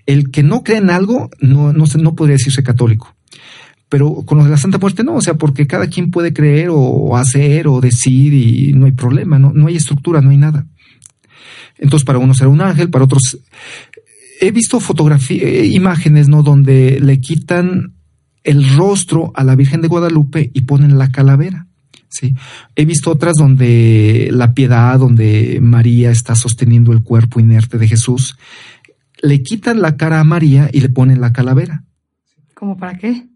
El 0.06 0.32
que 0.32 0.44
no 0.44 0.64
cree 0.64 0.78
en 0.78 0.90
algo 0.90 1.30
no, 1.40 1.74
no, 1.74 1.86
no 1.86 2.16
podría 2.16 2.36
decirse 2.36 2.64
católico. 2.64 3.16
Pero 3.90 4.24
con 4.26 4.38
lo 4.38 4.44
de 4.44 4.50
la 4.50 4.58
Santa 4.58 4.78
Muerte 4.78 5.04
no, 5.04 5.16
o 5.16 5.22
sea, 5.22 5.36
porque 5.36 5.68
cada 5.68 5.88
quien 5.88 6.12
puede 6.12 6.34
creer 6.34 6.70
o 6.72 7.16
hacer 7.16 7.68
o 7.68 7.82
decir 7.82 8.34
y 8.34 8.74
no 8.74 8.86
hay 8.86 8.92
problema, 8.92 9.40
no, 9.40 9.54
no 9.54 9.68
hay 9.68 9.76
estructura, 9.76 10.22
no 10.22 10.32
hay 10.32 10.38
nada. 10.38 10.66
Entonces, 11.78 12.06
para 12.06 12.20
unos 12.20 12.38
será 12.38 12.50
un 12.50 12.62
ángel, 12.62 12.90
para 12.90 13.06
otros. 13.06 13.40
He 14.42 14.52
visto 14.52 14.80
fotografías, 14.80 15.44
eh, 15.44 15.66
imágenes, 15.68 16.28
¿no? 16.28 16.44
Donde 16.44 17.00
le 17.00 17.20
quitan 17.20 17.94
el 18.44 18.76
rostro 18.76 19.32
a 19.36 19.44
la 19.44 19.56
Virgen 19.56 19.82
de 19.82 19.88
Guadalupe 19.88 20.52
y 20.54 20.62
ponen 20.62 20.98
la 20.98 21.10
calavera. 21.10 21.68
¿Sí? 22.16 22.36
He 22.76 22.86
visto 22.86 23.12
otras 23.12 23.34
donde 23.38 24.30
la 24.32 24.54
piedad, 24.54 24.98
donde 25.00 25.60
María 25.62 26.12
está 26.12 26.36
sosteniendo 26.36 26.92
el 26.92 27.04
cuerpo 27.04 27.40
inerte 27.40 27.78
de 27.78 27.88
Jesús, 27.88 28.38
le 29.22 29.42
quitan 29.44 29.82
la 29.82 29.98
cara 29.98 30.20
a 30.20 30.24
María 30.24 30.70
y 30.72 30.82
le 30.82 30.90
ponen 30.90 31.22
la 31.22 31.34
calavera. 31.34 31.84
¿Cómo 32.54 32.78
para 32.78 32.98
qué? 32.98 33.28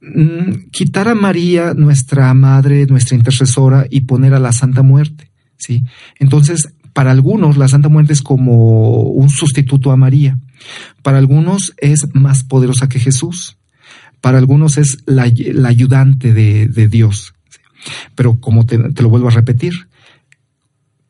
Mm, 0.00 0.70
quitar 0.72 1.08
a 1.08 1.14
María, 1.14 1.74
nuestra 1.74 2.34
madre, 2.34 2.86
nuestra 2.86 3.16
intercesora, 3.16 3.86
y 3.88 4.02
poner 4.02 4.34
a 4.34 4.40
la 4.40 4.52
Santa 4.52 4.82
Muerte, 4.82 5.30
¿sí? 5.56 5.84
Entonces, 6.18 6.74
para 6.92 7.10
algunos 7.10 7.56
la 7.56 7.68
Santa 7.68 7.88
Muerte 7.88 8.12
es 8.12 8.22
como 8.22 9.02
un 9.02 9.30
sustituto 9.30 9.92
a 9.92 9.96
María. 9.96 10.38
Para 11.02 11.18
algunos 11.18 11.72
es 11.78 12.14
más 12.14 12.44
poderosa 12.44 12.88
que 12.88 13.00
Jesús. 13.00 13.56
Para 14.20 14.38
algunos 14.38 14.76
es 14.78 14.98
la, 15.06 15.22
ayudante 15.22 16.32
de, 16.32 16.68
de 16.68 16.88
Dios. 16.88 17.34
Pero 18.14 18.38
como 18.40 18.66
te, 18.66 18.78
lo 18.78 19.08
vuelvo 19.08 19.28
a 19.28 19.32
repetir, 19.32 19.72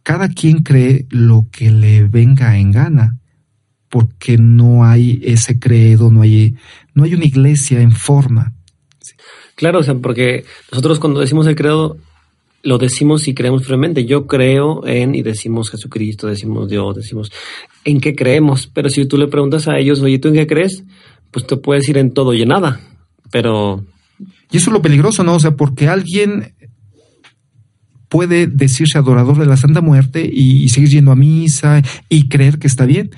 cada 0.02 0.28
quien 0.28 0.62
cree 0.62 1.06
lo 1.10 1.46
que 1.50 1.70
le 1.70 2.04
venga 2.04 2.56
en 2.56 2.72
gana, 2.72 3.18
porque 3.88 4.38
no 4.38 4.84
hay 4.84 5.20
ese 5.22 5.58
credo, 5.58 6.10
no 6.10 6.22
hay, 6.22 6.56
no 6.94 7.04
hay 7.04 7.14
una 7.14 7.24
iglesia 7.24 7.80
en 7.80 7.92
forma. 7.92 8.52
Claro, 9.54 9.80
o 9.80 9.82
sea, 9.82 9.94
porque 9.94 10.44
nosotros 10.70 10.98
cuando 10.98 11.20
decimos 11.20 11.46
el 11.46 11.54
credo, 11.54 11.98
lo 12.62 12.78
decimos 12.78 13.26
y 13.28 13.34
creemos 13.34 13.64
firmemente. 13.64 14.04
Yo 14.04 14.26
creo 14.26 14.86
en 14.86 15.14
y 15.14 15.22
decimos 15.22 15.70
Jesucristo, 15.70 16.26
decimos 16.26 16.68
Dios, 16.68 16.96
decimos 16.96 17.32
en 17.84 18.00
qué 18.00 18.14
creemos. 18.14 18.66
Pero 18.66 18.88
si 18.88 19.06
tú 19.06 19.18
le 19.18 19.28
preguntas 19.28 19.68
a 19.68 19.78
ellos, 19.78 20.00
oye, 20.00 20.18
¿tú 20.18 20.28
en 20.28 20.34
qué 20.34 20.46
crees? 20.46 20.84
Pues 21.30 21.46
te 21.46 21.56
puedes 21.56 21.88
ir 21.88 21.98
en 21.98 22.12
todo 22.12 22.34
y 22.34 22.42
en 22.42 22.48
nada. 22.48 22.80
Pero. 23.30 23.84
Y 24.50 24.58
eso 24.58 24.70
es 24.70 24.74
lo 24.74 24.82
peligroso, 24.82 25.24
¿no? 25.24 25.34
O 25.34 25.40
sea, 25.40 25.52
porque 25.52 25.88
alguien 25.88 26.54
puede 28.12 28.46
decirse 28.46 28.98
adorador 28.98 29.38
de 29.38 29.46
la 29.46 29.56
Santa 29.56 29.80
Muerte 29.80 30.30
y, 30.30 30.68
seguir 30.68 30.90
yendo 30.90 31.12
a 31.12 31.16
misa 31.16 31.80
y 32.10 32.28
creer 32.28 32.58
que 32.58 32.66
está 32.66 32.84
bien. 32.84 33.10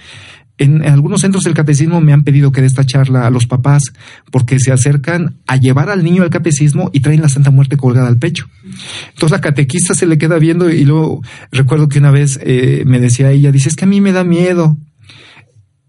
En, 0.56 0.84
algunos 0.84 1.22
centros 1.22 1.42
del 1.42 1.52
catecismo 1.52 2.00
me 2.00 2.12
han 2.12 2.22
pedido 2.22 2.52
que 2.52 2.60
dé 2.60 2.68
esta 2.68 2.86
charla 2.86 3.26
a 3.26 3.30
los 3.30 3.46
papás 3.46 3.82
porque 4.30 4.60
se 4.60 4.70
acercan 4.70 5.40
a 5.48 5.56
llevar 5.56 5.90
al 5.90 6.04
niño 6.04 6.22
al 6.22 6.30
catecismo 6.30 6.90
y 6.92 7.00
traen 7.00 7.22
la 7.22 7.28
Santa 7.28 7.50
Muerte 7.50 7.76
colgada 7.76 8.06
al 8.06 8.18
pecho. 8.18 8.46
Entonces 9.08 9.32
la 9.32 9.40
catequista 9.40 9.94
se 9.94 10.06
le 10.06 10.16
queda 10.16 10.38
viendo 10.38 10.70
y 10.70 10.84
luego 10.84 11.22
recuerdo 11.50 11.88
que 11.88 11.98
una 11.98 12.12
vez 12.12 12.38
eh, 12.44 12.84
me 12.86 13.00
decía 13.00 13.32
ella, 13.32 13.50
dice, 13.50 13.70
es 13.70 13.74
que 13.74 13.86
a 13.86 13.88
mí 13.88 14.00
me 14.00 14.12
da 14.12 14.22
miedo. 14.22 14.78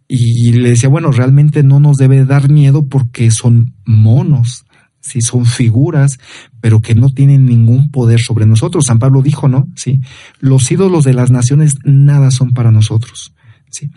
Y 0.08 0.54
le 0.54 0.70
decía, 0.70 0.90
bueno, 0.90 1.12
realmente 1.12 1.62
no 1.62 1.80
nos 1.80 1.98
debe 1.98 2.26
dar 2.26 2.50
miedo 2.50 2.88
porque 2.90 3.30
son 3.30 3.76
monos 3.86 4.66
sí, 5.06 5.22
son 5.22 5.46
figuras, 5.46 6.20
pero 6.66 6.82
que 6.82 6.96
no 6.96 7.10
tienen 7.10 7.46
ningún 7.46 7.92
poder 7.92 8.20
sobre 8.20 8.48
nosotros. 8.48 8.86
San 8.88 8.98
Pablo 8.98 9.22
dijo, 9.22 9.48
¿no? 9.48 9.68
Sí, 9.76 10.02
los 10.40 10.72
ídolos 10.72 11.04
de 11.04 11.14
las 11.14 11.30
naciones 11.30 11.76
nada 11.84 12.32
son 12.32 12.56
para 12.56 12.72
nosotros. 12.72 13.36
Sí. 13.70 13.92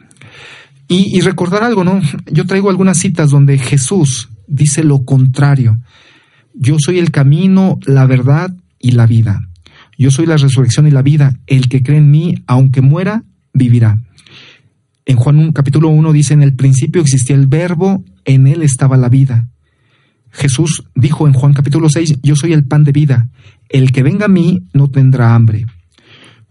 Y, 0.86 1.18
recordar 1.22 1.64
algo, 1.64 1.82
¿no? 1.82 1.98
Yo 2.30 2.44
traigo 2.44 2.68
algunas 2.68 2.98
citas 2.98 3.30
donde 3.30 3.56
Jesús 3.56 4.28
dice 4.46 4.84
lo 4.84 5.06
contrario. 5.06 5.80
Yo 6.52 6.76
soy 6.78 6.98
el 6.98 7.10
camino, 7.10 7.78
la 7.86 8.04
verdad 8.04 8.54
y 8.78 8.90
la 8.90 9.06
vida. 9.06 9.48
Yo 9.96 10.10
soy 10.10 10.26
la 10.26 10.36
resurrección 10.36 10.86
y 10.86 10.90
la 10.90 11.00
vida. 11.00 11.40
El 11.46 11.70
que 11.70 11.82
cree 11.82 11.96
en 11.96 12.10
mí, 12.10 12.34
aunque 12.46 12.82
muera, 12.82 13.24
vivirá. 13.54 13.98
En 15.06 15.16
Juan 15.16 15.52
capítulo 15.52 15.88
1 15.88 16.12
dice, 16.12 16.34
en 16.34 16.42
el 16.42 16.52
principio 16.52 17.00
existía 17.00 17.34
el 17.34 17.46
verbo, 17.46 18.04
en 18.26 18.46
él 18.46 18.62
estaba 18.62 18.98
la 18.98 19.08
vida 19.08 19.48
Jesús 20.38 20.84
dijo 20.94 21.26
en 21.26 21.34
Juan 21.34 21.52
capítulo 21.52 21.88
6, 21.88 22.20
yo 22.22 22.36
soy 22.36 22.52
el 22.52 22.64
pan 22.64 22.84
de 22.84 22.92
vida, 22.92 23.28
el 23.68 23.90
que 23.90 24.04
venga 24.04 24.26
a 24.26 24.28
mí 24.28 24.68
no 24.72 24.88
tendrá 24.88 25.34
hambre. 25.34 25.66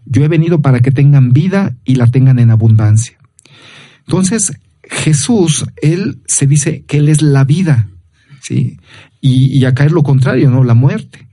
Yo 0.04 0.22
he 0.22 0.28
venido 0.28 0.60
para 0.60 0.80
que 0.80 0.90
tengan 0.90 1.32
vida 1.32 1.74
y 1.84 1.94
la 1.94 2.06
tengan 2.06 2.38
en 2.38 2.50
abundancia. 2.50 3.18
Entonces, 4.06 4.52
Jesús, 4.82 5.64
él 5.80 6.20
se 6.26 6.46
dice 6.46 6.84
que 6.86 6.98
él 6.98 7.08
es 7.08 7.22
la 7.22 7.44
vida, 7.44 7.88
¿sí? 8.42 8.78
Y, 9.22 9.64
acá 9.64 9.84
es 9.84 9.92
lo 9.92 10.02
contrario, 10.02 10.50
¿no? 10.50 10.64
La 10.64 10.74
muerte. 10.74 11.26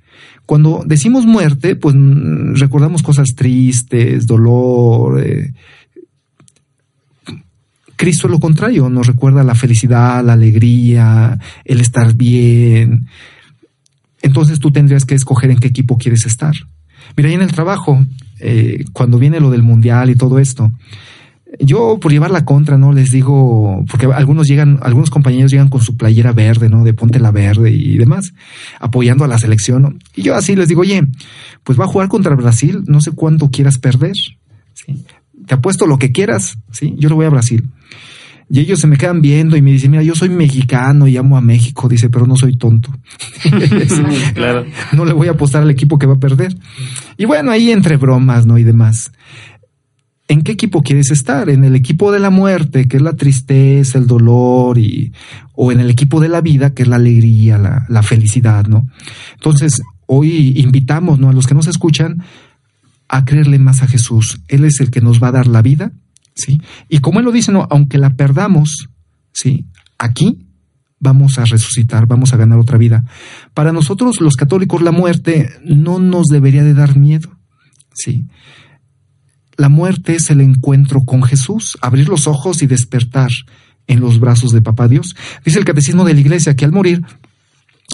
Cuando 0.46 0.84
decimos 0.86 1.26
muerte, 1.26 1.76
pues 1.76 1.94
mm, 1.96 2.56
recordamos 2.56 3.04
cosas 3.04 3.36
tristes, 3.36 4.26
dolor, 4.28 5.22
eh, 5.22 5.54
Cristo 7.96 8.28
es 8.28 8.32
lo 8.32 8.40
contrario, 8.40 8.90
nos 8.90 9.08
recuerda 9.08 9.44
la 9.44 9.56
felicidad, 9.56 10.24
la 10.24 10.34
alegría, 10.34 11.40
el 11.64 11.80
estar 11.80 12.14
bien. 12.14 13.08
Entonces 14.22 14.60
tú 14.60 14.72
tendrías 14.72 15.06
que 15.06 15.16
escoger 15.16 15.52
en 15.52 15.60
qué 15.60 15.68
equipo 15.68 15.98
quieres 15.98 16.26
estar. 16.26 16.54
Mira, 17.16 17.30
ahí 17.30 17.36
en 17.36 17.42
el 17.42 17.52
trabajo, 17.52 18.04
eh, 18.40 18.84
cuando 18.92 19.20
viene 19.20 19.40
lo 19.40 19.52
del 19.52 19.62
mundial 19.62 20.10
y 20.10 20.16
todo 20.16 20.40
esto, 20.40 20.72
yo 21.60 22.00
por 22.00 22.12
llevar 22.12 22.32
la 22.32 22.46
contra, 22.46 22.78
¿no? 22.78 22.92
Les 22.92 23.12
digo, 23.12 23.86
porque 23.90 24.08
algunos 24.08 24.48
llegan, 24.48 24.80
algunos 24.82 25.10
compañeros 25.10 25.52
llegan 25.52 25.70
con 25.70 25.82
su 25.82 25.96
playera 25.96 26.34
verde, 26.34 26.70
¿no? 26.70 26.84
De 26.84 26.94
ponte 26.94 27.20
la 27.20 27.32
verde 27.32 27.72
y 27.72 27.98
demás, 27.98 28.34
apoyando 28.80 29.24
a 29.24 29.28
la 29.28 29.38
selección. 29.38 30.00
Y 30.16 30.24
yo 30.24 30.36
así 30.36 30.56
les 30.56 30.68
digo, 30.68 30.82
oye, 30.82 31.08
pues 31.64 31.80
va 31.80 31.86
a 31.86 31.88
jugar 31.88 32.08
contra 32.08 32.36
Brasil, 32.36 32.84
no 32.88 33.02
sé 33.02 33.12
cuánto 33.12 33.50
quieras 33.50 33.78
perder. 33.78 34.16
¿sí? 34.74 35.06
Te 35.48 35.54
apuesto 35.54 35.86
lo 35.88 35.98
que 35.98 36.12
quieras, 36.12 36.58
¿sí? 36.72 36.96
Yo 36.98 37.10
lo 37.10 37.16
voy 37.16 37.26
a 37.26 37.30
Brasil. 37.30 37.70
Y 38.50 38.60
ellos 38.60 38.80
se 38.80 38.88
me 38.88 38.98
quedan 38.98 39.22
viendo 39.22 39.58
y 39.58 39.62
me 39.62 39.72
dicen, 39.72 39.92
mira, 39.92 40.04
yo 40.04 40.14
soy 40.14 40.30
mexicano 40.30 41.08
y 41.08 41.18
amo 41.18 41.36
a 41.36 41.42
México, 41.42 41.90
dice, 41.90 42.10
pero 42.10 42.28
no 42.28 42.36
soy 42.36 42.58
tonto. 42.58 42.92
claro. 44.36 44.66
No 44.92 45.04
le 45.06 45.14
voy 45.14 45.28
a 45.28 45.32
apostar 45.32 45.64
al 45.64 45.72
equipo 45.72 45.98
que 45.98 46.06
va 46.06 46.14
a 46.14 46.20
perder. 46.20 46.56
Y 47.18 47.26
bueno, 47.26 47.52
ahí 47.52 47.72
entre 47.72 47.98
bromas, 47.98 48.46
¿no? 48.46 48.58
Y 48.60 48.64
demás. 48.64 49.12
¿En 50.28 50.44
qué 50.44 50.52
equipo 50.52 50.84
quieres 50.84 51.10
estar? 51.12 51.50
¿En 51.50 51.64
el 51.64 51.76
equipo 51.76 52.12
de 52.12 52.20
la 52.20 52.30
muerte, 52.30 52.88
que 52.88 52.98
es 52.98 53.04
la 53.04 53.14
tristeza, 53.14 53.98
el 53.98 54.06
dolor, 54.06 54.78
y, 54.78 55.12
o 55.54 55.72
en 55.72 55.80
el 55.80 55.90
equipo 55.90 56.20
de 56.20 56.30
la 56.30 56.42
vida, 56.42 56.74
que 56.74 56.84
es 56.84 56.90
la 56.90 56.98
alegría, 56.98 57.58
la, 57.58 57.86
la 57.90 58.04
felicidad, 58.04 58.68
¿no? 58.68 58.88
Entonces, 59.34 59.82
hoy 60.06 60.54
invitamos, 60.58 61.20
¿no? 61.20 61.30
A 61.30 61.34
los 61.34 61.48
que 61.48 61.56
nos 61.56 61.68
escuchan 61.68 62.24
a 63.08 63.26
creerle 63.26 63.60
más 63.60 63.82
a 63.82 63.88
Jesús. 63.88 64.40
Él 64.48 64.66
es 64.66 64.80
el 64.82 64.92
que 64.92 65.02
nos 65.02 65.22
va 65.22 65.30
a 65.30 65.34
dar 65.34 65.48
la 65.48 65.62
vida 65.62 65.92
¿sí? 66.36 66.62
Y 66.90 67.00
como 67.00 67.20
él 67.20 67.26
lo 67.26 67.32
dice, 67.32 67.52
no, 67.52 67.68
aunque 67.70 67.98
la 67.98 68.16
perdamos, 68.16 68.90
¿sí? 69.32 69.66
Aquí 69.98 70.46
vamos 71.00 71.38
a 71.40 71.46
resucitar, 71.46 72.08
vamos 72.08 72.34
a 72.34 72.38
ganar 72.38 72.60
otra 72.60 72.78
vida. 72.78 73.04
Para 73.54 73.72
nosotros 73.72 74.22
los 74.22 74.36
católicos 74.36 74.82
la 74.82 74.92
muerte 74.92 75.50
no 75.64 76.00
nos 76.00 76.28
debería 76.28 76.64
de 76.64 76.74
dar 76.74 76.98
miedo. 76.98 77.38
Sí. 77.94 78.26
La 79.58 79.70
muerte 79.70 80.16
es 80.16 80.30
el 80.30 80.42
encuentro 80.42 81.06
con 81.06 81.24
Jesús, 81.24 81.78
abrir 81.82 82.10
los 82.10 82.28
ojos 82.28 82.62
y 82.62 82.68
despertar 82.68 83.30
en 83.88 84.00
los 84.00 84.20
brazos 84.20 84.52
de 84.52 84.62
Papá 84.62 84.88
Dios. 84.88 85.16
Dice 85.46 85.60
el 85.60 85.66
catecismo 85.66 86.04
de 86.04 86.14
la 86.14 86.20
iglesia 86.20 86.56
que 86.56 86.66
al 86.66 86.72
morir 86.72 87.04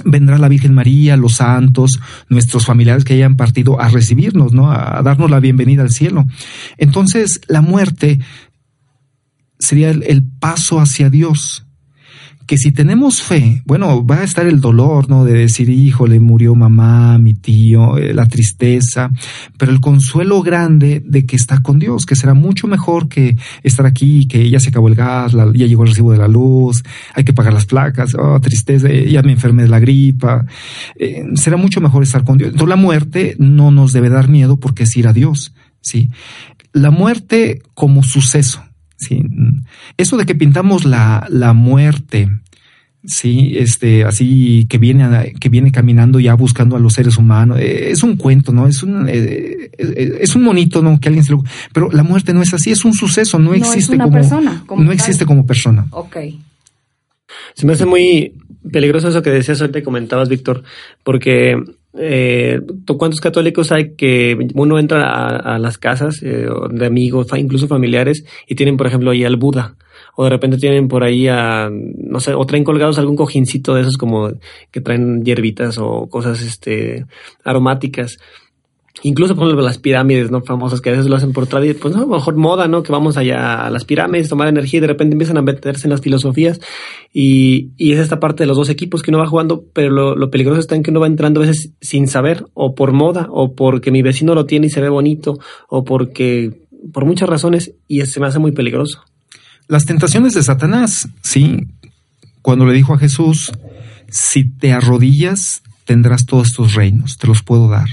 vendrá 0.05 0.37
la 0.37 0.47
Virgen 0.47 0.73
María, 0.73 1.17
los 1.17 1.35
santos, 1.35 1.99
nuestros 2.29 2.65
familiares 2.65 3.03
que 3.03 3.13
hayan 3.13 3.35
partido 3.35 3.79
a 3.81 3.89
recibirnos, 3.89 4.53
¿no? 4.53 4.71
A 4.71 5.01
darnos 5.03 5.29
la 5.29 5.39
bienvenida 5.39 5.81
al 5.81 5.91
cielo. 5.91 6.25
Entonces, 6.77 7.41
la 7.47 7.61
muerte 7.61 8.19
sería 9.59 9.89
el, 9.89 10.03
el 10.03 10.23
paso 10.23 10.79
hacia 10.79 11.09
Dios 11.09 11.65
que 12.45 12.57
si 12.57 12.71
tenemos 12.71 13.21
fe, 13.21 13.61
bueno, 13.65 14.05
va 14.05 14.19
a 14.19 14.23
estar 14.23 14.45
el 14.45 14.59
dolor, 14.59 15.09
¿no? 15.09 15.23
De 15.25 15.33
decir, 15.33 15.69
hijo, 15.69 16.07
le 16.07 16.19
murió 16.19 16.55
mamá, 16.55 17.17
mi 17.17 17.33
tío, 17.33 17.97
eh, 17.97 18.13
la 18.13 18.27
tristeza, 18.27 19.09
pero 19.57 19.71
el 19.71 19.79
consuelo 19.79 20.41
grande 20.41 21.01
de 21.05 21.25
que 21.25 21.35
está 21.35 21.61
con 21.61 21.79
Dios, 21.79 22.05
que 22.05 22.15
será 22.15 22.33
mucho 22.33 22.67
mejor 22.67 23.07
que 23.07 23.37
estar 23.63 23.85
aquí, 23.85 24.27
que 24.27 24.49
ya 24.49 24.59
se 24.59 24.69
acabó 24.69 24.87
el 24.87 24.95
gas, 24.95 25.33
ya 25.33 25.65
llegó 25.65 25.83
el 25.83 25.89
recibo 25.89 26.11
de 26.11 26.17
la 26.17 26.27
luz, 26.27 26.83
hay 27.13 27.23
que 27.23 27.33
pagar 27.33 27.53
las 27.53 27.65
placas, 27.65 28.15
oh, 28.15 28.39
tristeza, 28.39 28.89
eh, 28.89 29.09
ya 29.09 29.21
me 29.21 29.31
enfermé 29.31 29.63
de 29.63 29.69
la 29.69 29.79
gripa. 29.79 30.45
Eh, 30.95 31.23
será 31.35 31.57
mucho 31.57 31.81
mejor 31.81 32.03
estar 32.03 32.23
con 32.23 32.37
Dios. 32.37 32.51
Entonces 32.51 32.69
la 32.69 32.75
muerte 32.75 33.35
no 33.39 33.71
nos 33.71 33.93
debe 33.93 34.09
dar 34.09 34.29
miedo 34.29 34.57
porque 34.57 34.83
es 34.83 34.95
ir 34.97 35.07
a 35.07 35.13
Dios, 35.13 35.53
¿sí? 35.81 36.09
La 36.73 36.91
muerte 36.91 37.61
como 37.73 38.03
suceso, 38.03 38.63
¿sí? 39.01 39.23
Eso 39.97 40.17
de 40.17 40.25
que 40.25 40.35
pintamos 40.35 40.85
la, 40.85 41.27
la 41.29 41.53
muerte, 41.53 42.29
sí, 43.03 43.53
este, 43.57 44.05
así 44.05 44.67
que 44.69 44.77
viene, 44.77 45.33
que 45.39 45.49
viene 45.49 45.71
caminando 45.71 46.19
ya 46.19 46.35
buscando 46.35 46.75
a 46.75 46.79
los 46.79 46.93
seres 46.93 47.17
humanos, 47.17 47.59
eh, 47.59 47.91
es 47.91 48.03
un 48.03 48.15
cuento, 48.15 48.51
¿no? 48.51 48.67
Es 48.67 48.83
un, 48.83 49.09
eh, 49.09 49.71
eh, 49.77 50.17
es 50.21 50.35
un 50.35 50.43
monito, 50.43 50.81
¿no? 50.81 50.99
Que 50.99 51.09
alguien 51.09 51.25
se 51.25 51.31
lo, 51.31 51.43
pero 51.73 51.91
la 51.91 52.03
muerte 52.03 52.33
no 52.33 52.41
es 52.41 52.53
así, 52.53 52.71
es 52.71 52.85
un 52.85 52.93
suceso, 52.93 53.39
no, 53.39 53.53
existe 53.53 53.97
como, 53.97 54.11
persona, 54.11 54.63
no 54.77 54.91
existe 54.91 55.25
como 55.25 55.45
persona. 55.45 55.87
Ok. 55.91 56.17
Se 57.55 57.65
me 57.65 57.73
hace 57.73 57.85
muy 57.85 58.33
peligroso 58.71 59.07
eso 59.07 59.21
que 59.21 59.31
decías 59.31 59.61
ahorita 59.61 59.83
comentabas, 59.83 60.29
Víctor, 60.29 60.63
porque 61.03 61.57
eh, 61.97 62.61
¿Cuántos 62.97 63.19
católicos 63.19 63.71
hay 63.71 63.95
que 63.95 64.37
uno 64.55 64.79
entra 64.79 65.35
a, 65.37 65.59
las 65.59 65.77
casas 65.77 66.21
eh, 66.23 66.47
de 66.69 66.85
amigos, 66.85 67.27
incluso 67.37 67.67
familiares, 67.67 68.25
y 68.47 68.55
tienen, 68.55 68.77
por 68.77 68.87
ejemplo, 68.87 69.11
ahí 69.11 69.23
al 69.23 69.35
Buda? 69.35 69.75
O 70.15 70.23
de 70.23 70.29
repente 70.29 70.57
tienen 70.57 70.87
por 70.87 71.03
ahí 71.03 71.27
a, 71.27 71.69
no 71.71 72.19
sé, 72.19 72.33
o 72.33 72.45
traen 72.45 72.63
colgados 72.63 72.97
algún 72.97 73.15
cojincito 73.15 73.75
de 73.75 73.81
esos 73.81 73.97
como 73.97 74.31
que 74.71 74.81
traen 74.81 75.23
hierbitas 75.23 75.77
o 75.77 76.07
cosas 76.09 76.41
este 76.41 77.05
aromáticas. 77.43 78.17
Incluso, 79.03 79.35
por 79.35 79.45
ejemplo, 79.45 79.65
las 79.65 79.77
pirámides, 79.77 80.31
¿no? 80.31 80.41
Famosas 80.41 80.81
que 80.81 80.89
a 80.89 80.91
veces 80.91 81.07
lo 81.07 81.15
hacen 81.15 81.31
por 81.31 81.47
tradición, 81.47 81.77
pues 81.81 81.95
no, 81.95 82.05
mejor 82.05 82.35
moda, 82.35 82.67
¿no? 82.67 82.83
Que 82.83 82.91
vamos 82.91 83.17
allá 83.17 83.65
a 83.65 83.69
las 83.69 83.85
pirámides, 83.85 84.29
tomar 84.29 84.47
energía 84.47 84.77
y 84.77 84.81
de 84.81 84.87
repente 84.87 85.13
empiezan 85.13 85.37
a 85.37 85.41
meterse 85.41 85.87
en 85.87 85.91
las 85.91 86.01
filosofías 86.01 86.59
y, 87.11 87.69
y 87.77 87.93
es 87.93 87.99
esta 87.99 88.19
parte 88.19 88.43
de 88.43 88.47
los 88.47 88.57
dos 88.57 88.69
equipos 88.69 89.01
que 89.01 89.09
uno 89.09 89.19
va 89.19 89.27
jugando, 89.27 89.63
pero 89.73 89.89
lo, 89.89 90.15
lo, 90.15 90.29
peligroso 90.29 90.59
está 90.59 90.75
en 90.75 90.83
que 90.83 90.91
uno 90.91 90.99
va 90.99 91.07
entrando 91.07 91.41
a 91.41 91.47
veces 91.47 91.71
sin 91.81 92.07
saber, 92.07 92.45
o 92.53 92.75
por 92.75 92.91
moda, 92.91 93.27
o 93.31 93.55
porque 93.55 93.91
mi 93.91 94.01
vecino 94.01 94.35
lo 94.35 94.45
tiene 94.45 94.67
y 94.67 94.69
se 94.69 94.81
ve 94.81 94.89
bonito, 94.89 95.39
o 95.69 95.83
porque, 95.83 96.61
por 96.93 97.05
muchas 97.05 97.29
razones, 97.29 97.73
y 97.87 98.05
se 98.05 98.19
me 98.19 98.27
hace 98.27 98.39
muy 98.39 98.51
peligroso. 98.51 99.03
Las 99.67 99.85
tentaciones 99.85 100.33
de 100.33 100.43
Satanás, 100.43 101.07
sí. 101.21 101.67
Cuando 102.41 102.65
le 102.65 102.73
dijo 102.73 102.93
a 102.93 102.97
Jesús, 102.97 103.51
si 104.09 104.43
te 104.43 104.73
arrodillas, 104.73 105.63
tendrás 105.85 106.25
todos 106.25 106.49
estos 106.49 106.73
reinos, 106.75 107.17
te 107.17 107.27
los 107.27 107.41
puedo 107.41 107.69
dar 107.69 107.87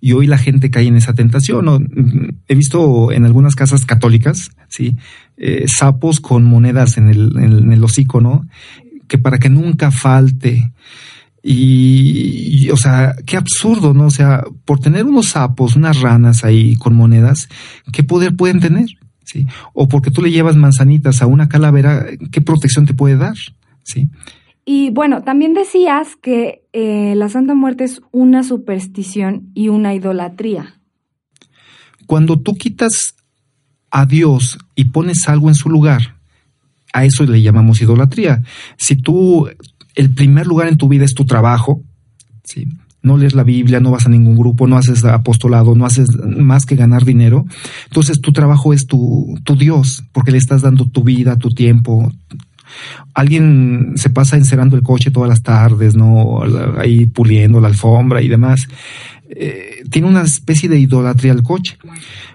y 0.00 0.12
hoy 0.12 0.26
la 0.26 0.38
gente 0.38 0.70
cae 0.70 0.86
en 0.86 0.96
esa 0.96 1.14
tentación. 1.14 2.36
He 2.46 2.54
visto 2.54 3.12
en 3.12 3.24
algunas 3.24 3.54
casas 3.54 3.84
católicas, 3.84 4.50
sí, 4.68 4.96
eh, 5.36 5.64
sapos 5.66 6.20
con 6.20 6.44
monedas 6.44 6.98
en 6.98 7.08
el, 7.08 7.32
en 7.38 7.72
el 7.72 7.84
hocico, 7.84 8.20
¿no? 8.20 8.46
Que 9.08 9.18
para 9.18 9.38
que 9.38 9.48
nunca 9.48 9.90
falte. 9.90 10.72
Y, 11.42 12.68
o 12.70 12.76
sea, 12.76 13.14
qué 13.24 13.36
absurdo, 13.36 13.94
¿no? 13.94 14.06
O 14.06 14.10
sea, 14.10 14.44
por 14.64 14.80
tener 14.80 15.04
unos 15.04 15.28
sapos, 15.28 15.76
unas 15.76 16.00
ranas 16.00 16.44
ahí 16.44 16.74
con 16.76 16.94
monedas, 16.94 17.48
¿qué 17.92 18.02
poder 18.02 18.36
pueden 18.36 18.60
tener? 18.60 18.86
¿Sí? 19.24 19.46
O 19.72 19.88
porque 19.88 20.10
tú 20.10 20.22
le 20.22 20.30
llevas 20.30 20.56
manzanitas 20.56 21.22
a 21.22 21.26
una 21.26 21.48
calavera, 21.48 22.06
¿qué 22.32 22.40
protección 22.40 22.86
te 22.86 22.94
puede 22.94 23.16
dar? 23.16 23.36
¿Sí? 23.84 24.10
Y 24.70 24.90
bueno, 24.90 25.22
también 25.22 25.54
decías 25.54 26.14
que 26.20 26.68
eh, 26.74 27.14
la 27.16 27.30
Santa 27.30 27.54
Muerte 27.54 27.84
es 27.84 28.02
una 28.12 28.42
superstición 28.42 29.50
y 29.54 29.70
una 29.70 29.94
idolatría. 29.94 30.78
Cuando 32.06 32.38
tú 32.38 32.52
quitas 32.52 33.14
a 33.90 34.04
Dios 34.04 34.58
y 34.74 34.84
pones 34.84 35.26
algo 35.26 35.48
en 35.48 35.54
su 35.54 35.70
lugar, 35.70 36.18
a 36.92 37.06
eso 37.06 37.24
le 37.24 37.40
llamamos 37.40 37.80
idolatría. 37.80 38.42
Si 38.76 38.96
tú, 38.96 39.48
el 39.94 40.12
primer 40.12 40.46
lugar 40.46 40.68
en 40.68 40.76
tu 40.76 40.86
vida 40.86 41.06
es 41.06 41.14
tu 41.14 41.24
trabajo, 41.24 41.82
¿sí? 42.44 42.66
no 43.00 43.16
lees 43.16 43.34
la 43.34 43.44
Biblia, 43.44 43.80
no 43.80 43.92
vas 43.92 44.04
a 44.04 44.10
ningún 44.10 44.36
grupo, 44.36 44.66
no 44.66 44.76
haces 44.76 45.02
apostolado, 45.02 45.74
no 45.76 45.86
haces 45.86 46.10
más 46.26 46.66
que 46.66 46.76
ganar 46.76 47.06
dinero, 47.06 47.46
entonces 47.86 48.20
tu 48.20 48.32
trabajo 48.32 48.74
es 48.74 48.86
tu, 48.86 49.34
tu 49.44 49.56
Dios, 49.56 50.04
porque 50.12 50.30
le 50.30 50.36
estás 50.36 50.60
dando 50.60 50.84
tu 50.84 51.04
vida, 51.04 51.36
tu 51.36 51.48
tiempo, 51.48 52.12
Alguien 53.14 53.92
se 53.96 54.10
pasa 54.10 54.36
encerando 54.36 54.76
el 54.76 54.82
coche 54.82 55.10
todas 55.10 55.28
las 55.28 55.42
tardes, 55.42 55.94
¿no? 55.94 56.40
Ahí 56.78 57.06
puliendo 57.06 57.60
la 57.60 57.68
alfombra 57.68 58.22
y 58.22 58.28
demás. 58.28 58.68
Eh, 59.30 59.82
tiene 59.90 60.08
una 60.08 60.22
especie 60.22 60.68
de 60.68 60.78
idolatría 60.78 61.32
al 61.32 61.42
coche. 61.42 61.78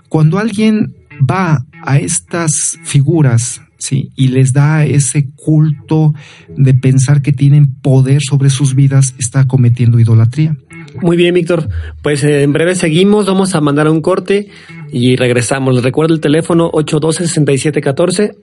Cuando 0.10 0.38
alguien 0.38 0.96
va 1.20 1.66
a 1.84 1.98
estas 1.98 2.78
figuras, 2.84 3.62
¿sí? 3.78 4.12
Y 4.16 4.30
les 4.30 4.54
da 4.54 4.86
ese 4.86 5.30
culto 5.36 6.14
de 6.56 6.74
pensar 6.74 7.22
que 7.22 7.34
tienen 7.34 7.74
poder 7.82 8.22
sobre 8.22 8.50
sus 8.50 8.76
vidas, 8.76 9.16
está 9.18 9.46
cometiendo 9.48 10.00
idolatría. 10.00 10.56
Muy 11.02 11.18
bien, 11.18 11.34
Víctor. 11.34 11.70
Pues 12.02 12.24
eh, 12.24 12.44
en 12.44 12.54
breve 12.54 12.76
seguimos, 12.76 13.26
vamos 13.26 13.56
a 13.56 13.62
mandar 13.62 13.90
un 13.90 14.02
corte 14.02 14.50
y 14.92 15.16
regresamos. 15.16 15.74
Les 15.74 15.84
recuerdo 15.84 16.14
el 16.14 16.22
teléfono 16.22 16.72
812-6714 16.72 18.36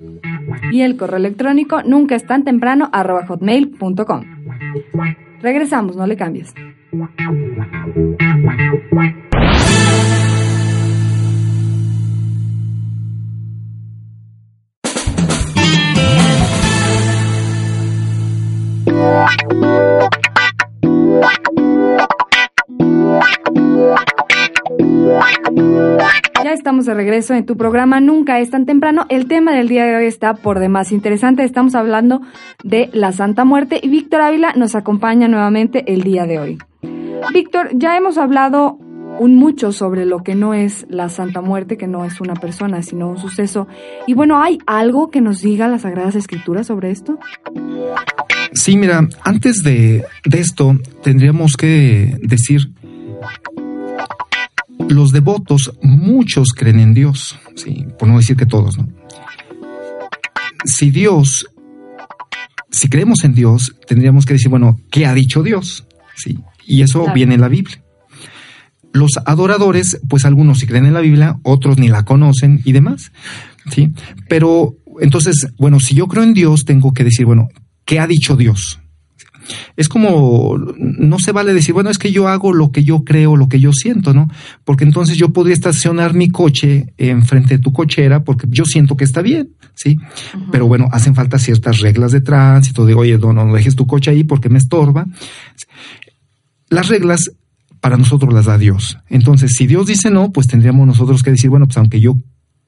y 0.73 0.83
el 0.83 0.97
correo 0.97 1.19
electrónico 1.19 1.83
nunca 1.83 2.15
es 2.15 2.27
tan 2.27 2.45
temprano 2.45 2.91
hotmail.com. 3.27 4.25
Regresamos, 5.43 5.97
no 5.97 6.07
le 6.07 6.17
cambies. 6.17 6.55
Ya 26.43 26.53
estamos 26.55 26.87
de 26.87 26.95
regreso 26.95 27.35
en 27.35 27.45
tu 27.45 27.57
programa 27.59 28.01
Nunca 28.01 28.41
es 28.41 28.49
tan 28.49 28.65
temprano. 28.65 29.05
El 29.11 29.27
tema 29.27 29.53
del 29.53 29.69
día 29.69 29.85
de 29.85 29.97
hoy 29.97 30.07
está 30.07 30.33
por 30.33 30.59
demás 30.59 30.91
interesante. 30.91 31.45
Estamos 31.45 31.75
hablando 31.75 32.23
de 32.65 32.89
la 32.95 33.13
Santa 33.13 33.45
Muerte 33.45 33.79
y 33.83 33.91
Víctor 33.91 34.23
Ávila 34.23 34.55
nos 34.57 34.75
acompaña 34.75 35.29
nuevamente 35.29 35.93
el 35.93 36.03
día 36.03 36.25
de 36.25 36.39
hoy. 36.39 36.59
Víctor, 37.35 37.69
ya 37.75 37.95
hemos 37.97 38.17
hablado 38.17 38.79
un 39.19 39.37
mucho 39.37 39.71
sobre 39.73 40.07
lo 40.07 40.23
que 40.23 40.35
no 40.35 40.55
es 40.55 40.87
la 40.89 41.11
Santa 41.11 41.43
Muerte, 41.43 41.77
que 41.77 41.87
no 41.87 42.07
es 42.07 42.23
una 42.23 42.35
persona, 42.35 42.83
sino 42.83 43.11
un 43.11 43.19
suceso. 43.19 43.69
Y 44.07 44.15
bueno, 44.15 44.43
¿hay 44.43 44.59
algo 44.67 45.11
que 45.11 45.21
nos 45.21 45.43
diga 45.43 45.69
las 45.69 45.83
Sagradas 45.83 46.15
Escrituras 46.15 46.69
sobre 46.69 46.91
esto? 46.91 47.19
Sí, 48.55 48.79
mira, 48.79 49.07
antes 49.25 49.63
de, 49.63 50.05
de 50.25 50.41
esto 50.41 50.79
tendríamos 51.03 51.59
que 51.59 52.17
decir 52.23 52.71
los 54.89 55.13
devotos, 55.13 55.73
muchos 55.83 56.53
creen 56.53 56.81
en 56.81 56.95
Dios, 56.95 57.39
sí, 57.55 57.87
por 57.99 58.09
no 58.09 58.17
decir 58.17 58.37
que 58.37 58.47
todos, 58.47 58.79
¿no? 58.79 58.89
Si 60.65 60.91
Dios, 60.91 61.47
si 62.71 62.89
creemos 62.89 63.25
en 63.25 63.35
Dios, 63.35 63.77
tendríamos 63.87 64.27
que 64.27 64.35
decir, 64.35 64.51
bueno, 64.51 64.79
¿qué 64.91 65.07
ha 65.07 65.15
dicho 65.15 65.43
Dios? 65.43 65.87
Sí, 66.17 66.39
y 66.67 66.83
eso 66.83 67.07
viene 67.15 67.35
en 67.35 67.41
la 67.41 67.49
Biblia. 67.49 67.83
Los 68.93 69.13
adoradores, 69.25 70.01
pues 70.09 70.25
algunos 70.25 70.59
sí 70.59 70.67
creen 70.67 70.87
en 70.87 70.95
la 70.95 71.01
Biblia, 71.01 71.39
otros 71.43 71.79
ni 71.79 71.89
la 71.89 72.05
conocen 72.05 72.61
y 72.65 72.73
demás, 72.73 73.13
sí. 73.71 73.93
Pero 74.29 74.77
entonces, 75.01 75.49
bueno, 75.59 75.81
si 75.81 75.95
yo 75.95 76.09
creo 76.09 76.25
en 76.25 76.35
Dios, 76.35 76.65
tengo 76.65 76.93
que 76.93 77.05
decir, 77.05 77.25
bueno, 77.25 77.49
¿qué 77.85 78.01
ha 78.01 78.07
dicho 78.07 78.37
Dios? 78.37 78.80
Es 79.77 79.89
como, 79.89 80.59
no 80.77 81.19
se 81.19 81.33
vale 81.33 81.53
decir, 81.53 81.75
bueno, 81.75 81.91
es 81.91 81.99
que 81.99 82.13
yo 82.13 82.29
hago 82.29 82.53
lo 82.53 82.71
que 82.71 82.85
yo 82.85 83.05
creo, 83.05 83.37
lo 83.37 83.49
que 83.49 83.61
yo 83.61 83.73
siento, 83.73 84.15
¿no? 84.15 84.29
Porque 84.65 84.85
entonces 84.85 85.17
yo 85.17 85.33
podría 85.33 85.55
estacionar 85.55 86.15
mi 86.15 86.29
coche 86.31 86.93
enfrente 86.99 87.57
de 87.57 87.63
tu 87.63 87.73
cochera 87.73 88.25
porque 88.25 88.47
yo 88.51 88.65
siento 88.65 88.97
que 88.97 89.05
está 89.05 89.23
bien, 89.23 89.51
¿sí? 89.75 89.99
Pero 90.51 90.67
bueno, 90.67 90.89
hacen 90.93 91.15
falta 91.15 91.39
ciertas 91.39 91.81
reglas 91.81 92.13
de 92.13 92.21
tránsito, 92.21 92.85
de, 92.87 92.95
oye, 92.95 93.19
no, 93.19 93.33
no 93.33 93.53
dejes 93.55 93.77
tu 93.77 93.87
coche 93.87 94.11
ahí 94.11 94.25
porque 94.25 94.49
me 94.49 94.59
estorba. 94.59 95.07
Las 96.69 96.89
reglas 96.89 97.31
para 97.81 97.97
nosotros 97.97 98.33
las 98.33 98.45
da 98.45 98.59
Dios. 98.59 98.99
Entonces, 99.09 99.53
si 99.57 99.67
Dios 99.67 99.87
dice 99.87 100.11
no, 100.11 100.31
pues 100.33 100.47
tendríamos 100.47 100.87
nosotros 100.87 101.23
que 101.23 101.31
decir, 101.31 101.51
bueno, 101.51 101.67
pues 101.67 101.79
aunque 101.79 102.01
yo 102.01 102.17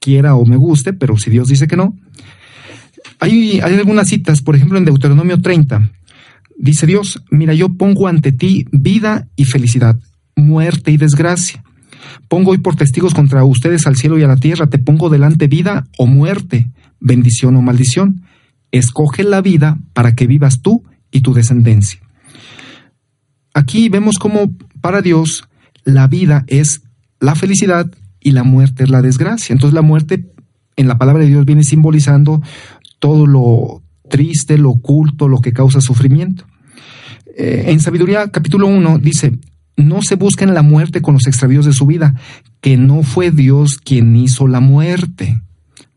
quiera 0.01 0.35
o 0.35 0.45
me 0.45 0.57
guste, 0.57 0.93
pero 0.93 1.17
si 1.17 1.31
Dios 1.31 1.49
dice 1.49 1.67
que 1.67 1.77
no. 1.77 1.97
Hay, 3.21 3.61
hay 3.61 3.75
algunas 3.75 4.09
citas, 4.09 4.43
por 4.43 4.57
ejemplo, 4.57 4.79
en 4.79 4.85
Deuteronomio 4.85 5.41
30, 5.41 5.91
dice 6.63 6.87
Dios, 6.87 7.23
mira, 7.31 7.55
yo 7.55 7.71
pongo 7.71 8.07
ante 8.07 8.31
ti 8.31 8.67
vida 8.71 9.29
y 9.35 9.45
felicidad, 9.45 9.99
muerte 10.37 10.93
y 10.93 10.97
desgracia. 10.97 11.65
Pongo 12.29 12.53
hoy 12.53 12.59
por 12.59 12.77
testigos 12.77 13.15
contra 13.15 13.45
ustedes 13.45 13.87
al 13.87 13.97
cielo 13.97 14.17
y 14.19 14.23
a 14.23 14.29
la 14.29 14.37
tierra, 14.37 14.69
te 14.69 14.79
pongo 14.79 15.11
delante 15.11 15.49
vida 15.49 15.89
o 15.99 16.07
muerte, 16.07 16.71
bendición 17.01 17.57
o 17.57 17.63
maldición. 17.63 18.23
Escoge 18.71 19.25
la 19.25 19.43
vida 19.43 19.79
para 19.93 20.15
que 20.15 20.29
vivas 20.29 20.63
tú 20.63 20.85
y 21.11 21.21
tu 21.21 21.35
descendencia. 21.35 22.01
Aquí 23.55 23.89
vemos 23.89 24.19
cómo 24.19 24.53
para 24.81 25.03
Dios 25.03 25.49
la 25.85 26.07
vida 26.07 26.45
es 26.47 26.83
la 27.19 27.35
felicidad 27.35 27.91
y 28.21 28.31
la 28.31 28.45
muerte 28.45 28.85
es 28.85 28.91
la 28.91 29.03
desgracia. 29.03 29.53
Entonces 29.53 29.75
la 29.75 29.83
muerte 29.83 30.33
en 30.77 30.87
la 30.87 30.97
palabra 30.97 31.25
de 31.25 31.29
Dios 31.29 31.45
viene 31.45 31.65
simbolizando 31.65 32.41
todo 33.01 33.27
lo 33.27 33.83
triste, 34.09 34.59
lo 34.59 34.71
oculto, 34.71 35.27
lo 35.27 35.41
que 35.41 35.53
causa 35.53 35.81
sufrimiento. 35.81 36.47
Eh, 37.37 37.65
en 37.69 37.81
Sabiduría 37.81 38.31
capítulo 38.31 38.67
1 38.67 38.99
dice, 38.99 39.39
no 39.77 40.03
se 40.03 40.17
busquen 40.17 40.53
la 40.53 40.63
muerte 40.63 41.01
con 41.01 41.15
los 41.15 41.27
extravíos 41.27 41.65
de 41.65 41.73
su 41.73 41.87
vida, 41.87 42.15
que 42.61 42.77
no 42.77 43.03
fue 43.03 43.31
Dios 43.31 43.79
quien 43.79 44.15
hizo 44.17 44.47
la 44.47 44.61
muerte, 44.61 45.41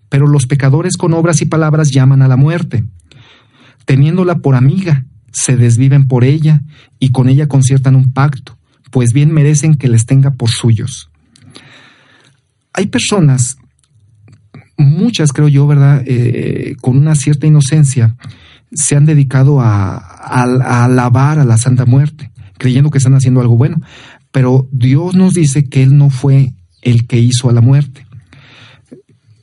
pero 0.09 0.27
los 0.27 0.47
pecadores 0.47 0.95
con 0.95 1.13
obras 1.13 1.41
y 1.41 1.45
palabras 1.45 1.91
llaman 1.91 2.21
a 2.21 2.27
la 2.27 2.37
muerte, 2.37 2.85
teniéndola 3.85 4.37
por 4.37 4.55
amiga, 4.55 5.05
se 5.31 5.57
desviven 5.57 6.07
por 6.07 6.23
ella 6.23 6.61
y 6.99 7.11
con 7.11 7.27
ella 7.27 7.47
conciertan 7.47 7.95
un 7.95 8.13
pacto, 8.13 8.57
pues 8.91 9.11
bien 9.11 9.33
merecen 9.33 9.75
que 9.75 9.89
les 9.89 10.05
tenga 10.05 10.31
por 10.31 10.49
suyos. 10.49 11.09
Hay 12.71 12.87
personas, 12.87 13.57
muchas 14.77 15.33
creo 15.33 15.49
yo, 15.49 15.67
¿verdad?, 15.67 16.01
eh, 16.05 16.77
con 16.79 16.97
una 16.97 17.15
cierta 17.15 17.45
inocencia, 17.45 18.15
se 18.75 18.95
han 18.95 19.05
dedicado 19.05 19.59
a, 19.61 19.95
a 19.97 20.85
alabar 20.85 21.39
a 21.39 21.45
la 21.45 21.57
Santa 21.57 21.85
Muerte, 21.85 22.31
creyendo 22.57 22.91
que 22.91 22.99
están 22.99 23.15
haciendo 23.15 23.41
algo 23.41 23.57
bueno, 23.57 23.77
pero 24.31 24.67
Dios 24.71 25.15
nos 25.15 25.33
dice 25.33 25.63
que 25.63 25.81
Él 25.81 25.97
no 25.97 26.09
fue 26.09 26.53
el 26.81 27.07
que 27.07 27.17
hizo 27.17 27.49
a 27.49 27.53
la 27.53 27.61
muerte. 27.61 28.05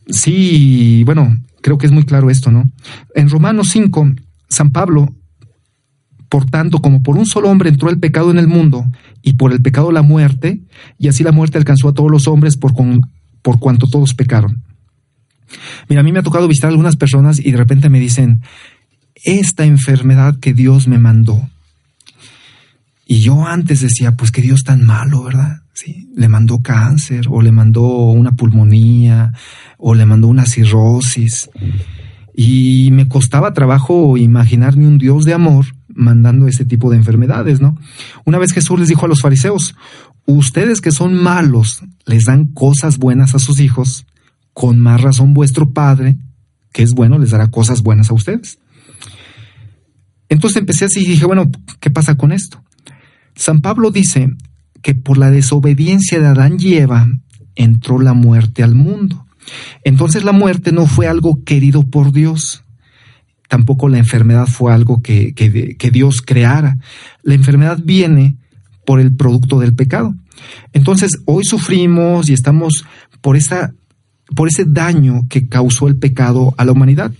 Sí, 0.06 1.02
bueno, 1.04 1.36
creo 1.62 1.78
que 1.78 1.86
es 1.86 1.92
muy 1.92 2.04
claro 2.04 2.30
esto, 2.30 2.52
¿no? 2.52 2.70
En 3.14 3.28
Romanos 3.28 3.70
5, 3.70 4.12
San 4.48 4.70
Pablo 4.70 5.08
por 6.32 6.46
tanto, 6.46 6.78
como 6.78 7.02
por 7.02 7.18
un 7.18 7.26
solo 7.26 7.50
hombre 7.50 7.68
entró 7.68 7.90
el 7.90 8.00
pecado 8.00 8.30
en 8.30 8.38
el 8.38 8.48
mundo, 8.48 8.86
y 9.20 9.34
por 9.34 9.52
el 9.52 9.60
pecado 9.60 9.92
la 9.92 10.00
muerte, 10.00 10.62
y 10.98 11.08
así 11.08 11.22
la 11.22 11.30
muerte 11.30 11.58
alcanzó 11.58 11.90
a 11.90 11.92
todos 11.92 12.10
los 12.10 12.26
hombres 12.26 12.56
por, 12.56 12.72
por 13.42 13.58
cuanto 13.58 13.86
todos 13.86 14.14
pecaron. 14.14 14.62
Mira, 15.90 16.00
a 16.00 16.02
mí 16.02 16.10
me 16.10 16.20
ha 16.20 16.22
tocado 16.22 16.48
visitar 16.48 16.68
a 16.68 16.70
algunas 16.70 16.96
personas 16.96 17.38
y 17.38 17.50
de 17.50 17.58
repente 17.58 17.90
me 17.90 18.00
dicen, 18.00 18.40
esta 19.24 19.64
enfermedad 19.64 20.38
que 20.38 20.54
Dios 20.54 20.88
me 20.88 20.98
mandó. 20.98 21.48
Y 23.06 23.20
yo 23.20 23.46
antes 23.46 23.80
decía, 23.80 24.16
pues 24.16 24.30
que 24.30 24.42
Dios 24.42 24.64
tan 24.64 24.85
malo, 24.85 25.24
¿verdad? 25.24 25.62
Sí, 25.74 26.08
le 26.16 26.28
mandó 26.28 26.61
cáncer, 26.61 27.26
o 27.28 27.42
le 27.42 27.52
mandó 27.52 27.82
una 27.82 28.32
pulmonía, 28.32 29.32
o 29.78 29.94
le 29.94 30.06
mandó 30.06 30.28
una 30.28 30.46
cirrosis. 30.46 31.50
Y 32.35 32.90
me 32.92 33.08
costaba 33.08 33.52
trabajo 33.52 34.16
imaginarme 34.16 34.87
un 34.87 34.98
Dios 34.98 35.24
de 35.24 35.35
amor 35.35 35.66
mandando 35.88 36.48
ese 36.48 36.64
tipo 36.64 36.90
de 36.90 36.96
enfermedades, 36.96 37.61
¿no? 37.61 37.76
Una 38.24 38.38
vez 38.38 38.52
Jesús 38.52 38.78
les 38.78 38.88
dijo 38.88 39.04
a 39.04 39.08
los 39.08 39.20
fariseos, 39.20 39.74
ustedes 40.24 40.80
que 40.80 40.90
son 40.90 41.14
malos 41.14 41.82
les 42.06 42.24
dan 42.24 42.46
cosas 42.46 42.98
buenas 42.98 43.35
a 43.35 43.38
sus 43.38 43.61
hijos, 43.61 44.06
con 44.52 44.78
más 44.78 45.00
razón 45.00 45.35
vuestro 45.35 45.70
Padre, 45.70 46.16
que 46.72 46.82
es 46.82 46.92
bueno, 46.92 47.18
les 47.18 47.30
dará 47.30 47.48
cosas 47.48 47.82
buenas 47.82 48.11
a 48.11 48.14
ustedes. 48.14 48.58
Entonces 50.32 50.60
empecé 50.60 50.86
así 50.86 51.00
y 51.00 51.06
dije, 51.06 51.26
bueno, 51.26 51.50
¿qué 51.78 51.90
pasa 51.90 52.14
con 52.14 52.32
esto? 52.32 52.62
San 53.34 53.60
Pablo 53.60 53.90
dice 53.90 54.30
que 54.80 54.94
por 54.94 55.18
la 55.18 55.30
desobediencia 55.30 56.18
de 56.20 56.26
Adán 56.26 56.56
y 56.58 56.72
Eva 56.72 57.06
entró 57.54 58.00
la 58.00 58.14
muerte 58.14 58.62
al 58.62 58.74
mundo. 58.74 59.26
Entonces 59.84 60.24
la 60.24 60.32
muerte 60.32 60.72
no 60.72 60.86
fue 60.86 61.06
algo 61.06 61.44
querido 61.44 61.82
por 61.82 62.12
Dios, 62.12 62.64
tampoco 63.46 63.90
la 63.90 63.98
enfermedad 63.98 64.46
fue 64.46 64.72
algo 64.72 65.02
que, 65.02 65.34
que, 65.34 65.90
Dios 65.90 66.22
creara. 66.22 66.78
La 67.22 67.34
enfermedad 67.34 67.78
viene 67.84 68.38
por 68.86 69.00
el 69.00 69.14
producto 69.14 69.60
del 69.60 69.74
pecado. 69.74 70.14
Entonces, 70.72 71.10
hoy 71.26 71.44
sufrimos 71.44 72.30
y 72.30 72.32
estamos 72.32 72.86
por, 73.20 73.36
esa, 73.36 73.74
por 74.34 74.48
ese 74.48 74.64
daño 74.66 75.26
que 75.28 75.46
causó 75.46 75.88
el 75.88 75.98
pecado 75.98 76.54
a 76.56 76.64
la 76.64 76.72
humanidad. 76.72 77.12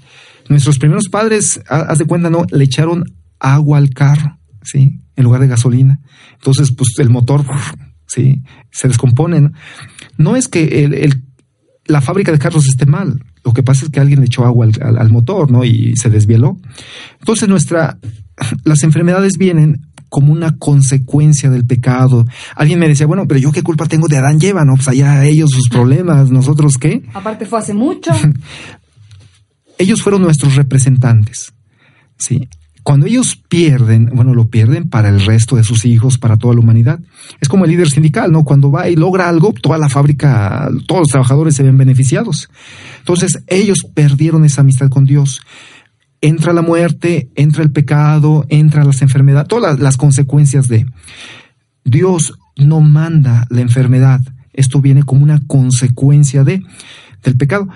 Nuestros 0.49 0.79
primeros 0.79 1.09
padres, 1.11 1.61
haz 1.69 1.99
de 1.99 2.05
cuenta, 2.05 2.31
¿no? 2.31 2.45
Le 2.51 2.65
echaron 2.65 3.05
agua 3.39 3.79
al 3.79 3.91
carro, 3.91 4.39
¿sí? 4.63 5.01
En 5.17 5.25
lugar 5.25 5.41
de 5.41 5.49
gasolina. 5.49 6.01
Entonces, 6.35 6.73
pues 6.77 6.99
el 6.99 7.11
motor, 7.11 7.45
¿sí? 8.07 8.43
Se 8.71 8.89
descompone. 8.89 9.51
No, 10.19 10.37
es 10.37 10.49
que 10.49 10.85
el, 10.85 11.23
la 11.87 12.01
fábrica 12.01 12.33
de 12.33 12.39
carros 12.39 12.67
esté 12.67 12.87
mal. 12.87 13.23
Lo 13.45 13.53
que 13.53 13.63
pasa 13.63 13.85
es 13.85 13.91
que 13.91 14.01
alguien 14.01 14.21
le 14.21 14.27
echó 14.27 14.45
agua 14.45 14.67
al, 14.81 15.11
motor, 15.11 15.51
¿no? 15.51 15.65
Y 15.65 15.97
se 15.97 16.11
desvieló. 16.11 16.59
Entonces 17.19 17.49
nuestra, 17.49 17.99
las 18.65 18.83
enfermedades 18.85 19.33
vienen 19.37 19.83
como 20.09 20.33
una 20.33 20.59
consecuencia 20.59 21.51
del 21.51 21.67
pecado. 21.67 22.25
Alguien 22.55 22.79
me 22.79 22.87
decía, 22.87 23.07
bueno, 23.07 23.27
pero 23.27 23.41
yo 23.41 23.51
qué 23.51 23.63
culpa 23.63 23.87
tengo 23.87 24.09
de 24.09 24.19
Adán 24.19 24.39
y 24.41 24.47
Eva, 24.47 24.65
¿no? 24.65 24.75
Pues 24.75 24.89
allá 24.89 25.25
ellos 25.25 25.51
sus 25.51 25.69
problemas, 25.69 26.31
nosotros 26.31 26.77
qué. 26.79 27.03
Aparte 27.15 27.47
fue 27.47 27.59
hace 27.59 27.75
mucho. 27.75 28.13
ellos 29.83 30.03
fueron 30.03 30.23
nuestros 30.23 30.57
representantes. 30.57 31.53
Sí. 32.17 32.49
Cuando 32.83 33.07
ellos 33.07 33.37
pierden, 33.37 34.11
bueno, 34.13 34.35
lo 34.35 34.49
pierden 34.49 34.89
para 34.89 35.09
el 35.09 35.25
resto 35.25 35.55
de 35.55 35.63
sus 35.63 35.85
hijos, 35.85 36.19
para 36.19 36.37
toda 36.37 36.55
la 36.55 36.61
humanidad. 36.61 36.99
Es 37.41 37.49
como 37.49 37.65
el 37.65 37.71
líder 37.71 37.89
sindical, 37.89 38.33
¿no? 38.33 38.43
Cuando 38.43 38.73
va 38.73 38.89
y 38.89 38.97
logra 38.97 39.29
algo, 39.29 39.53
toda 39.53 39.79
la 39.79 39.89
fábrica, 39.89 40.69
todos 40.89 41.03
los 41.03 41.09
trabajadores 41.09 41.55
se 41.55 41.63
ven 41.63 41.79
beneficiados. 41.79 42.51
Entonces, 42.99 43.45
ellos 43.47 43.87
perdieron 43.95 44.45
esa 44.45 44.63
amistad 44.63 44.89
con 44.89 45.05
Dios. 45.05 45.43
Entra 46.21 46.53
la 46.53 46.63
muerte, 46.63 47.31
entra 47.37 47.63
el 47.63 47.71
pecado, 47.71 48.47
entra 48.49 48.85
las 48.85 49.01
enfermedades, 49.03 49.49
todas 49.49 49.79
las, 49.79 49.97
consecuencias 49.97 50.67
de. 50.67 50.87
Dios 51.85 52.35
no 52.57 52.81
manda 52.81 53.47
la 53.49 53.61
enfermedad. 53.61 54.21
Esto 54.53 54.81
viene 54.81 55.05
como 55.05 55.23
una 55.23 55.41
consecuencia 55.47 56.43
de 56.43 56.63
del 57.23 57.37
pecado. 57.37 57.69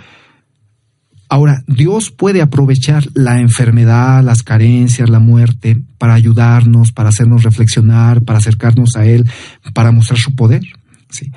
Ahora, 1.29 1.63
Dios 1.67 2.11
puede 2.11 2.41
aprovechar 2.41 3.05
la 3.15 3.41
enfermedad, 3.41 4.23
las 4.23 4.43
carencias, 4.43 5.11
la 5.11 5.19
muerte 5.19 5.83
para 5.99 6.15
ayudarnos, 6.15 6.93
para 6.93 7.09
hacernos 7.09 7.43
reflexionar, 7.43 8.23
para 8.23 8.39
acercarnos 8.39 8.97
a 8.97 9.05
Él, 9.07 9.29
para 9.75 9.91
mostrar 9.91 10.19
su 10.19 10.35
poder. 10.35 10.63
¿sí? 11.11 11.33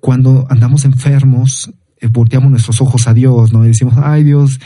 Cuando 0.00 0.46
andamos 0.50 0.84
enfermos, 0.84 1.72
eh, 2.00 2.08
volteamos 2.08 2.50
nuestros 2.50 2.80
ojos 2.80 3.08
a 3.08 3.14
Dios, 3.14 3.52
¿no? 3.52 3.64
Y 3.64 3.68
decimos, 3.68 3.94
ay 3.96 4.22
Dios, 4.22 4.60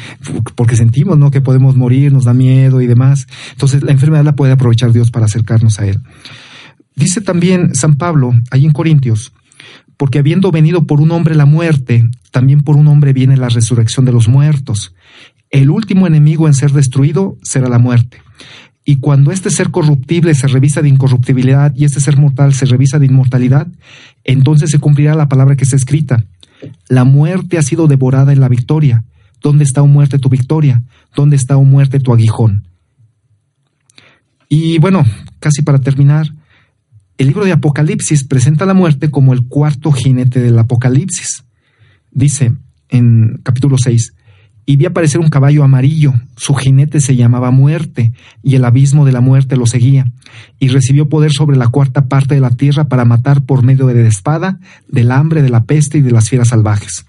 porque 0.54 0.76
sentimos, 0.76 1.16
¿no? 1.16 1.30
Que 1.30 1.40
podemos 1.40 1.76
morir, 1.76 2.12
nos 2.12 2.24
da 2.24 2.34
miedo 2.34 2.80
y 2.80 2.86
demás. 2.86 3.26
Entonces, 3.52 3.82
la 3.82 3.92
enfermedad 3.92 4.24
la 4.24 4.34
puede 4.34 4.52
aprovechar 4.52 4.92
Dios 4.92 5.10
para 5.10 5.26
acercarnos 5.26 5.78
a 5.78 5.86
Él. 5.86 6.00
Dice 6.94 7.20
también 7.20 7.74
San 7.74 7.94
Pablo, 7.94 8.32
ahí 8.50 8.66
en 8.66 8.72
Corintios, 8.72 9.32
porque 10.02 10.18
habiendo 10.18 10.50
venido 10.50 10.84
por 10.84 11.00
un 11.00 11.12
hombre 11.12 11.36
la 11.36 11.46
muerte, 11.46 12.10
también 12.32 12.62
por 12.62 12.74
un 12.74 12.88
hombre 12.88 13.12
viene 13.12 13.36
la 13.36 13.48
resurrección 13.48 14.04
de 14.04 14.10
los 14.10 14.26
muertos. 14.26 14.96
El 15.48 15.70
último 15.70 16.08
enemigo 16.08 16.48
en 16.48 16.54
ser 16.54 16.72
destruido 16.72 17.36
será 17.44 17.68
la 17.68 17.78
muerte. 17.78 18.20
Y 18.84 18.96
cuando 18.96 19.30
este 19.30 19.48
ser 19.48 19.70
corruptible 19.70 20.34
se 20.34 20.48
revisa 20.48 20.82
de 20.82 20.88
incorruptibilidad 20.88 21.72
y 21.76 21.84
este 21.84 22.00
ser 22.00 22.16
mortal 22.16 22.52
se 22.52 22.66
revisa 22.66 22.98
de 22.98 23.06
inmortalidad, 23.06 23.68
entonces 24.24 24.70
se 24.70 24.80
cumplirá 24.80 25.14
la 25.14 25.28
palabra 25.28 25.54
que 25.54 25.62
está 25.62 25.76
escrita. 25.76 26.24
La 26.88 27.04
muerte 27.04 27.56
ha 27.56 27.62
sido 27.62 27.86
devorada 27.86 28.32
en 28.32 28.40
la 28.40 28.48
victoria. 28.48 29.04
¿Dónde 29.40 29.62
está, 29.62 29.82
o 29.82 29.84
oh 29.84 29.86
muerte, 29.86 30.18
tu 30.18 30.28
victoria? 30.28 30.82
¿Dónde 31.14 31.36
está, 31.36 31.56
o 31.56 31.60
oh 31.60 31.64
muerte, 31.64 32.00
tu 32.00 32.12
aguijón? 32.12 32.66
Y 34.48 34.78
bueno, 34.78 35.04
casi 35.38 35.62
para 35.62 35.78
terminar, 35.78 36.26
el 37.22 37.28
libro 37.28 37.44
de 37.44 37.52
Apocalipsis 37.52 38.24
presenta 38.24 38.66
la 38.66 38.74
muerte 38.74 39.12
como 39.12 39.32
el 39.32 39.46
cuarto 39.46 39.92
jinete 39.92 40.40
del 40.40 40.58
Apocalipsis. 40.58 41.44
Dice 42.10 42.52
en 42.88 43.40
capítulo 43.44 43.78
6, 43.78 44.14
y 44.66 44.74
vi 44.74 44.86
aparecer 44.86 45.20
un 45.20 45.28
caballo 45.28 45.62
amarillo. 45.62 46.14
Su 46.36 46.54
jinete 46.54 47.00
se 47.00 47.14
llamaba 47.14 47.52
Muerte, 47.52 48.12
y 48.42 48.56
el 48.56 48.64
abismo 48.64 49.04
de 49.04 49.12
la 49.12 49.20
muerte 49.20 49.56
lo 49.56 49.66
seguía, 49.66 50.10
y 50.58 50.66
recibió 50.66 51.08
poder 51.08 51.30
sobre 51.30 51.56
la 51.56 51.68
cuarta 51.68 52.06
parte 52.08 52.34
de 52.34 52.40
la 52.40 52.50
tierra 52.50 52.88
para 52.88 53.04
matar 53.04 53.42
por 53.42 53.62
medio 53.62 53.86
de 53.86 54.02
la 54.02 54.08
espada, 54.08 54.58
del 54.88 55.12
hambre, 55.12 55.42
de 55.42 55.50
la 55.50 55.62
peste 55.62 55.98
y 55.98 56.02
de 56.02 56.10
las 56.10 56.28
fieras 56.28 56.48
salvajes. 56.48 57.06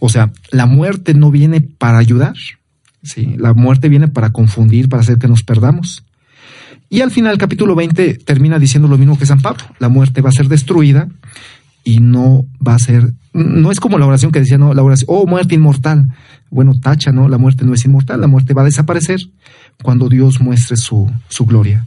O 0.00 0.08
sea, 0.08 0.32
la 0.50 0.66
muerte 0.66 1.14
no 1.14 1.30
viene 1.30 1.60
para 1.60 1.98
ayudar, 1.98 2.34
¿sí? 3.04 3.36
la 3.38 3.54
muerte 3.54 3.88
viene 3.88 4.08
para 4.08 4.32
confundir, 4.32 4.88
para 4.88 5.02
hacer 5.02 5.18
que 5.18 5.28
nos 5.28 5.44
perdamos. 5.44 6.04
Y 6.92 7.02
al 7.02 7.12
final, 7.12 7.38
capítulo 7.38 7.76
20 7.76 8.14
termina 8.14 8.58
diciendo 8.58 8.88
lo 8.88 8.98
mismo 8.98 9.16
que 9.16 9.24
San 9.24 9.40
Pablo, 9.40 9.62
la 9.78 9.88
muerte 9.88 10.22
va 10.22 10.30
a 10.30 10.32
ser 10.32 10.48
destruida 10.48 11.08
y 11.84 12.00
no 12.00 12.46
va 12.66 12.74
a 12.74 12.78
ser, 12.80 13.12
no 13.32 13.70
es 13.70 13.78
como 13.78 13.96
la 13.96 14.06
oración 14.06 14.32
que 14.32 14.40
decía, 14.40 14.58
no, 14.58 14.74
la 14.74 14.82
oración, 14.82 15.06
oh, 15.08 15.24
muerte 15.24 15.54
inmortal. 15.54 16.08
Bueno, 16.50 16.72
tacha, 16.82 17.12
¿no? 17.12 17.28
La 17.28 17.38
muerte 17.38 17.64
no 17.64 17.74
es 17.74 17.84
inmortal, 17.84 18.20
la 18.20 18.26
muerte 18.26 18.54
va 18.54 18.62
a 18.62 18.64
desaparecer 18.64 19.20
cuando 19.84 20.08
Dios 20.08 20.40
muestre 20.40 20.76
su, 20.76 21.08
su 21.28 21.46
gloria. 21.46 21.86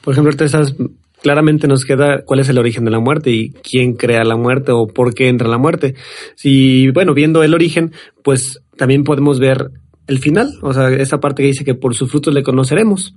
Por 0.00 0.14
ejemplo, 0.14 0.32
estás, 0.32 0.74
claramente 1.22 1.68
nos 1.68 1.84
queda 1.84 2.22
cuál 2.24 2.40
es 2.40 2.48
el 2.48 2.58
origen 2.58 2.84
de 2.84 2.90
la 2.90 2.98
muerte 2.98 3.30
y 3.30 3.50
quién 3.50 3.94
crea 3.94 4.24
la 4.24 4.36
muerte 4.36 4.72
o 4.72 4.88
por 4.88 5.14
qué 5.14 5.28
entra 5.28 5.46
la 5.46 5.58
muerte. 5.58 5.94
Si, 6.34 6.90
bueno, 6.90 7.14
viendo 7.14 7.44
el 7.44 7.54
origen, 7.54 7.92
pues 8.24 8.60
también 8.76 9.04
podemos 9.04 9.38
ver 9.38 9.70
el 10.08 10.18
final, 10.18 10.58
o 10.62 10.74
sea, 10.74 10.90
esa 10.90 11.20
parte 11.20 11.42
que 11.42 11.48
dice 11.48 11.64
que 11.64 11.76
por 11.76 11.94
sus 11.94 12.10
frutos 12.10 12.34
le 12.34 12.42
conoceremos 12.42 13.14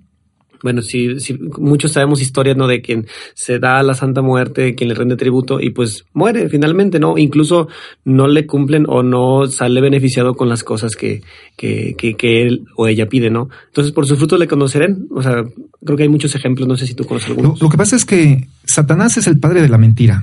bueno, 0.63 0.81
si, 0.81 1.19
si 1.19 1.37
muchos 1.57 1.91
sabemos 1.91 2.21
historias, 2.21 2.57
¿no? 2.57 2.67
De 2.67 2.81
quien 2.81 3.07
se 3.33 3.59
da 3.59 3.81
la 3.83 3.93
Santa 3.93 4.21
Muerte, 4.21 4.75
quien 4.75 4.89
le 4.89 4.95
rinde 4.95 5.15
tributo 5.15 5.59
y 5.59 5.71
pues 5.71 6.05
muere 6.13 6.49
finalmente, 6.49 6.99
¿no? 6.99 7.17
Incluso 7.17 7.67
no 8.05 8.27
le 8.27 8.45
cumplen 8.45 8.85
o 8.87 9.03
no 9.03 9.47
sale 9.47 9.81
beneficiado 9.81 10.35
con 10.35 10.49
las 10.49 10.63
cosas 10.63 10.95
que, 10.95 11.21
que, 11.55 11.95
que, 11.97 12.41
él 12.43 12.65
o 12.75 12.87
ella 12.87 13.07
pide, 13.07 13.29
¿no? 13.29 13.49
Entonces, 13.67 13.93
por 13.93 14.05
sus 14.05 14.17
frutos 14.17 14.39
le 14.39 14.47
conocerán. 14.47 15.07
O 15.11 15.21
sea, 15.21 15.43
creo 15.83 15.97
que 15.97 16.03
hay 16.03 16.09
muchos 16.09 16.35
ejemplos, 16.35 16.67
no 16.67 16.77
sé 16.77 16.87
si 16.87 16.93
tú 16.93 17.05
conoces 17.05 17.29
algunos. 17.29 17.59
Lo, 17.59 17.65
lo 17.65 17.71
que 17.71 17.77
pasa 17.77 17.95
es 17.95 18.05
que 18.05 18.47
Satanás 18.65 19.17
es 19.17 19.27
el 19.27 19.39
padre 19.39 19.61
de 19.61 19.69
la 19.69 19.77
mentira. 19.77 20.21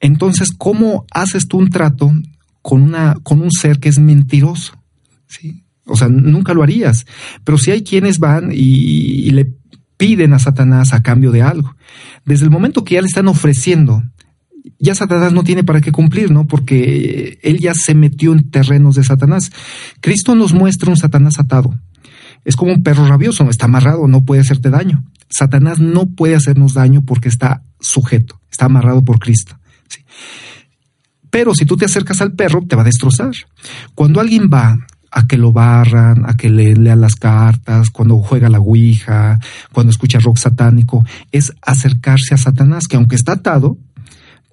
Entonces, 0.00 0.50
¿cómo 0.56 1.06
haces 1.12 1.46
tú 1.46 1.58
un 1.58 1.70
trato 1.70 2.12
con, 2.60 2.82
una, 2.82 3.16
con 3.22 3.40
un 3.40 3.52
ser 3.52 3.78
que 3.78 3.88
es 3.88 3.98
mentiroso? 3.98 4.74
¿Sí? 5.28 5.61
O 5.86 5.96
sea, 5.96 6.08
nunca 6.08 6.54
lo 6.54 6.62
harías. 6.62 7.06
Pero 7.44 7.58
si 7.58 7.70
hay 7.70 7.82
quienes 7.82 8.18
van 8.18 8.50
y, 8.52 9.30
le 9.30 9.52
piden 9.96 10.32
a 10.32 10.38
Satanás 10.38 10.92
a 10.92 11.02
cambio 11.02 11.30
de 11.30 11.42
algo. 11.42 11.74
Desde 12.24 12.44
el 12.44 12.50
momento 12.50 12.84
que 12.84 12.94
ya 12.94 13.00
le 13.00 13.06
están 13.06 13.28
ofreciendo, 13.28 14.02
ya 14.78 14.94
Satanás 14.94 15.32
no 15.32 15.44
tiene 15.44 15.64
para 15.64 15.80
qué 15.80 15.92
cumplir, 15.92 16.30
¿no? 16.30 16.46
Porque 16.46 17.38
él 17.42 17.58
ya 17.58 17.72
se 17.74 17.94
metió 17.94 18.32
en 18.32 18.50
terrenos 18.50 18.96
de 18.96 19.04
Satanás. 19.04 19.52
Cristo 20.00 20.34
nos 20.34 20.52
muestra 20.52 20.90
un 20.90 20.96
Satanás 20.96 21.38
atado. 21.38 21.78
Es 22.44 22.56
como 22.56 22.72
un 22.72 22.82
perro 22.82 23.06
rabioso, 23.06 23.48
está 23.48 23.66
amarrado, 23.66 24.08
no 24.08 24.24
puede 24.24 24.40
hacerte 24.40 24.70
daño. 24.70 25.04
Satanás 25.28 25.78
no 25.78 26.06
puede 26.06 26.34
hacernos 26.34 26.74
daño 26.74 27.04
porque 27.04 27.28
está 27.28 27.62
sujeto, 27.80 28.40
está 28.50 28.66
amarrado 28.66 29.04
por 29.04 29.18
Cristo. 29.18 29.56
Pero 31.30 31.54
si 31.54 31.64
tú 31.64 31.76
te 31.76 31.86
acercas 31.86 32.20
al 32.20 32.34
perro, 32.34 32.62
te 32.68 32.76
va 32.76 32.82
a 32.82 32.84
destrozar. 32.84 33.32
Cuando 33.94 34.20
alguien 34.20 34.50
va 34.52 34.76
a 35.12 35.26
que 35.26 35.36
lo 35.36 35.52
barran, 35.52 36.24
a 36.26 36.36
que 36.36 36.48
le 36.48 36.74
lean 36.74 37.02
las 37.02 37.16
cartas, 37.16 37.90
cuando 37.90 38.18
juega 38.18 38.48
la 38.48 38.60
Ouija, 38.60 39.38
cuando 39.72 39.90
escucha 39.90 40.18
rock 40.18 40.38
satánico, 40.38 41.04
es 41.30 41.52
acercarse 41.60 42.34
a 42.34 42.38
Satanás, 42.38 42.88
que 42.88 42.96
aunque 42.96 43.16
está 43.16 43.32
atado, 43.32 43.76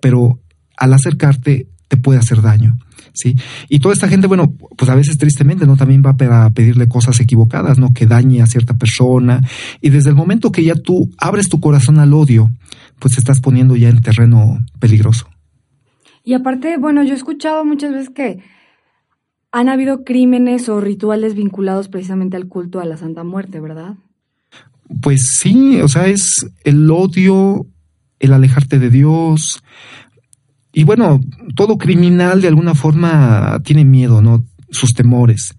pero 0.01 0.39
al 0.75 0.93
acercarte 0.93 1.67
te 1.87 1.97
puede 1.97 2.19
hacer 2.19 2.41
daño. 2.41 2.77
¿sí? 3.13 3.35
Y 3.69 3.79
toda 3.79 3.93
esta 3.93 4.09
gente, 4.09 4.27
bueno, 4.27 4.53
pues 4.77 4.89
a 4.89 4.95
veces 4.95 5.17
tristemente, 5.17 5.65
¿no? 5.65 5.77
También 5.77 6.03
va 6.05 6.17
para 6.17 6.49
pedirle 6.51 6.87
cosas 6.87 7.19
equivocadas, 7.19 7.79
¿no? 7.79 7.93
Que 7.93 8.05
dañe 8.05 8.41
a 8.41 8.47
cierta 8.47 8.77
persona. 8.77 9.41
Y 9.81 9.89
desde 9.89 10.09
el 10.09 10.15
momento 10.15 10.51
que 10.51 10.63
ya 10.63 10.75
tú 10.75 11.09
abres 11.17 11.49
tu 11.49 11.59
corazón 11.59 11.99
al 11.99 12.13
odio, 12.13 12.51
pues 12.99 13.15
te 13.15 13.21
estás 13.21 13.39
poniendo 13.39 13.75
ya 13.75 13.89
en 13.89 14.01
terreno 14.01 14.59
peligroso. 14.79 15.29
Y 16.23 16.33
aparte, 16.33 16.77
bueno, 16.77 17.03
yo 17.03 17.13
he 17.13 17.17
escuchado 17.17 17.65
muchas 17.65 17.91
veces 17.91 18.09
que 18.09 18.39
han 19.51 19.69
habido 19.69 20.03
crímenes 20.03 20.69
o 20.69 20.79
rituales 20.79 21.35
vinculados 21.35 21.87
precisamente 21.87 22.37
al 22.37 22.47
culto 22.47 22.79
a 22.79 22.85
la 22.85 22.97
Santa 22.97 23.23
Muerte, 23.23 23.59
¿verdad? 23.59 23.95
Pues 25.01 25.37
sí, 25.39 25.79
o 25.81 25.87
sea, 25.87 26.07
es 26.07 26.47
el 26.63 26.89
odio, 26.89 27.67
el 28.19 28.33
alejarte 28.33 28.79
de 28.79 28.89
Dios. 28.89 29.61
Y 30.71 30.83
bueno, 30.83 31.19
todo 31.55 31.77
criminal 31.77 32.41
de 32.41 32.47
alguna 32.47 32.75
forma 32.75 33.59
tiene 33.63 33.85
miedo, 33.85 34.21
¿no? 34.21 34.45
Sus 34.69 34.93
temores. 34.93 35.55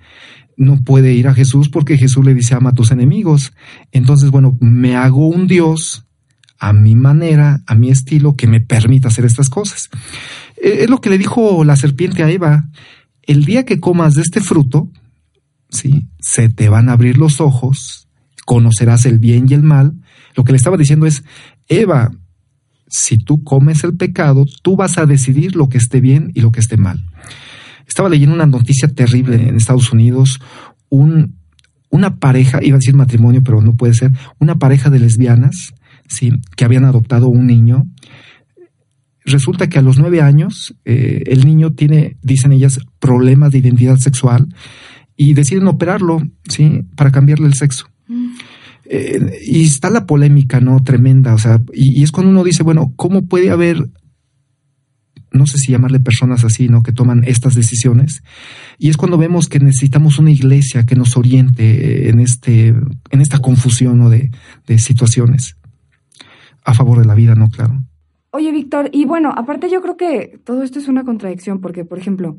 No 0.56 0.82
puede 0.84 1.14
ir 1.14 1.26
a 1.26 1.34
Jesús 1.34 1.68
porque 1.68 1.96
Jesús 1.96 2.24
le 2.24 2.34
dice 2.34 2.54
ama 2.54 2.70
a 2.70 2.74
tus 2.74 2.90
enemigos. 2.90 3.52
Entonces, 3.92 4.30
bueno, 4.30 4.56
me 4.60 4.96
hago 4.96 5.26
un 5.28 5.46
Dios 5.46 6.06
a 6.58 6.72
mi 6.72 6.94
manera, 6.94 7.62
a 7.66 7.74
mi 7.74 7.90
estilo, 7.90 8.36
que 8.36 8.46
me 8.46 8.60
permita 8.60 9.08
hacer 9.08 9.24
estas 9.24 9.48
cosas. 9.48 9.88
Eh, 10.62 10.80
es 10.82 10.90
lo 10.90 11.00
que 11.00 11.10
le 11.10 11.18
dijo 11.18 11.64
la 11.64 11.76
serpiente 11.76 12.22
a 12.22 12.30
Eva 12.30 12.68
el 13.30 13.44
día 13.44 13.64
que 13.64 13.78
comas 13.78 14.14
de 14.14 14.22
este 14.22 14.40
fruto, 14.40 14.90
¿sí? 15.68 16.08
se 16.18 16.48
te 16.48 16.68
van 16.68 16.88
a 16.88 16.94
abrir 16.94 17.16
los 17.16 17.40
ojos, 17.40 18.08
conocerás 18.44 19.06
el 19.06 19.20
bien 19.20 19.46
y 19.48 19.54
el 19.54 19.62
mal. 19.62 19.94
Lo 20.34 20.42
que 20.42 20.50
le 20.50 20.56
estaba 20.56 20.76
diciendo 20.76 21.06
es, 21.06 21.22
Eva, 21.68 22.10
si 22.88 23.18
tú 23.18 23.44
comes 23.44 23.84
el 23.84 23.96
pecado, 23.96 24.46
tú 24.62 24.74
vas 24.74 24.98
a 24.98 25.06
decidir 25.06 25.54
lo 25.54 25.68
que 25.68 25.78
esté 25.78 26.00
bien 26.00 26.32
y 26.34 26.40
lo 26.40 26.50
que 26.50 26.58
esté 26.58 26.76
mal. 26.76 27.06
Estaba 27.86 28.08
leyendo 28.08 28.34
una 28.34 28.46
noticia 28.46 28.88
terrible 28.88 29.36
en 29.36 29.54
Estados 29.54 29.92
Unidos, 29.92 30.40
un, 30.88 31.36
una 31.88 32.16
pareja, 32.16 32.58
iba 32.64 32.74
a 32.74 32.80
decir 32.80 32.96
matrimonio, 32.96 33.44
pero 33.44 33.62
no 33.62 33.74
puede 33.74 33.94
ser, 33.94 34.10
una 34.40 34.56
pareja 34.56 34.90
de 34.90 34.98
lesbianas, 34.98 35.72
¿sí? 36.08 36.32
que 36.56 36.64
habían 36.64 36.84
adoptado 36.84 37.28
un 37.28 37.46
niño 37.46 37.86
resulta 39.24 39.68
que 39.68 39.78
a 39.78 39.82
los 39.82 39.98
nueve 39.98 40.20
años 40.20 40.74
eh, 40.84 41.22
el 41.26 41.44
niño 41.44 41.72
tiene, 41.72 42.16
dicen 42.22 42.52
ellas, 42.52 42.80
problemas 42.98 43.52
de 43.52 43.58
identidad 43.58 43.96
sexual 43.96 44.48
y 45.16 45.34
deciden 45.34 45.68
operarlo, 45.68 46.22
¿sí? 46.48 46.86
Para 46.96 47.12
cambiarle 47.12 47.46
el 47.46 47.54
sexo. 47.54 47.86
Mm. 48.08 48.28
Eh, 48.86 49.38
y 49.46 49.64
está 49.64 49.90
la 49.90 50.06
polémica, 50.06 50.60
¿no? 50.60 50.82
Tremenda, 50.82 51.34
o 51.34 51.38
sea, 51.38 51.62
y, 51.72 52.02
es 52.02 52.10
cuando 52.10 52.30
uno 52.30 52.42
dice, 52.42 52.62
bueno, 52.62 52.92
¿cómo 52.96 53.26
puede 53.26 53.50
haber, 53.50 53.88
no 55.30 55.46
sé 55.46 55.58
si 55.58 55.72
llamarle 55.72 56.00
personas 56.00 56.44
así, 56.44 56.68
¿no? 56.68 56.82
Que 56.82 56.92
toman 56.92 57.22
estas 57.24 57.54
decisiones. 57.54 58.22
Y 58.78 58.88
es 58.88 58.96
cuando 58.96 59.18
vemos 59.18 59.48
que 59.48 59.60
necesitamos 59.60 60.18
una 60.18 60.30
iglesia 60.30 60.84
que 60.84 60.96
nos 60.96 61.16
oriente 61.16 62.08
en, 62.08 62.18
este, 62.18 62.68
en 62.68 63.20
esta 63.20 63.38
confusión 63.38 63.98
¿no? 63.98 64.10
de, 64.10 64.30
de 64.66 64.78
situaciones 64.78 65.56
a 66.64 66.74
favor 66.74 66.98
de 66.98 67.04
la 67.04 67.14
vida, 67.14 67.34
¿no? 67.34 67.50
Claro. 67.50 67.84
Oye, 68.32 68.52
Víctor, 68.52 68.90
y 68.92 69.06
bueno, 69.06 69.32
aparte 69.36 69.68
yo 69.68 69.82
creo 69.82 69.96
que 69.96 70.38
todo 70.44 70.62
esto 70.62 70.78
es 70.78 70.86
una 70.86 71.04
contradicción, 71.04 71.60
porque, 71.60 71.84
por 71.84 71.98
ejemplo, 71.98 72.36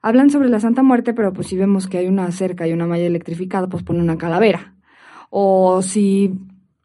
hablan 0.00 0.30
sobre 0.30 0.48
la 0.48 0.60
Santa 0.60 0.82
Muerte, 0.82 1.12
pero 1.12 1.32
pues 1.32 1.48
si 1.48 1.56
vemos 1.56 1.88
que 1.88 1.98
hay 1.98 2.06
una 2.06 2.30
cerca 2.32 2.66
y 2.66 2.72
una 2.72 2.86
malla 2.86 3.04
electrificada, 3.04 3.68
pues 3.68 3.82
pone 3.82 4.00
una 4.00 4.16
calavera. 4.16 4.74
O 5.28 5.82
si, 5.82 6.34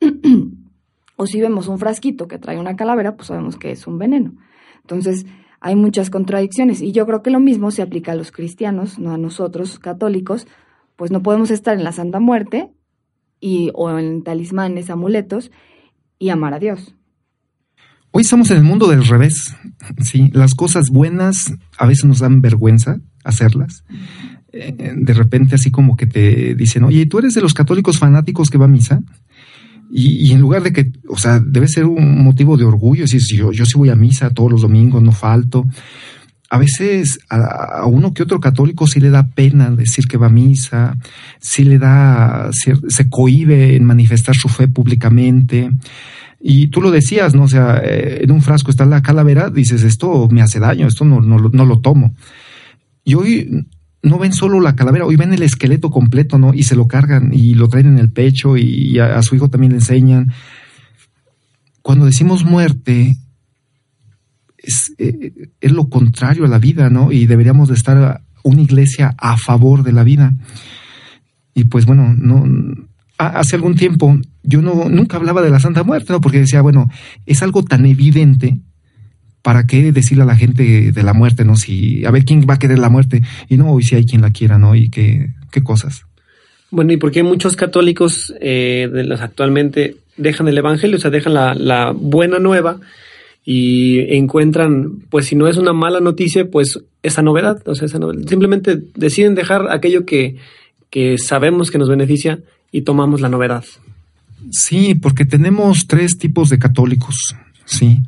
o 1.15 1.27
si 1.27 1.39
vemos 1.39 1.69
un 1.69 1.79
frasquito 1.79 2.27
que 2.27 2.37
trae 2.37 2.59
una 2.59 2.75
calavera, 2.75 3.15
pues 3.15 3.27
sabemos 3.27 3.57
que 3.57 3.71
es 3.71 3.87
un 3.87 3.97
veneno. 3.97 4.33
Entonces, 4.81 5.25
hay 5.61 5.75
muchas 5.77 6.09
contradicciones. 6.09 6.81
Y 6.81 6.91
yo 6.91 7.05
creo 7.05 7.23
que 7.23 7.31
lo 7.31 7.39
mismo 7.39 7.71
se 7.71 7.81
aplica 7.81 8.11
a 8.11 8.15
los 8.15 8.31
cristianos, 8.31 8.99
no 8.99 9.13
a 9.13 9.17
nosotros, 9.17 9.79
católicos, 9.79 10.45
pues 10.97 11.09
no 11.09 11.23
podemos 11.23 11.51
estar 11.51 11.77
en 11.77 11.83
la 11.85 11.93
Santa 11.93 12.19
Muerte 12.19 12.69
y, 13.39 13.71
o 13.73 13.97
en 13.97 14.23
talismanes, 14.23 14.89
amuletos, 14.89 15.51
y 16.19 16.29
amar 16.29 16.53
a 16.53 16.59
Dios. 16.59 16.95
Hoy 18.17 18.21
estamos 18.21 18.49
en 18.49 18.55
el 18.59 18.63
mundo 18.63 18.87
del 18.87 19.05
revés. 19.05 19.57
Sí, 20.01 20.29
las 20.31 20.55
cosas 20.55 20.89
buenas 20.89 21.53
a 21.77 21.85
veces 21.85 22.05
nos 22.05 22.19
dan 22.19 22.39
vergüenza 22.39 23.01
hacerlas. 23.25 23.83
Eh, 24.53 24.93
de 24.95 25.13
repente 25.13 25.55
así 25.55 25.69
como 25.69 25.97
que 25.97 26.07
te 26.07 26.55
dicen, 26.55 26.85
oye, 26.85 27.07
¿tú 27.07 27.19
eres 27.19 27.33
de 27.33 27.41
los 27.41 27.53
católicos 27.53 27.99
fanáticos 27.99 28.49
que 28.49 28.57
va 28.57 28.65
a 28.65 28.69
misa? 28.69 29.01
Y, 29.91 30.31
en 30.31 30.39
lugar 30.39 30.63
de 30.63 30.71
que, 30.71 30.93
o 31.09 31.17
sea, 31.17 31.41
debe 31.41 31.67
ser 31.67 31.87
un 31.87 32.23
motivo 32.23 32.55
de 32.55 32.63
orgullo, 32.63 33.01
decir, 33.01 33.19
yo, 33.21 33.51
yo 33.51 33.65
sí 33.65 33.77
voy 33.77 33.89
a 33.89 33.97
misa 33.97 34.29
todos 34.29 34.49
los 34.49 34.61
domingos, 34.61 35.03
no 35.03 35.11
falto. 35.11 35.65
A 36.49 36.57
veces 36.57 37.19
a, 37.29 37.85
uno 37.85 38.13
que 38.13 38.23
otro 38.23 38.39
católico 38.39 38.87
sí 38.87 39.01
le 39.01 39.09
da 39.09 39.27
pena 39.27 39.71
decir 39.71 40.07
que 40.07 40.15
va 40.15 40.27
a 40.27 40.29
misa, 40.29 40.97
sí 41.41 41.65
le 41.65 41.79
da, 41.79 42.49
se 42.53 43.09
cohibe 43.09 43.75
en 43.75 43.83
manifestar 43.83 44.37
su 44.37 44.47
fe 44.47 44.69
públicamente. 44.69 45.69
Y 46.39 46.67
tú 46.67 46.81
lo 46.81 46.91
decías, 46.91 47.33
¿no? 47.33 47.43
O 47.43 47.47
sea, 47.47 47.81
eh, 47.83 48.23
en 48.23 48.31
un 48.31 48.41
frasco 48.41 48.71
está 48.71 48.85
la 48.85 49.01
calavera, 49.01 49.49
dices, 49.49 49.83
esto 49.83 50.27
me 50.29 50.41
hace 50.41 50.59
daño, 50.59 50.87
esto 50.87 51.05
no, 51.05 51.21
no, 51.21 51.37
no 51.37 51.65
lo 51.65 51.79
tomo. 51.79 52.13
Y 53.03 53.15
hoy 53.15 53.65
no 54.05 54.19
ven 54.19 54.33
solo 54.33 54.59
la 54.59 54.75
calavera, 54.75 55.05
hoy 55.05 55.15
ven 55.15 55.33
el 55.33 55.41
esqueleto 55.41 55.89
completo, 55.89 56.37
¿no? 56.37 56.53
Y 56.53 56.63
se 56.63 56.75
lo 56.75 56.87
cargan 56.87 57.31
y 57.33 57.55
lo 57.55 57.67
traen 57.67 57.87
en 57.87 57.97
el 57.97 58.11
pecho 58.11 58.55
y 58.55 58.99
a, 58.99 59.21
su 59.23 59.35
hijo 59.35 59.49
también 59.49 59.71
le 59.71 59.79
enseñan. 59.79 60.31
Cuando 61.81 62.05
decimos 62.05 62.45
muerte, 62.45 63.17
es, 64.57 64.93
eh, 64.99 65.49
es, 65.59 65.71
lo 65.71 65.89
contrario 65.89 66.45
a 66.45 66.47
la 66.47 66.59
vida, 66.59 66.89
¿no? 66.89 67.11
Y 67.11 67.25
deberíamos 67.25 67.69
de 67.69 67.75
estar 67.75 68.21
una 68.43 68.61
iglesia 68.61 69.15
a 69.17 69.37
favor 69.37 69.83
de 69.83 69.91
la 69.91 70.03
vida. 70.03 70.33
Y 71.55 71.63
pues 71.63 71.85
bueno, 71.85 72.13
no, 72.15 72.45
hace 73.17 73.55
algún 73.55 73.75
tiempo 73.75 74.19
yo 74.45 74.61
no, 74.61 74.89
nunca 74.89 75.17
hablaba 75.17 75.41
de 75.41 75.49
la 75.49 75.59
Santa 75.59 75.83
Muerte, 75.83 76.13
¿no? 76.13 76.21
Porque 76.21 76.39
decía, 76.39 76.61
bueno, 76.61 76.89
es 77.25 77.41
algo 77.43 77.63
tan 77.63 77.85
evidente, 77.85 78.57
¿para 79.41 79.67
qué 79.67 79.91
decirle 79.91 80.23
a 80.23 80.27
la 80.27 80.35
gente 80.35 80.91
de 80.91 81.03
la 81.03 81.13
muerte, 81.13 81.45
no? 81.45 81.55
Si, 81.55 82.05
a 82.05 82.11
ver 82.11 82.25
quién 82.25 82.45
va 82.49 82.55
a 82.55 82.59
querer 82.59 82.79
la 82.79 82.89
muerte. 82.89 83.21
Y 83.47 83.57
no, 83.57 83.71
hoy 83.71 83.83
sí 83.83 83.95
hay 83.95 84.05
quien 84.05 84.21
la 84.21 84.31
quiera, 84.31 84.57
¿no? 84.57 84.75
Y 84.75 84.89
qué, 84.89 85.29
qué 85.51 85.61
cosas. 85.61 86.05
Bueno, 86.71 86.93
¿y 86.93 86.97
por 86.97 87.11
qué 87.11 87.23
muchos 87.23 87.55
católicos 87.55 88.33
eh, 88.41 88.89
actualmente 89.19 89.97
dejan 90.17 90.47
el 90.47 90.57
Evangelio, 90.57 90.97
o 90.97 90.99
sea, 90.99 91.11
dejan 91.11 91.33
la, 91.33 91.53
la 91.53 91.91
buena 91.91 92.39
nueva 92.39 92.79
y 93.45 93.99
encuentran, 94.15 95.01
pues 95.09 95.27
si 95.27 95.35
no 95.35 95.47
es 95.47 95.57
una 95.57 95.73
mala 95.73 95.99
noticia, 95.99 96.49
pues 96.49 96.79
esa 97.03 97.21
novedad, 97.21 97.61
o 97.67 97.75
sea, 97.75 97.85
esa 97.85 97.99
novedad. 97.99 98.27
simplemente 98.27 98.81
deciden 98.95 99.35
dejar 99.35 99.71
aquello 99.71 100.05
que, 100.05 100.37
que 100.89 101.17
sabemos 101.19 101.69
que 101.69 101.77
nos 101.77 101.87
beneficia 101.87 102.39
y 102.71 102.81
tomamos 102.81 103.21
la 103.21 103.29
novedad. 103.29 103.63
Sí, 104.51 104.95
porque 104.95 105.25
tenemos 105.25 105.87
tres 105.87 106.17
tipos 106.17 106.49
de 106.49 106.59
católicos, 106.59 107.35
sí 107.65 108.01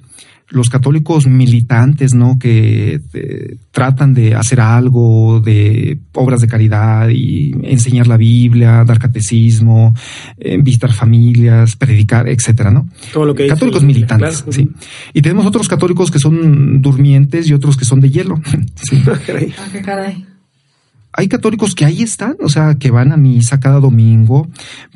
los 0.49 0.69
católicos 0.69 1.27
militantes, 1.27 2.13
¿no? 2.13 2.39
Que 2.39 3.01
eh, 3.13 3.57
tratan 3.71 4.13
de 4.13 4.33
hacer 4.33 4.61
algo, 4.61 5.41
de 5.41 5.99
obras 6.13 6.39
de 6.39 6.47
caridad 6.47 7.09
y 7.09 7.51
enseñar 7.63 8.07
la 8.07 8.17
Biblia, 8.17 8.83
dar 8.85 8.97
catecismo, 8.97 9.93
eh, 10.37 10.57
visitar 10.61 10.93
familias, 10.93 11.75
predicar, 11.75 12.29
etcétera, 12.29 12.71
¿no? 12.71 12.87
Todo 13.11 13.25
lo 13.25 13.35
que 13.35 13.47
católicos 13.47 13.83
militantes, 13.83 14.45
sí. 14.49 14.69
Y 15.13 15.21
tenemos 15.21 15.45
otros 15.45 15.67
católicos 15.67 16.11
que 16.11 16.19
son 16.19 16.81
durmientes 16.81 17.49
y 17.49 17.53
otros 17.53 17.75
que 17.75 17.85
son 17.85 17.99
de 17.99 18.09
hielo. 18.09 18.39
sí. 18.75 19.03
Ah, 19.57 19.67
qué 19.71 19.81
caray 19.81 20.25
hay 21.17 21.27
católicos 21.27 21.73
que 21.73 21.83
ahí 21.83 22.03
están, 22.03 22.35
o 22.43 22.47
sea, 22.47 22.75
que 22.75 22.91
van 22.91 23.11
a 23.11 23.17
misa 23.17 23.59
cada 23.59 23.79
domingo, 23.79 24.47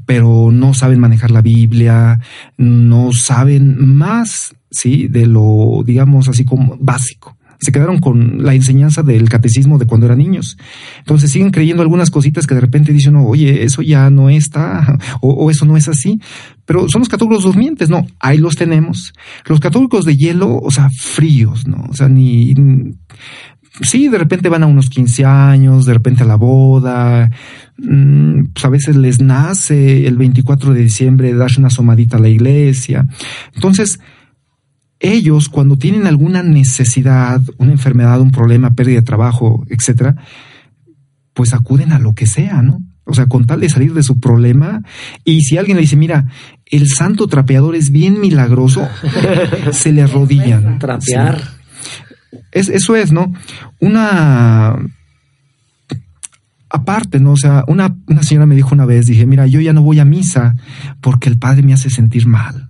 pero 0.06 0.52
no 0.52 0.76
saben 0.76 1.00
manejar 1.00 1.32
la 1.32 1.42
Biblia, 1.42 2.20
no 2.58 3.12
saben 3.12 3.96
más, 3.96 4.56
sí, 4.70 5.08
de 5.08 5.26
lo, 5.26 5.82
digamos, 5.84 6.30
así 6.30 6.46
como 6.46 6.78
básico. 6.80 7.36
Se 7.60 7.72
quedaron 7.72 8.00
con 8.00 8.44
la 8.44 8.54
enseñanza 8.54 9.02
del 9.02 9.30
catecismo 9.30 9.80
de 9.80 9.86
cuando 9.86 10.06
eran 10.06 10.20
niños. 10.20 10.58
Entonces 11.00 11.32
siguen 11.32 11.50
creyendo 11.50 11.82
algunas 11.82 12.12
cositas 12.12 12.46
que 12.46 12.56
de 12.56 12.62
repente 12.62 12.94
dicen, 12.94 13.16
oye, 13.16 13.64
eso 13.64 13.82
ya 13.82 14.10
no 14.12 14.30
está, 14.30 14.98
o, 15.22 15.30
o 15.30 15.50
eso 15.50 15.66
no 15.66 15.76
es 15.76 15.88
así. 15.88 16.20
Pero 16.66 16.88
son 16.88 17.02
los 17.02 17.10
católicos 17.10 17.44
durmientes, 17.44 17.90
no, 17.90 18.06
ahí 18.20 18.38
los 18.38 18.56
tenemos. 18.56 19.14
Los 19.48 19.60
católicos 19.60 20.06
de 20.06 20.16
hielo, 20.16 20.60
o 20.60 20.70
sea, 20.70 20.90
fríos, 20.96 21.68
¿no? 21.68 21.88
O 21.90 21.94
sea, 21.94 22.08
ni, 22.10 22.54
sí, 23.80 24.10
de 24.10 24.18
repente 24.18 24.50
van 24.50 24.64
a 24.64 24.68
unos 24.68 24.90
15 24.90 25.26
años, 25.26 25.86
de 25.86 25.94
repente 25.94 26.24
a 26.24 26.28
la 26.28 26.36
boda, 26.36 27.30
mm, 27.78 28.46
pues 28.54 28.66
a 28.66 28.70
veces 28.70 28.96
les 28.96 29.22
nace 29.22 30.06
el 30.08 30.18
24 30.18 30.74
de 30.74 30.82
diciembre 30.82 31.34
darse 31.34 31.60
una 31.60 31.70
somadita 31.70 32.18
a 32.18 32.22
la 32.22 32.30
iglesia. 32.30 33.08
Entonces, 33.56 34.00
ellos 35.00 35.50
cuando 35.50 35.78
tienen 35.78 36.06
alguna 36.06 36.44
necesidad, 36.44 37.42
una 37.58 37.72
enfermedad, 37.72 38.22
un 38.22 38.32
problema, 38.32 38.76
pérdida 38.76 38.98
de 38.98 39.06
trabajo, 39.06 39.66
etcétera, 39.70 40.16
pues 41.34 41.54
acuden 41.54 41.92
a 41.94 42.00
lo 42.00 42.14
que 42.14 42.28
sea, 42.28 42.62
¿no? 42.62 42.82
O 43.04 43.14
sea, 43.14 43.26
con 43.26 43.46
tal 43.46 43.62
de 43.62 43.70
salir 43.70 43.94
de 43.94 44.04
su 44.04 44.20
problema. 44.20 44.84
Y 45.26 45.42
si 45.42 45.58
alguien 45.58 45.78
le 45.78 45.82
dice, 45.82 45.96
mira, 45.96 46.28
el 46.66 46.88
santo 46.88 47.28
trapeador 47.28 47.76
es 47.76 47.90
bien 47.90 48.22
milagroso, 48.22 48.88
se 49.72 49.92
le 49.92 50.04
arrodillan. 50.04 50.78
Trapear. 50.78 51.61
Es, 52.52 52.70
eso 52.70 52.96
es, 52.96 53.12
¿no? 53.12 53.34
Una 53.80 54.78
aparte, 56.70 57.20
¿no? 57.20 57.34
O 57.34 57.38
sea, 57.38 57.64
una, 57.68 57.96
una, 58.08 58.24
señora 58.24 58.46
me 58.46 58.56
dijo 58.56 58.74
una 58.74 58.86
vez, 58.86 59.06
dije, 59.06 59.26
mira, 59.26 59.46
yo 59.46 59.60
ya 59.60 59.74
no 59.74 59.82
voy 59.82 60.00
a 60.00 60.06
misa 60.06 60.56
porque 61.02 61.30
el 61.30 61.38
padre 61.38 61.64
me 61.64 61.74
hace 61.74 61.90
sentir 61.90 62.28
mal. 62.28 62.70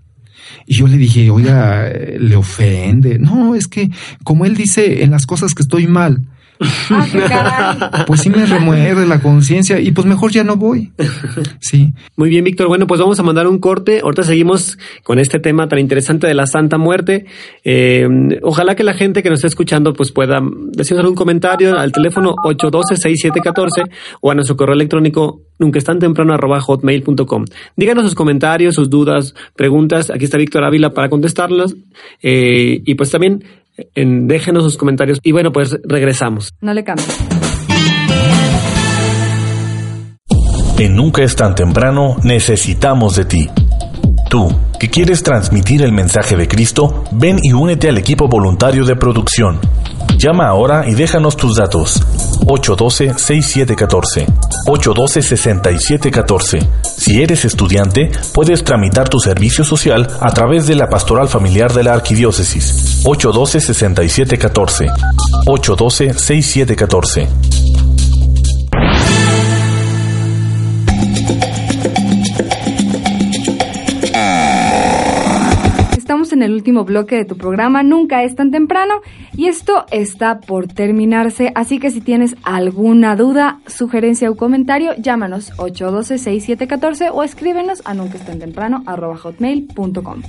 Y 0.66 0.76
yo 0.76 0.88
le 0.88 0.98
dije, 0.98 1.30
oiga, 1.30 1.88
le 2.20 2.36
ofende. 2.36 3.20
No, 3.20 3.56
es 3.56 3.68
que 3.68 3.90
como 4.24 4.46
él 4.46 4.56
dice 4.56 5.04
en 5.04 5.12
las 5.12 5.26
cosas 5.26 5.54
que 5.54 5.62
estoy 5.62 5.88
mal, 5.88 6.28
Ah, 7.34 8.06
pues 8.06 8.22
sí 8.22 8.30
me 8.30 8.46
remuerde 8.46 9.06
la 9.06 9.20
conciencia 9.20 9.80
y 9.80 9.92
pues 9.92 10.06
mejor 10.06 10.32
ya 10.32 10.44
no 10.44 10.56
voy. 10.58 10.92
Sí. 11.60 11.94
Muy 12.16 12.30
bien, 12.30 12.44
Víctor. 12.44 12.68
Bueno, 12.68 12.86
pues 12.88 13.00
vamos 13.00 13.20
a 13.20 13.24
mandar 13.24 13.48
un 13.48 13.60
corte. 13.60 14.02
Ahorita 14.04 14.24
seguimos 14.24 14.78
con 15.04 15.20
este 15.20 15.40
tema 15.40 15.68
tan 15.68 15.80
interesante 15.80 16.28
de 16.28 16.34
la 16.34 16.46
Santa 16.46 16.78
Muerte. 16.78 17.26
Eh, 17.64 18.08
ojalá 18.42 18.76
que 18.76 18.84
la 18.84 18.94
gente 18.94 19.24
que 19.24 19.30
nos 19.30 19.40
esté 19.40 19.48
escuchando 19.48 19.94
pues 19.94 20.12
pueda 20.12 20.42
decirnos 20.42 21.04
algún 21.04 21.16
comentario 21.16 21.78
al 21.78 21.92
teléfono 21.92 22.36
812-6714 22.44 23.90
o 24.22 24.32
a 24.32 24.36
nuestro 24.36 24.58
correo 24.58 24.76
electrónico 24.76 25.42
nunca 25.60 25.78
es 25.78 25.86
tan 25.86 26.00
temprano 26.00 26.34
arroba 26.34 26.60
hotmail.com. 26.60 27.46
Díganos 27.78 28.04
sus 28.06 28.16
comentarios, 28.16 28.76
sus 28.76 28.90
dudas, 28.90 29.36
preguntas. 29.56 30.10
Aquí 30.10 30.26
está 30.26 30.38
Víctor 30.38 30.64
Ávila 30.64 30.94
para 30.94 31.10
contestarlos. 31.10 31.76
Eh, 32.22 32.82
y 32.84 32.96
pues 32.96 33.12
también 33.12 33.44
en, 33.96 34.28
déjenos 34.28 34.64
sus 34.64 34.78
comentarios 34.78 35.20
y 35.24 35.32
bueno, 35.32 35.52
pues 35.52 35.78
regresamos. 35.84 36.54
No 36.62 36.74
le 36.74 36.84
cambio. 36.84 37.06
En 40.78 40.96
Nunca 40.96 41.22
es 41.22 41.36
tan 41.36 41.54
temprano 41.54 42.18
necesitamos 42.24 43.16
de 43.16 43.26
ti. 43.26 43.50
Tú, 44.32 44.50
que 44.80 44.90
quieres 44.90 45.22
transmitir 45.24 45.82
el 45.82 45.92
mensaje 45.92 46.38
de 46.38 46.48
Cristo, 46.48 47.04
ven 47.12 47.38
y 47.42 47.52
únete 47.52 47.90
al 47.90 47.98
equipo 47.98 48.30
voluntario 48.30 48.86
de 48.86 48.96
producción. 48.96 49.60
Llama 50.18 50.48
ahora 50.48 50.88
y 50.88 50.94
déjanos 50.94 51.36
tus 51.36 51.58
datos. 51.58 52.02
812-6714. 52.46 54.28
812-6714. 54.68 56.66
Si 56.82 57.22
eres 57.22 57.44
estudiante, 57.44 58.10
puedes 58.34 58.64
tramitar 58.64 59.10
tu 59.10 59.20
servicio 59.20 59.66
social 59.66 60.08
a 60.22 60.32
través 60.32 60.66
de 60.66 60.76
la 60.76 60.88
Pastoral 60.88 61.28
Familiar 61.28 61.74
de 61.74 61.84
la 61.84 61.92
Arquidiócesis. 61.92 63.04
812-6714. 63.04 64.94
812-6714. 65.46 67.28
En 76.42 76.50
el 76.50 76.54
último 76.54 76.86
bloque 76.86 77.18
de 77.18 77.26
tu 77.26 77.38
programa 77.38 77.84
Nunca 77.84 78.24
es 78.24 78.36
tan 78.36 78.52
temprano 78.52 78.96
y 79.38 79.46
esto 79.46 79.86
está 79.92 80.40
por 80.40 80.68
terminarse, 80.68 81.52
así 81.56 81.80
que 81.80 81.92
si 81.92 82.02
tienes 82.02 82.36
alguna 82.44 83.16
duda, 83.16 83.60
sugerencia 83.68 84.30
o 84.30 84.36
comentario, 84.36 84.94
llámanos 84.98 85.54
812-6714 85.58 87.10
o 87.14 87.24
escríbenos 87.24 87.82
a 87.86 87.94
nunca 87.94 88.18
es 88.18 88.26
tan 88.26 88.40
temprano 88.40 88.84
hotmail.com. 88.86 90.22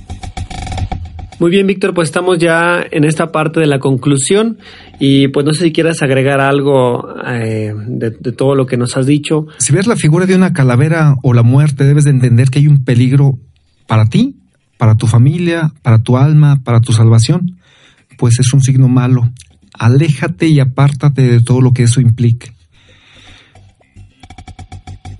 Muy 1.39 1.49
bien, 1.49 1.65
Víctor, 1.65 1.93
pues 1.93 2.09
estamos 2.09 2.37
ya 2.37 2.85
en 2.89 3.03
esta 3.05 3.31
parte 3.31 3.59
de 3.59 3.67
la 3.67 3.79
conclusión 3.79 4.59
y 4.99 5.29
pues 5.29 5.45
no 5.45 5.53
sé 5.53 5.65
si 5.65 5.71
quieras 5.73 6.01
agregar 6.03 6.39
algo 6.39 7.07
eh, 7.27 7.73
de, 7.87 8.11
de, 8.11 8.31
todo 8.31 8.55
lo 8.55 8.67
que 8.67 8.77
nos 8.77 8.95
has 8.95 9.07
dicho. 9.07 9.47
Si 9.57 9.73
ves 9.73 9.87
la 9.87 9.95
figura 9.95 10.27
de 10.27 10.35
una 10.35 10.53
calavera 10.53 11.15
o 11.23 11.33
la 11.33 11.43
muerte, 11.43 11.85
debes 11.85 12.03
de 12.03 12.11
entender 12.11 12.49
que 12.49 12.59
hay 12.59 12.67
un 12.67 12.85
peligro 12.85 13.39
para 13.87 14.05
ti 14.05 14.42
para 14.77 14.95
tu 14.95 15.07
familia, 15.07 15.73
para 15.81 15.99
tu 15.99 16.17
alma, 16.17 16.61
para 16.63 16.81
tu 16.81 16.93
salvación, 16.93 17.57
pues 18.17 18.39
es 18.39 18.53
un 18.53 18.61
signo 18.61 18.87
malo. 18.87 19.29
Aléjate 19.73 20.47
y 20.47 20.59
apártate 20.59 21.23
de 21.23 21.41
todo 21.41 21.61
lo 21.61 21.73
que 21.73 21.83
eso 21.83 22.01
implique. 22.01 22.53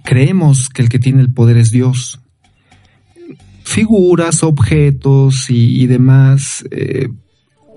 Creemos 0.04 0.70
que 0.70 0.82
el 0.82 0.90
que 0.90 1.00
tiene 1.00 1.22
el 1.22 1.34
poder 1.34 1.58
es 1.58 1.72
Dios. 1.72 2.20
Figuras, 3.64 4.44
objetos 4.44 5.50
y, 5.50 5.88
demás, 5.88 6.66
eh, 6.70 7.08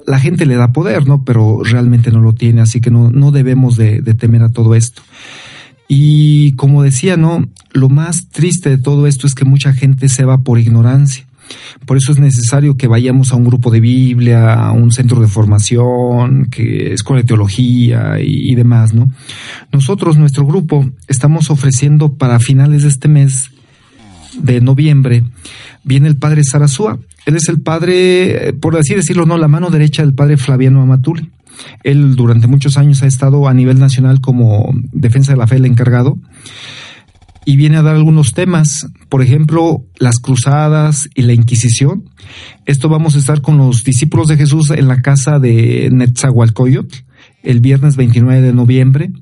la 0.07 0.19
gente 0.19 0.45
le 0.45 0.57
da 0.57 0.73
poder, 0.73 1.07
¿no? 1.07 1.25
Pero 1.25 1.63
realmente 1.63 2.11
no 2.11 2.21
lo 2.21 2.33
tiene, 2.33 2.61
así 2.61 2.81
que 2.81 2.91
no, 2.91 3.11
no 3.11 3.31
debemos 3.31 3.77
de, 3.77 4.03
de 4.03 4.15
temer 4.15 4.43
a 4.43 4.51
todo 4.51 4.75
esto. 4.75 5.03
Y 5.89 6.53
como 6.57 6.83
decía, 6.83 7.17
¿no? 7.17 7.45
Lo 7.73 7.89
más 7.89 8.29
triste 8.29 8.71
de 8.71 8.79
todo 8.79 9.07
esto 9.07 9.27
es 9.27 9.35
que 9.35 9.45
mucha 9.45 9.73
gente 9.73 10.09
se 10.09 10.25
va 10.25 10.39
por 10.39 10.59
ignorancia. 10.59 11.26
Por 11.85 11.97
eso 11.97 12.13
es 12.13 12.19
necesario 12.19 12.77
que 12.77 12.89
vayamos 12.89 13.33
a 13.33 13.37
un 13.37 13.45
grupo 13.45 13.71
de 13.71 13.81
Biblia, 13.81 14.55
a 14.55 14.73
un 14.73 14.93
centro 14.93 15.21
de 15.21 15.29
formación, 15.29 16.47
que 16.51 16.93
escuela 16.93 17.23
de 17.23 17.29
teología 17.29 18.21
y, 18.21 18.53
y 18.53 18.55
demás, 18.55 18.95
¿no? 18.95 19.11
Nosotros, 19.73 20.17
nuestro 20.17 20.47
grupo, 20.47 20.89
estamos 21.09 21.51
ofreciendo 21.51 22.15
para 22.15 22.39
finales 22.39 22.83
de 22.83 22.89
este 22.89 23.09
mes 23.09 23.51
de 24.39 24.61
noviembre, 24.61 25.25
viene 25.85 26.09
el 26.09 26.17
padre 26.17 26.45
Sarazúa. 26.45 26.99
Él 27.25 27.37
es 27.37 27.49
el 27.49 27.61
padre, 27.61 28.55
por 28.61 28.77
así 28.77 28.95
decirlo, 28.95 29.27
no, 29.27 29.39
la 29.39 29.49
mano 29.49 29.71
derecha 29.71 30.03
del 30.03 30.15
padre 30.15 30.37
Flaviano 30.37 30.83
Amatuli. 30.83 31.31
Él 31.83 32.17
durante 32.17 32.47
muchos 32.47 32.77
años 32.77 33.03
ha 33.03 33.07
estado 33.07 33.49
a 33.49 33.55
nivel 33.55 33.79
nacional 33.79 34.21
como 34.21 34.75
defensa 34.93 35.33
de 35.33 35.39
la 35.39 35.47
fe 35.47 35.57
el 35.57 35.65
encargado 35.65 36.19
y 37.49 37.57
viene 37.57 37.77
a 37.77 37.83
dar 37.83 37.95
algunos 37.95 38.35
temas, 38.35 38.89
por 39.09 39.23
ejemplo, 39.23 39.87
las 40.01 40.17
cruzadas 40.17 41.09
y 41.15 41.23
la 41.23 41.33
Inquisición. 41.33 42.11
Esto 42.67 42.89
vamos 42.89 43.15
a 43.15 43.21
estar 43.21 43.41
con 43.41 43.57
los 43.57 43.85
discípulos 43.85 44.27
de 44.27 44.37
Jesús 44.37 44.73
en 44.73 44.89
la 44.89 45.01
casa 45.01 45.39
de 45.39 45.89
Netzahualcoyotl, 45.93 46.99
el 47.45 47.61
viernes 47.61 47.95
29 47.95 48.43
de 48.43 48.53
noviembre. 48.53 49.13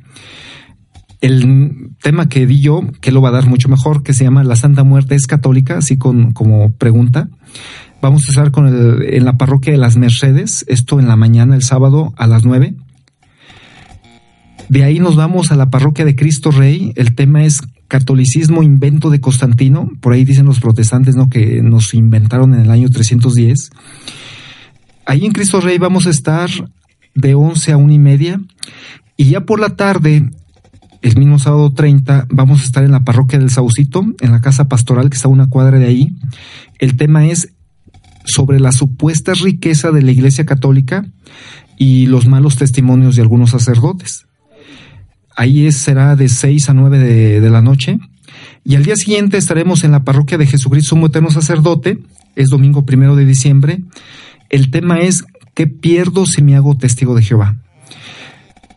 El 1.20 1.90
tema 2.02 2.30
que 2.30 2.46
di 2.46 2.62
yo, 2.62 2.80
que 3.02 3.12
lo 3.12 3.20
va 3.20 3.28
a 3.28 3.32
dar 3.32 3.46
mucho 3.46 3.68
mejor, 3.68 4.02
que 4.02 4.14
se 4.14 4.24
llama 4.24 4.42
La 4.42 4.56
Santa 4.56 4.84
Muerte 4.84 5.14
es 5.14 5.26
católica, 5.26 5.76
así 5.76 5.98
con, 5.98 6.32
como 6.32 6.72
pregunta. 6.72 7.28
Vamos 8.00 8.26
a 8.26 8.30
estar 8.30 8.50
con 8.52 8.66
en 9.02 9.24
la 9.26 9.36
parroquia 9.36 9.72
de 9.72 9.78
las 9.78 9.98
Mercedes, 9.98 10.64
esto 10.68 10.98
en 10.98 11.08
la 11.08 11.16
mañana, 11.16 11.54
el 11.54 11.62
sábado 11.62 12.14
a 12.16 12.26
las 12.26 12.46
9. 12.46 12.74
De 14.70 14.82
ahí 14.82 14.98
nos 14.98 15.14
vamos 15.14 15.52
a 15.52 15.56
la 15.56 15.68
parroquia 15.68 16.06
de 16.06 16.16
Cristo 16.16 16.50
Rey. 16.50 16.92
El 16.96 17.14
tema 17.14 17.44
es 17.44 17.60
catolicismo 17.94 18.64
invento 18.64 19.08
de 19.08 19.20
Constantino. 19.20 19.88
Por 20.00 20.12
ahí 20.12 20.24
dicen 20.24 20.46
los 20.46 20.58
protestantes 20.58 21.14
¿no? 21.14 21.30
que 21.30 21.62
nos 21.62 21.94
inventaron 21.94 22.52
en 22.52 22.62
el 22.62 22.70
año 22.72 22.88
310. 22.88 23.70
Ahí 25.06 25.24
en 25.24 25.30
Cristo 25.30 25.60
Rey 25.60 25.78
vamos 25.78 26.08
a 26.08 26.10
estar 26.10 26.50
de 27.14 27.34
11 27.36 27.70
a 27.70 27.76
1 27.76 27.92
y 27.92 27.98
media. 28.00 28.40
Y 29.16 29.26
ya 29.26 29.42
por 29.42 29.60
la 29.60 29.76
tarde, 29.76 30.28
el 31.02 31.16
mismo 31.16 31.38
sábado 31.38 31.72
30, 31.72 32.26
vamos 32.30 32.62
a 32.62 32.64
estar 32.64 32.82
en 32.82 32.90
la 32.90 33.04
parroquia 33.04 33.38
del 33.38 33.50
Saucito, 33.50 34.04
en 34.20 34.32
la 34.32 34.40
casa 34.40 34.66
pastoral 34.66 35.08
que 35.08 35.14
está 35.14 35.28
a 35.28 35.30
una 35.30 35.48
cuadra 35.48 35.78
de 35.78 35.86
ahí. 35.86 36.16
El 36.80 36.96
tema 36.96 37.28
es 37.28 37.52
sobre 38.24 38.58
la 38.58 38.72
supuesta 38.72 39.34
riqueza 39.34 39.92
de 39.92 40.02
la 40.02 40.10
Iglesia 40.10 40.44
Católica 40.44 41.06
y 41.78 42.06
los 42.06 42.26
malos 42.26 42.56
testimonios 42.56 43.14
de 43.14 43.22
algunos 43.22 43.50
sacerdotes. 43.50 44.26
Ahí 45.36 45.70
será 45.72 46.16
de 46.16 46.28
6 46.28 46.68
a 46.70 46.74
9 46.74 46.98
de, 46.98 47.40
de, 47.40 47.50
la 47.50 47.62
noche. 47.62 47.98
Y 48.64 48.76
al 48.76 48.84
día 48.84 48.96
siguiente 48.96 49.36
estaremos 49.36 49.84
en 49.84 49.92
la 49.92 50.04
parroquia 50.04 50.38
de 50.38 50.46
Jesucristo 50.46 50.90
Sumo 50.90 51.06
Eterno 51.06 51.30
Sacerdote. 51.30 51.98
Es 52.36 52.48
domingo 52.48 52.84
primero 52.86 53.16
de 53.16 53.24
diciembre. 53.24 53.80
El 54.48 54.70
tema 54.70 55.00
es 55.00 55.24
¿qué 55.54 55.66
pierdo 55.66 56.26
si 56.26 56.42
me 56.42 56.56
hago 56.56 56.76
testigo 56.76 57.14
de 57.14 57.22
Jehová? 57.22 57.56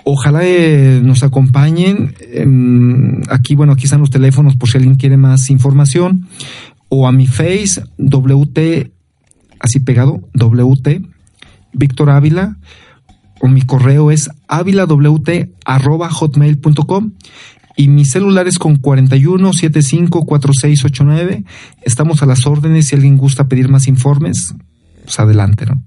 Ojalá 0.10 0.40
eh, 0.44 1.02
nos 1.04 1.24
acompañen. 1.24 2.16
Eh, 2.22 2.46
aquí, 3.30 3.56
bueno, 3.56 3.74
aquí 3.74 3.86
están 3.86 4.00
los 4.00 4.10
teléfonos 4.10 4.56
por 4.56 4.70
si 4.70 4.78
alguien 4.78 4.96
quiere 4.96 5.18
más 5.18 5.50
información. 5.50 6.28
O 6.88 7.08
a 7.08 7.12
mi 7.12 7.28
face, 7.28 7.84
WT, 7.98 8.90
así 9.60 9.82
pegado, 9.82 10.22
WT, 10.34 11.02
Víctor 11.74 12.10
Ávila. 12.10 12.58
O 13.40 13.48
mi 13.48 13.62
correo 13.62 14.12
es 14.12 14.30
avilawt.hotmail.com 14.48 17.12
y 17.76 17.88
mi 17.88 18.06
celular 18.06 18.48
es 18.48 18.60
con 18.60 18.76
41 18.78 19.54
75 19.54 20.26
4689. 20.26 21.44
Estamos 21.84 22.24
a 22.24 22.26
las 22.26 22.46
órdenes 22.46 22.88
si 22.88 22.96
alguien 22.96 23.18
gusta 23.18 23.48
pedir 23.48 23.70
más 23.70 23.88
informes, 23.88 24.56
pues 25.04 25.20
adelante, 25.20 25.66
¿no? 25.66 25.82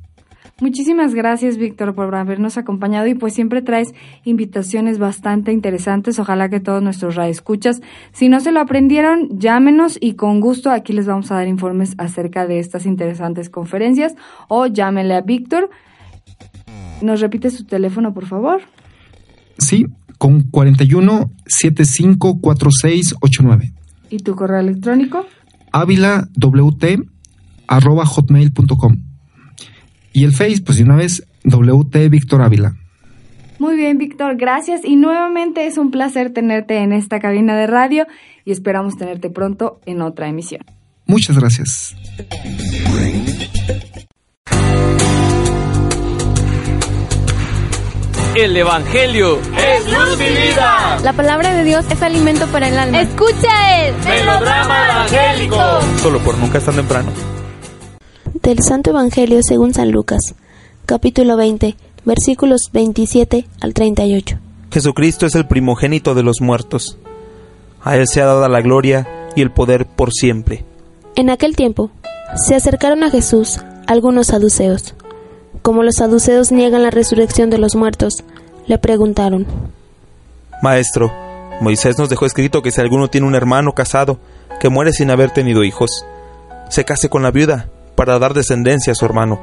Muchísimas 0.60 1.14
gracias, 1.14 1.56
Víctor, 1.56 1.94
por 1.94 2.14
habernos 2.14 2.58
acompañado 2.58 3.06
y 3.06 3.14
pues 3.14 3.32
siempre 3.32 3.62
traes 3.62 3.94
invitaciones 4.24 4.98
bastante 4.98 5.52
interesantes. 5.52 6.18
Ojalá 6.18 6.50
que 6.50 6.60
todos 6.60 6.82
nuestros 6.82 7.14
radioescuchas, 7.14 7.80
si 8.12 8.28
no 8.28 8.40
se 8.40 8.52
lo 8.52 8.60
aprendieron, 8.60 9.38
llámenos 9.38 9.96
y 9.98 10.14
con 10.14 10.40
gusto 10.40 10.70
aquí 10.70 10.92
les 10.92 11.06
vamos 11.06 11.32
a 11.32 11.36
dar 11.36 11.48
informes 11.48 11.94
acerca 11.96 12.46
de 12.46 12.58
estas 12.58 12.84
interesantes 12.84 13.48
conferencias 13.48 14.14
o 14.48 14.66
llámenle 14.66 15.14
a 15.14 15.22
Víctor. 15.22 15.70
¿Nos 17.02 17.20
repite 17.20 17.50
su 17.50 17.64
teléfono, 17.64 18.12
por 18.12 18.26
favor? 18.26 18.60
Sí, 19.58 19.86
con 20.18 20.42
41 20.42 21.30
75 21.46 22.40
4689. 22.40 23.72
¿Y 24.10 24.18
tu 24.18 24.34
correo 24.34 24.60
electrónico? 24.60 25.26
arroba 27.66 28.04
hotmail.com. 28.04 28.96
Y 30.12 30.24
el 30.24 30.32
Face, 30.32 30.60
pues 30.64 30.78
de 30.78 30.84
una 30.84 30.96
vez, 30.96 31.26
WT 31.44 32.08
Víctor 32.10 32.42
Ávila. 32.42 32.74
Muy 33.58 33.76
bien, 33.76 33.98
Víctor, 33.98 34.36
gracias. 34.36 34.80
Y 34.84 34.96
nuevamente 34.96 35.66
es 35.66 35.78
un 35.78 35.90
placer 35.90 36.32
tenerte 36.32 36.78
en 36.78 36.92
esta 36.92 37.20
cabina 37.20 37.56
de 37.56 37.66
radio 37.66 38.06
y 38.44 38.52
esperamos 38.52 38.96
tenerte 38.96 39.30
pronto 39.30 39.80
en 39.86 40.00
otra 40.02 40.28
emisión. 40.28 40.62
Muchas 41.06 41.38
gracias. 41.38 41.94
El 48.36 48.56
Evangelio 48.56 49.38
es 49.38 49.86
luz 49.86 50.20
y 50.20 50.48
vida. 50.48 50.98
La 51.02 51.12
palabra 51.12 51.52
de 51.52 51.64
Dios 51.64 51.84
es 51.90 52.00
alimento 52.00 52.46
para 52.46 52.68
el 52.68 52.78
alma. 52.78 53.00
Escucha 53.00 53.88
el 53.88 53.94
melodrama 54.04 54.84
evangélico. 54.88 55.56
Solo 56.00 56.20
por 56.20 56.38
nunca 56.38 56.58
es 56.58 56.64
tan 56.64 56.76
temprano. 56.76 57.10
Del 58.34 58.62
Santo 58.62 58.90
Evangelio 58.90 59.40
según 59.42 59.74
San 59.74 59.90
Lucas, 59.90 60.20
capítulo 60.86 61.36
20, 61.36 61.76
versículos 62.04 62.70
27 62.72 63.46
al 63.60 63.74
38. 63.74 64.38
Jesucristo 64.70 65.26
es 65.26 65.34
el 65.34 65.46
primogénito 65.46 66.14
de 66.14 66.22
los 66.22 66.40
muertos. 66.40 66.98
A 67.82 67.96
Él 67.96 68.06
se 68.06 68.22
ha 68.22 68.26
dado 68.26 68.48
la 68.48 68.60
gloria 68.60 69.08
y 69.34 69.42
el 69.42 69.50
poder 69.50 69.86
por 69.86 70.12
siempre. 70.12 70.64
En 71.16 71.30
aquel 71.30 71.56
tiempo, 71.56 71.90
se 72.36 72.54
acercaron 72.54 73.02
a 73.02 73.10
Jesús 73.10 73.58
algunos 73.88 74.28
saduceos. 74.28 74.94
Como 75.62 75.82
los 75.82 75.96
saduceos 75.96 76.52
niegan 76.52 76.82
la 76.82 76.90
resurrección 76.90 77.50
de 77.50 77.58
los 77.58 77.76
muertos, 77.76 78.24
le 78.66 78.78
preguntaron, 78.78 79.46
Maestro, 80.62 81.12
Moisés 81.60 81.98
nos 81.98 82.08
dejó 82.08 82.24
escrito 82.24 82.62
que 82.62 82.70
si 82.70 82.80
alguno 82.80 83.08
tiene 83.08 83.26
un 83.26 83.34
hermano 83.34 83.72
casado 83.72 84.18
que 84.60 84.70
muere 84.70 84.92
sin 84.92 85.10
haber 85.10 85.30
tenido 85.30 85.64
hijos, 85.64 86.04
se 86.70 86.84
case 86.84 87.08
con 87.08 87.22
la 87.22 87.30
viuda 87.30 87.68
para 87.94 88.18
dar 88.18 88.32
descendencia 88.32 88.92
a 88.92 88.94
su 88.94 89.04
hermano. 89.04 89.38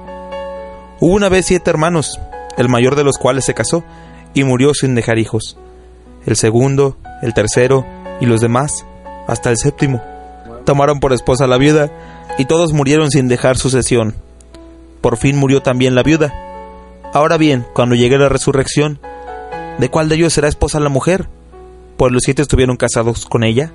Hubo 0.99 1.13
una 1.13 1.29
vez 1.29 1.45
siete 1.45 1.69
hermanos, 1.69 2.19
el 2.57 2.69
mayor 2.69 2.95
de 2.95 3.03
los 3.03 3.17
cuales 3.17 3.45
se 3.45 3.53
casó 3.53 3.83
y 4.33 4.43
murió 4.43 4.73
sin 4.73 4.95
dejar 4.95 5.19
hijos. 5.19 5.57
El 6.25 6.35
segundo, 6.35 6.97
el 7.21 7.35
tercero 7.35 7.85
y 8.19 8.25
los 8.25 8.41
demás, 8.41 8.85
hasta 9.27 9.51
el 9.51 9.57
séptimo, 9.57 10.01
tomaron 10.65 10.99
por 10.99 11.13
esposa 11.13 11.45
a 11.45 11.47
la 11.47 11.57
viuda 11.57 11.91
y 12.39 12.45
todos 12.45 12.73
murieron 12.73 13.11
sin 13.11 13.27
dejar 13.27 13.57
sucesión. 13.57 14.15
Por 15.01 15.17
fin 15.17 15.37
murió 15.37 15.61
también 15.61 15.95
la 15.95 16.03
viuda. 16.03 16.33
Ahora 17.13 17.37
bien, 17.37 17.65
cuando 17.73 17.95
llegue 17.95 18.17
la 18.17 18.29
resurrección, 18.29 18.99
¿de 19.77 19.89
cuál 19.89 20.09
de 20.09 20.15
ellos 20.15 20.33
será 20.33 20.47
esposa 20.47 20.79
la 20.79 20.89
mujer? 20.89 21.29
Pues 21.97 22.11
los 22.11 22.23
siete 22.23 22.41
estuvieron 22.41 22.77
casados 22.77 23.25
con 23.25 23.43
ella. 23.43 23.71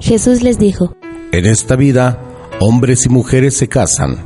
Jesús 0.00 0.42
les 0.42 0.58
dijo, 0.58 0.94
En 1.32 1.46
esta 1.46 1.76
vida 1.76 2.18
hombres 2.60 3.06
y 3.06 3.08
mujeres 3.08 3.56
se 3.56 3.68
casan, 3.68 4.24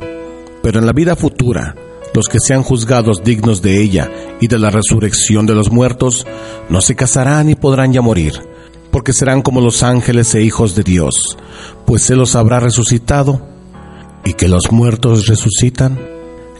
pero 0.61 0.79
en 0.79 0.85
la 0.85 0.93
vida 0.93 1.15
futura, 1.15 1.75
los 2.13 2.27
que 2.27 2.39
sean 2.39 2.63
juzgados 2.63 3.23
dignos 3.23 3.61
de 3.61 3.81
ella 3.81 4.09
y 4.39 4.47
de 4.47 4.59
la 4.59 4.69
resurrección 4.69 5.45
de 5.45 5.55
los 5.55 5.71
muertos, 5.71 6.25
no 6.69 6.81
se 6.81 6.95
casarán 6.95 7.49
y 7.49 7.55
podrán 7.55 7.93
ya 7.93 8.01
morir, 8.01 8.33
porque 8.91 9.13
serán 9.13 9.41
como 9.41 9.61
los 9.61 9.83
ángeles 9.83 10.33
e 10.35 10.41
hijos 10.41 10.75
de 10.75 10.83
Dios, 10.83 11.37
pues 11.85 12.03
se 12.03 12.15
los 12.15 12.35
habrá 12.35 12.59
resucitado, 12.59 13.47
y 14.25 14.33
que 14.33 14.47
los 14.47 14.71
muertos 14.71 15.27
resucitan. 15.27 15.99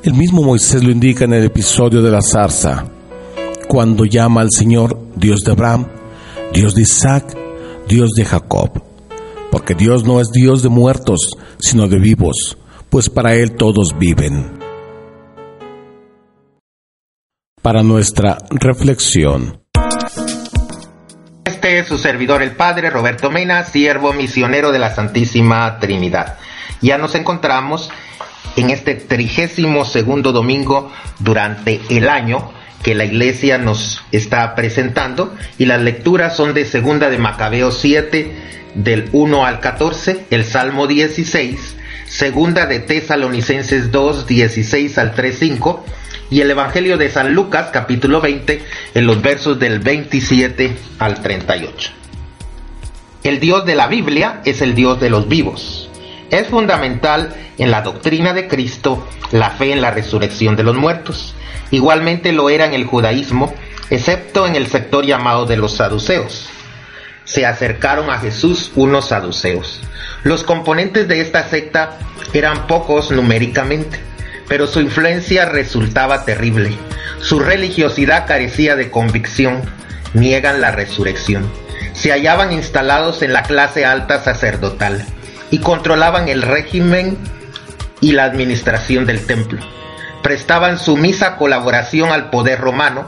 El 0.03 0.13
mismo 0.13 0.43
Moisés 0.43 0.83
lo 0.83 0.91
indica 0.91 1.25
en 1.25 1.33
el 1.33 1.45
episodio 1.45 2.01
de 2.01 2.11
la 2.11 2.21
zarza, 2.21 2.85
cuando 3.67 4.05
llama 4.05 4.41
al 4.41 4.49
Señor 4.51 4.99
Dios 5.15 5.41
de 5.41 5.51
Abraham, 5.51 5.87
Dios 6.53 6.75
de 6.75 6.81
Isaac, 6.81 7.37
Dios 7.87 8.11
de 8.15 8.25
Jacob 8.25 8.93
porque 9.53 9.75
Dios 9.75 10.03
no 10.03 10.19
es 10.19 10.31
Dios 10.31 10.63
de 10.63 10.69
muertos, 10.69 11.37
sino 11.59 11.87
de 11.87 11.99
vivos, 11.99 12.57
pues 12.89 13.07
para 13.07 13.35
Él 13.35 13.51
todos 13.55 13.95
viven. 13.99 14.59
Para 17.61 17.83
nuestra 17.83 18.39
reflexión. 18.49 19.61
Este 21.45 21.77
es 21.77 21.87
su 21.87 21.99
servidor 21.99 22.41
el 22.41 22.55
Padre 22.55 22.89
Roberto 22.89 23.29
Mena, 23.29 23.63
siervo 23.63 24.11
misionero 24.11 24.71
de 24.71 24.79
la 24.79 24.89
Santísima 24.95 25.77
Trinidad. 25.77 26.39
Ya 26.83 26.97
nos 26.97 27.15
encontramos 27.15 27.89
en 28.57 28.69
este 28.69 28.93
trigésimo 28.95 29.85
segundo 29.85 30.33
domingo 30.33 30.91
durante 31.19 31.79
el 31.89 32.09
año 32.09 32.51
que 32.83 32.93
la 32.93 33.05
iglesia 33.05 33.57
nos 33.57 34.03
está 34.11 34.53
presentando 34.53 35.33
y 35.57 35.65
las 35.65 35.81
lecturas 35.81 36.35
son 36.35 36.53
de 36.53 36.65
segunda 36.65 37.09
de 37.09 37.17
Macabeo 37.17 37.71
7 37.71 38.35
del 38.75 39.07
1 39.13 39.45
al 39.45 39.61
14, 39.61 40.25
el 40.29 40.43
Salmo 40.43 40.85
16, 40.85 41.77
segunda 42.05 42.65
de 42.65 42.79
Tesalonicenses 42.79 43.89
2, 43.89 44.27
16 44.27 44.97
al 44.97 45.13
3, 45.13 45.37
5, 45.39 45.85
y 46.31 46.41
el 46.41 46.51
Evangelio 46.51 46.97
de 46.97 47.09
San 47.09 47.33
Lucas, 47.33 47.69
capítulo 47.71 48.19
20, 48.19 48.61
en 48.95 49.07
los 49.07 49.21
versos 49.21 49.57
del 49.57 49.79
27 49.79 50.75
al 50.99 51.21
38. 51.21 51.91
El 53.23 53.39
Dios 53.39 53.65
de 53.65 53.75
la 53.75 53.87
Biblia 53.87 54.41
es 54.43 54.61
el 54.61 54.75
Dios 54.75 54.99
de 54.99 55.09
los 55.09 55.29
vivos. 55.29 55.89
Es 56.33 56.47
fundamental 56.47 57.31
en 57.59 57.69
la 57.69 57.83
doctrina 57.83 58.33
de 58.33 58.47
Cristo 58.47 59.07
la 59.31 59.51
fe 59.51 59.71
en 59.71 59.81
la 59.81 59.91
resurrección 59.91 60.55
de 60.55 60.63
los 60.63 60.75
muertos. 60.75 61.35
Igualmente 61.69 62.31
lo 62.31 62.49
era 62.49 62.65
en 62.65 62.73
el 62.73 62.85
judaísmo, 62.85 63.53
excepto 63.91 64.47
en 64.47 64.55
el 64.55 64.65
sector 64.65 65.05
llamado 65.05 65.45
de 65.45 65.57
los 65.57 65.75
saduceos 65.75 66.49
se 67.25 67.45
acercaron 67.45 68.09
a 68.09 68.19
Jesús 68.19 68.71
unos 68.75 69.09
saduceos. 69.09 69.79
Los 70.23 70.43
componentes 70.43 71.07
de 71.07 71.21
esta 71.21 71.47
secta 71.47 71.97
eran 72.33 72.67
pocos 72.67 73.11
numéricamente, 73.11 73.99
pero 74.47 74.67
su 74.67 74.81
influencia 74.81 75.45
resultaba 75.45 76.25
terrible. 76.25 76.73
Su 77.21 77.39
religiosidad 77.39 78.27
carecía 78.27 78.75
de 78.75 78.91
convicción, 78.91 79.61
niegan 80.13 80.59
la 80.59 80.71
resurrección. 80.71 81.49
Se 81.93 82.11
hallaban 82.11 82.51
instalados 82.51 83.21
en 83.21 83.33
la 83.33 83.43
clase 83.43 83.85
alta 83.85 84.21
sacerdotal 84.21 85.05
y 85.53 85.59
controlaban 85.59 86.29
el 86.29 86.41
régimen 86.41 87.15
y 88.01 88.13
la 88.13 88.23
administración 88.23 89.05
del 89.05 89.27
templo. 89.27 89.61
Prestaban 90.23 90.79
sumisa 90.79 91.35
colaboración 91.35 92.11
al 92.11 92.31
poder 92.31 92.59
romano, 92.59 93.05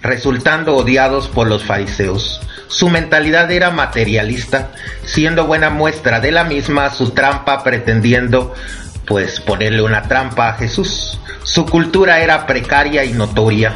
resultando 0.00 0.76
odiados 0.76 1.26
por 1.26 1.48
los 1.48 1.64
fariseos. 1.64 2.40
Su 2.68 2.88
mentalidad 2.88 3.50
era 3.50 3.72
materialista, 3.72 4.70
siendo 5.04 5.48
buena 5.48 5.70
muestra 5.70 6.20
de 6.20 6.30
la 6.30 6.44
misma 6.44 6.88
su 6.90 7.10
trampa 7.10 7.64
pretendiendo 7.64 8.54
pues 9.04 9.40
ponerle 9.40 9.82
una 9.82 10.02
trampa 10.02 10.50
a 10.50 10.54
Jesús. 10.54 11.18
Su 11.42 11.66
cultura 11.66 12.20
era 12.20 12.46
precaria 12.46 13.04
y 13.04 13.12
notoria. 13.12 13.74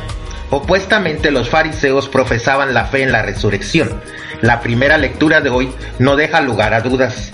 Opuestamente 0.50 1.32
los 1.32 1.50
fariseos 1.50 2.08
profesaban 2.08 2.72
la 2.72 2.84
fe 2.84 3.02
en 3.02 3.10
la 3.10 3.22
resurrección. 3.22 4.00
La 4.42 4.60
primera 4.60 4.96
lectura 4.96 5.40
de 5.40 5.50
hoy 5.50 5.72
no 5.98 6.14
deja 6.14 6.40
lugar 6.40 6.72
a 6.72 6.82
dudas. 6.82 7.32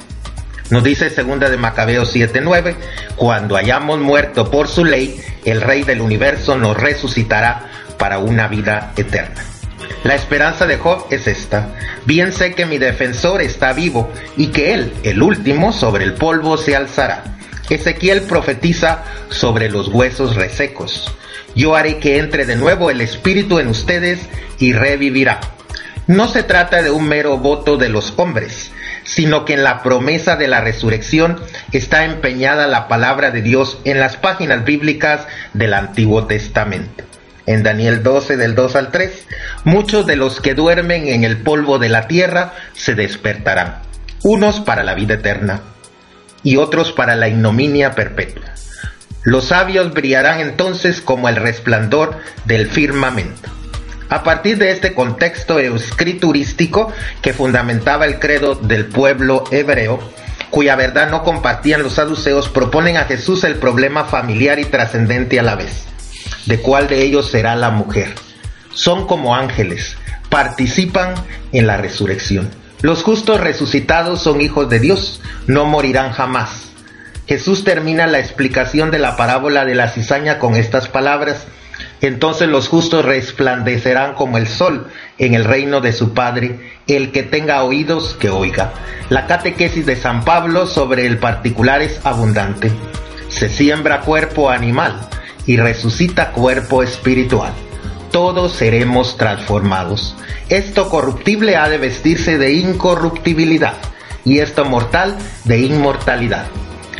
Nos 0.71 0.85
dice 0.85 1.09
segunda 1.09 1.49
de 1.49 1.57
Macabeos 1.57 2.15
7:9, 2.15 2.77
cuando 3.17 3.57
hayamos 3.57 4.01
muerto 4.01 4.51
por 4.51 4.69
su 4.69 4.85
ley, 4.85 5.19
el 5.45 5.63
rey 5.63 5.83
del 5.83 6.03
universo 6.03 6.59
nos 6.59 6.77
resucitará 6.77 7.71
para 7.99 8.19
una 8.19 8.49
vida 8.49 8.93
eterna. 8.97 9.43
La 10.05 10.15
esperanza 10.15 10.67
de 10.67 10.77
Job 10.77 11.07
es 11.11 11.27
esta. 11.27 11.75
Bien 12.05 12.33
sé 12.33 12.55
que 12.55 12.67
mi 12.67 12.79
defensor 12.79 13.41
está 13.41 13.73
vivo 13.73 14.11
y 14.37 14.49
que 14.49 14.75
él, 14.75 14.93
el 15.03 15.23
último, 15.23 15.73
sobre 15.73 16.05
el 16.05 16.15
polvo 16.15 16.57
se 16.59 16.77
alzará. 16.77 17.25
Ezequiel 17.71 18.23
profetiza 18.23 19.05
sobre 19.31 19.71
los 19.71 19.89
huesos 19.89 20.37
resecos. 20.37 21.13
Yo 21.55 21.77
haré 21.77 21.99
que 21.99 22.19
entre 22.19 22.47
de 22.47 22.57
nuevo 22.57 22.91
el 22.91 23.01
espíritu 23.01 23.59
en 23.59 23.69
ustedes 23.69 24.21
y 24.59 24.73
revivirá. 24.73 25.41
No 26.07 26.29
se 26.29 26.43
trata 26.43 26.83
de 26.83 26.91
un 26.91 27.09
mero 27.09 27.37
voto 27.39 27.77
de 27.77 27.89
los 27.89 28.15
hombres, 28.17 28.71
sino 29.09 29.47
que 29.47 29.55
en 29.55 29.65
la 29.65 29.83
promesa 29.83 30.37
de 30.37 30.49
la 30.49 30.61
resurrección 30.61 31.41
está 31.73 32.05
empeñada 32.05 32.67
la 32.67 32.89
palabra 32.89 33.31
de 33.31 33.41
Dios 33.41 33.79
en 33.85 33.99
las 34.01 34.17
páginas 34.17 34.65
bíblicas 34.65 35.27
del 35.55 35.73
Antiguo 35.73 36.27
Testamento. 36.27 37.05
En 37.47 37.63
Daniel 37.63 38.03
12 38.03 38.37
del 38.37 38.55
2 38.55 38.77
al 38.77 38.91
3, 38.91 39.27
muchos 39.65 40.05
de 40.07 40.17
los 40.17 40.43
que 40.43 40.53
duermen 40.53 41.09
en 41.09 41.25
el 41.25 41.39
polvo 41.39 41.79
de 41.79 41.89
la 41.89 42.07
tierra 42.07 42.53
se 42.75 42.95
despertarán, 42.95 43.79
unos 44.23 44.61
para 44.61 44.85
la 44.85 44.95
vida 44.95 45.15
eterna 45.15 45.63
y 46.43 46.59
otros 46.59 46.93
para 46.93 47.17
la 47.17 47.29
ignominia 47.29 47.95
perpetua. 47.95 48.45
Los 49.25 49.47
sabios 49.47 49.95
brillarán 49.95 50.41
entonces 50.41 51.01
como 51.01 51.31
el 51.31 51.37
resplandor 51.37 52.19
del 52.45 52.69
firmamento. 52.69 53.49
A 54.09 54.23
partir 54.23 54.57
de 54.59 54.71
este 54.71 54.95
contexto 54.95 55.59
escriturístico 55.59 56.93
que 57.21 57.35
fundamentaba 57.35 58.07
el 58.07 58.19
credo 58.19 58.55
del 58.55 58.87
pueblo 58.87 59.45
hebreo, 59.51 60.01
cuya 60.51 60.77
verdad 60.77 61.11
no 61.11 61.23
compartían 61.23 61.83
los 61.83 61.95
saduceos, 61.95 62.49
proponen 62.49 62.97
a 62.97 63.05
Jesús 63.05 63.45
el 63.45 63.57
problema 63.57 64.05
familiar 64.05 64.59
y 64.59 64.65
trascendente 64.65 65.39
a 65.39 65.43
la 65.43 65.57
vez. 65.57 65.85
¿De 66.47 66.59
cuál 66.61 66.89
de 66.89 67.03
ellos 67.03 67.31
será 67.31 67.55
la 67.55 67.71
mujer? 67.71 68.15
Son 68.73 69.07
como 69.07 69.37
ángeles, 69.37 69.97
participan 70.31 71.15
en 71.53 71.67
la 71.67 71.77
resurrección. 71.77 72.49
Los 72.81 73.03
justos 73.03 73.41
resucitados 73.41 74.23
son 74.23 74.41
hijos 74.41 74.71
de 74.71 74.79
Dios, 74.79 75.21
no 75.47 75.67
morirán 75.67 76.13
jamás. 76.13 76.69
Jesús 77.27 77.65
termina 77.65 78.07
la 78.07 78.21
explicación 78.21 78.91
de 78.91 78.99
la 78.99 79.17
parábola 79.17 79.67
de 79.67 79.75
la 79.75 79.89
cizaña 79.89 80.39
con 80.39 80.55
estas 80.55 80.89
palabras. 80.89 81.47
Entonces 82.01 82.49
los 82.49 82.69
justos 82.69 83.05
resplandecerán 83.05 84.15
como 84.15 84.39
el 84.39 84.47
sol 84.47 84.89
en 85.19 85.35
el 85.35 85.45
reino 85.45 85.81
de 85.81 85.93
su 85.93 86.15
Padre. 86.15 86.59
El 86.87 87.11
que 87.11 87.23
tenga 87.23 87.65
oídos, 87.65 88.17
que 88.19 88.31
oiga. 88.31 88.73
La 89.09 89.27
catequesis 89.27 89.85
de 89.85 89.97
San 89.97 90.25
Pablo 90.25 90.67
sobre 90.67 91.07
el 91.07 91.19
particular 91.19 91.83
es 91.83 92.01
abundante. 92.05 92.71
Se 93.29 93.49
siembra 93.49 94.03
cuerpo 94.03 94.51
animal 94.51 95.01
y 95.47 95.57
resucita 95.57 96.31
cuerpo 96.31 96.83
espiritual. 96.83 97.53
Todos 98.13 98.53
seremos 98.53 99.17
transformados. 99.17 100.17
Esto 100.49 100.89
corruptible 100.89 101.57
ha 101.57 101.69
de 101.69 101.79
vestirse 101.79 102.39
de 102.39 102.53
incorruptibilidad 102.53 103.75
y 104.25 104.39
esto 104.39 104.65
mortal 104.65 105.17
de 105.45 105.59
inmortalidad. 105.61 106.47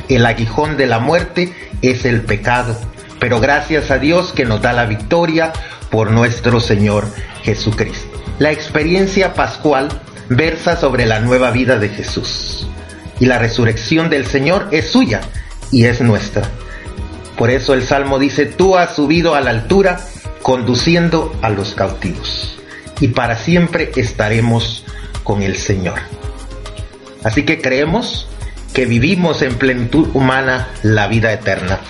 El 0.09 0.27
aguijón 0.27 0.77
de 0.77 0.87
la 0.87 0.99
muerte 0.99 1.55
es 1.83 2.05
el 2.05 2.23
pecado 2.23 2.77
pero 3.19 3.41
gracias 3.41 3.91
a 3.91 3.99
Dios 3.99 4.33
que 4.33 4.45
nos 4.45 4.63
da 4.63 4.73
la 4.73 4.87
victoria 4.87 5.53
por 5.91 6.11
nuestro 6.11 6.61
Señor 6.61 7.07
Jesucristo. 7.43 8.09
La 8.39 8.53
experiencia 8.53 9.35
pascual 9.35 9.89
versa 10.29 10.77
sobre 10.77 11.07
la 11.07 11.21
nueva 11.21 11.51
vida 11.51 11.79
de 11.79 11.89
Jesús 11.89 12.69
y 13.19 13.27
la 13.27 13.39
resurrección 13.39 14.11
del 14.11 14.27
Señor 14.27 14.69
es 14.71 14.91
suya 14.91 15.21
y 15.73 15.87
es 15.87 16.01
nuestra. 16.01 16.49
Por 17.37 17.51
eso 17.51 17.75
el 17.75 17.83
Salmo 17.83 18.19
dice, 18.19 18.47
tú 18.47 18.77
has 18.77 18.95
subido 18.97 19.35
a 19.35 19.41
la 19.41 19.51
altura 19.51 20.01
conduciendo 20.43 21.35
a 21.43 21.51
los 21.51 21.75
cautivos 21.75 22.59
y 23.01 23.09
para 23.09 23.37
siempre 23.37 23.91
estaremos 23.97 24.85
con 25.25 25.43
el 25.43 25.57
Señor. 25.57 25.99
Así 27.25 27.45
que 27.45 27.61
creemos 27.61 28.29
que 28.73 28.87
vivimos 28.87 29.43
en 29.43 29.55
plenitud 29.57 30.09
humana 30.15 30.69
la 30.83 31.09
vida 31.09 31.33
eterna. 31.33 31.81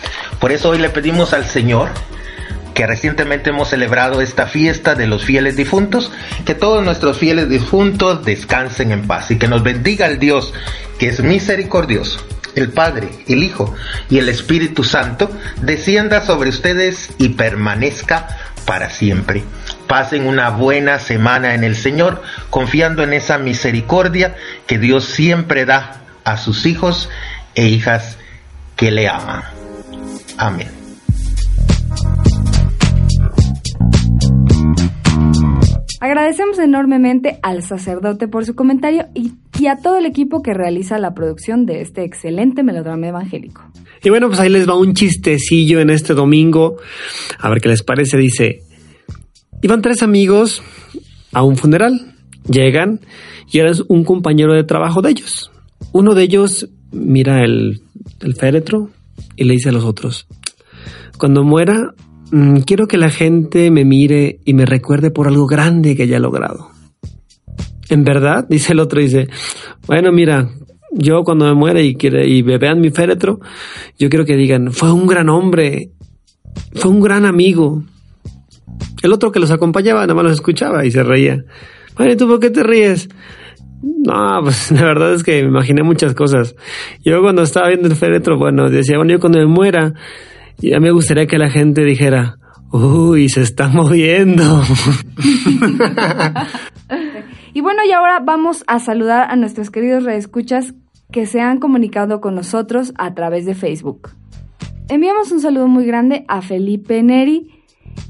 Por 0.41 0.53
eso 0.53 0.71
hoy 0.71 0.79
le 0.79 0.91
pedimos 0.91 1.33
al 1.33 1.45
Señor 1.45 1.91
que 2.79 2.87
recientemente 2.87 3.51
hemos 3.51 3.71
celebrado 3.71 4.21
esta 4.21 4.47
fiesta 4.47 4.95
de 4.95 5.09
los 5.09 5.25
fieles 5.25 5.57
difuntos, 5.57 6.13
que 6.47 6.55
todos 6.55 6.85
nuestros 6.85 7.19
fieles 7.19 7.49
difuntos 7.49 8.25
descansen 8.25 8.93
en 8.93 9.09
paz 9.09 9.33
y 9.33 9.37
que 9.37 9.49
nos 9.49 9.65
bendiga 9.65 10.07
el 10.07 10.21
Dios 10.21 10.55
que 10.97 11.09
es 11.09 11.21
misericordioso, 11.21 12.25
el 12.55 12.71
Padre, 12.71 13.09
el 13.27 13.43
Hijo 13.43 13.75
y 14.09 14.19
el 14.19 14.29
Espíritu 14.29 14.85
Santo, 14.85 15.29
descienda 15.61 16.25
sobre 16.25 16.51
ustedes 16.51 17.11
y 17.19 17.31
permanezca 17.31 18.29
para 18.65 18.91
siempre. 18.91 19.43
Pasen 19.89 20.29
una 20.29 20.51
buena 20.51 21.01
semana 21.01 21.55
en 21.55 21.65
el 21.65 21.75
Señor, 21.75 22.23
confiando 22.49 23.03
en 23.03 23.13
esa 23.13 23.39
misericordia 23.39 24.37
que 24.69 24.79
Dios 24.79 25.05
siempre 25.05 25.65
da 25.65 26.03
a 26.25 26.37
sus 26.37 26.67
hijos 26.67 27.09
e 27.55 27.69
hijas 27.69 28.19
que 28.77 28.91
le 28.91 29.09
aman. 29.09 29.43
Amén. 30.37 30.69
Agradecemos 36.01 36.59
enormemente 36.61 37.39
al 37.43 37.63
sacerdote 37.65 38.29
por 38.29 38.45
su 38.47 38.55
comentario 38.55 39.07
y, 39.15 39.33
a 39.67 39.77
todo 39.77 39.99
el 39.99 40.07
equipo 40.07 40.41
que 40.41 40.55
realiza 40.55 40.97
la 40.99 41.13
producción 41.13 41.67
de 41.67 41.81
este 41.81 42.05
excelente 42.05 42.63
melodrama 42.63 43.09
evangélico. 43.09 43.63
Y 44.05 44.09
bueno, 44.09 44.29
pues 44.29 44.39
ahí 44.39 44.49
les 44.49 44.69
va 44.69 44.77
un 44.77 44.95
chistecillo 44.95 45.81
en 45.81 45.91
este 45.91 46.15
domingo. 46.15 46.77
A 47.41 47.49
ver 47.49 47.61
qué 47.61 47.69
les 47.69 47.83
parece. 47.83 48.17
Dice, 48.17 48.61
iban 49.61 49.83
tres 49.83 50.05
amigos 50.05 50.63
a 51.33 51.43
un 51.43 51.57
funeral. 51.57 52.15
Llegan 52.49 53.01
y 53.51 53.59
eres 53.59 53.83
un 53.89 54.05
compañero 54.05 54.55
de 54.55 54.63
trabajo 54.63 55.03
de 55.03 55.11
ellos. 55.11 55.51
Uno 55.93 56.15
de 56.15 56.23
ellos 56.23 56.69
mira 56.91 57.45
el, 57.45 57.81
féretro 58.37 58.91
y 59.37 59.45
le 59.45 59.55
dice 59.55 59.69
a 59.69 59.73
los 59.73 59.85
otros, 59.85 60.27
cuando 61.19 61.45
muera, 61.45 61.95
mm, 62.31 62.59
quiero 62.61 62.87
que 62.87 62.99
la 62.99 63.11
gente 63.11 63.71
me 63.71 63.85
mire 63.85 64.41
y 64.45 64.55
me 64.55 64.67
recuerde 64.67 65.11
por 65.11 65.29
algo 65.29 65.47
grande 65.47 65.97
que 65.97 66.05
haya 66.05 66.19
logrado. 66.19 66.71
¿En 67.89 68.05
verdad? 68.05 68.47
Dice 68.51 68.73
el 68.73 68.81
otro, 68.81 69.01
dice, 69.01 69.29
bueno, 69.87 70.13
mira, 70.13 70.51
yo 70.93 71.25
cuando 71.25 71.47
me 71.47 71.55
muera 71.55 71.81
y, 71.81 71.97
y 72.01 72.43
vean 72.43 72.81
mi 72.81 72.91
féretro, 72.91 73.41
yo 73.99 74.09
quiero 74.09 74.25
que 74.25 74.37
digan, 74.37 74.73
fue 74.73 74.93
un 74.93 75.07
gran 75.07 75.29
hombre, 75.29 75.93
fue 76.75 76.91
un 76.91 77.01
gran 77.01 77.25
amigo. 77.25 77.83
El 79.03 79.13
otro 79.13 79.33
que 79.33 79.41
los 79.41 79.51
acompañaba 79.51 80.03
nada 80.03 80.15
más 80.15 80.25
los 80.25 80.33
escuchaba 80.33 80.85
y 80.85 80.91
se 80.91 81.03
reía. 81.03 81.45
Bueno, 81.97 82.13
¿y 82.13 82.17
tú 82.17 82.29
por 82.29 82.41
qué 82.41 82.51
te 82.51 82.63
ríes? 82.63 83.09
No, 83.83 84.41
pues 84.43 84.71
la 84.73 84.83
verdad 84.83 85.15
es 85.15 85.23
que 85.23 85.43
me 85.43 85.49
imaginé 85.49 85.83
muchas 85.83 86.15
cosas. 86.15 86.55
Yo 87.05 87.21
cuando 87.21 87.43
estaba 87.43 87.69
viendo 87.69 87.89
el 87.89 87.97
féretro, 87.97 88.39
bueno, 88.39 88.69
decía, 88.69 88.97
bueno, 88.97 89.13
yo 89.13 89.21
cuando 89.21 89.39
me 89.39 89.47
muera, 89.47 89.95
ya 90.59 90.81
me 90.81 90.91
gustaría 90.91 91.27
que 91.27 91.39
la 91.39 91.51
gente 91.51 91.85
dijera, 91.85 92.37
uy, 92.73 93.29
se 93.29 93.43
está 93.43 93.69
moviendo. 93.73 94.43
y 97.55 97.61
bueno, 97.61 97.83
y 97.89 97.93
ahora 97.93 98.21
vamos 98.25 98.65
a 98.67 98.79
saludar 98.81 99.31
a 99.31 99.37
nuestros 99.37 99.71
queridos 99.71 100.05
reescuchas 100.05 100.75
que 101.13 101.27
se 101.27 101.41
han 101.41 101.59
comunicado 101.59 102.21
con 102.21 102.35
nosotros 102.35 102.93
a 102.99 103.15
través 103.15 103.47
de 103.47 103.55
Facebook. 103.55 104.11
Enviamos 104.89 105.33
un 105.33 105.41
saludo 105.41 105.69
muy 105.69 105.87
grande 105.87 106.25
a 106.29 106.41
Felipe 106.43 107.03
Neri 107.03 107.58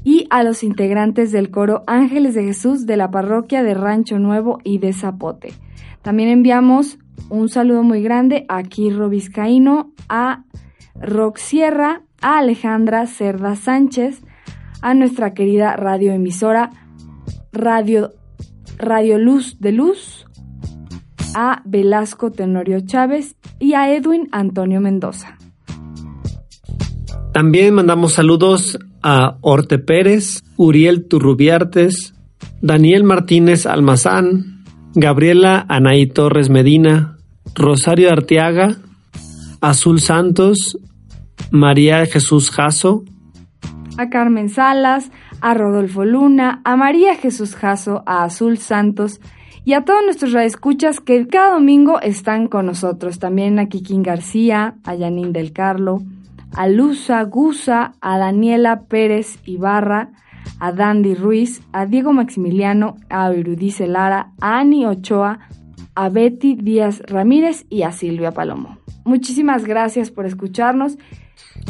y 0.03 0.27
a 0.29 0.43
los 0.43 0.63
integrantes 0.63 1.31
del 1.31 1.51
coro 1.51 1.83
Ángeles 1.87 2.33
de 2.35 2.43
Jesús 2.43 2.85
de 2.85 2.97
la 2.97 3.11
parroquia 3.11 3.63
de 3.63 3.73
Rancho 3.73 4.19
Nuevo 4.19 4.59
y 4.63 4.77
de 4.79 4.93
Zapote. 4.93 5.53
También 6.01 6.29
enviamos 6.29 6.97
un 7.29 7.49
saludo 7.49 7.83
muy 7.83 8.01
grande 8.01 8.45
a 8.49 8.63
Quirro 8.63 9.09
Vizcaíno, 9.09 9.91
a 10.07 10.43
Rox 10.95 11.41
Sierra, 11.41 12.03
a 12.21 12.39
Alejandra 12.39 13.05
Cerda 13.07 13.55
Sánchez, 13.55 14.21
a 14.81 14.93
nuestra 14.93 15.33
querida 15.33 15.75
radioemisora 15.75 16.71
Radio, 17.51 18.11
Radio 18.77 19.17
Luz 19.17 19.59
de 19.59 19.71
Luz, 19.71 20.25
a 21.35 21.61
Velasco 21.65 22.31
Tenorio 22.31 22.79
Chávez 22.81 23.35
y 23.59 23.73
a 23.73 23.93
Edwin 23.93 24.29
Antonio 24.31 24.81
Mendoza. 24.81 25.37
También 27.33 27.75
mandamos 27.75 28.13
saludos 28.13 28.79
a 29.01 29.37
Orte 29.41 29.79
Pérez, 29.79 30.41
Uriel 30.57 31.07
Turrubiartes, 31.07 32.13
Daniel 32.61 33.03
Martínez 33.03 33.65
Almazán, 33.65 34.63
Gabriela 34.93 35.65
Anaí 35.69 36.07
Torres 36.07 36.49
Medina, 36.49 37.17
Rosario 37.55 38.11
Arteaga, 38.11 38.77
Azul 39.61 39.99
Santos, 39.99 40.77
María 41.51 42.05
Jesús 42.05 42.51
Jasso, 42.51 43.03
a 43.97 44.09
Carmen 44.09 44.47
Salas, 44.49 45.11
a 45.41 45.53
Rodolfo 45.53 46.05
Luna, 46.05 46.61
a 46.63 46.75
María 46.77 47.15
Jesús 47.15 47.55
Jasso, 47.55 48.03
a 48.05 48.23
Azul 48.23 48.57
Santos 48.57 49.19
y 49.65 49.73
a 49.73 49.83
todos 49.83 50.03
nuestros 50.05 50.31
radioescuchas 50.31 50.99
que 51.01 51.27
cada 51.27 51.53
domingo 51.53 51.99
están 52.01 52.47
con 52.47 52.65
nosotros. 52.65 53.19
También 53.19 53.59
a 53.59 53.67
Kikín 53.67 54.01
García, 54.01 54.75
a 54.85 54.95
Yanin 54.95 55.33
del 55.33 55.51
Carlo, 55.51 55.99
a 56.55 56.67
Luza 56.67 57.23
Gusa, 57.23 57.93
a 58.01 58.17
Daniela 58.17 58.81
Pérez 58.87 59.39
Ibarra, 59.45 60.11
a 60.59 60.71
Dandy 60.71 61.15
Ruiz, 61.15 61.61
a 61.71 61.85
Diego 61.85 62.13
Maximiliano, 62.13 62.95
a 63.09 63.31
Eurudice 63.31 63.87
Lara, 63.87 64.31
a 64.41 64.59
Ani 64.59 64.85
Ochoa, 64.85 65.39
a 65.95 66.09
Betty 66.09 66.55
Díaz 66.55 67.01
Ramírez 67.07 67.65
y 67.69 67.83
a 67.83 67.91
Silvia 67.91 68.31
Palomo. 68.31 68.77
Muchísimas 69.05 69.65
gracias 69.65 70.11
por 70.11 70.25
escucharnos. 70.25 70.97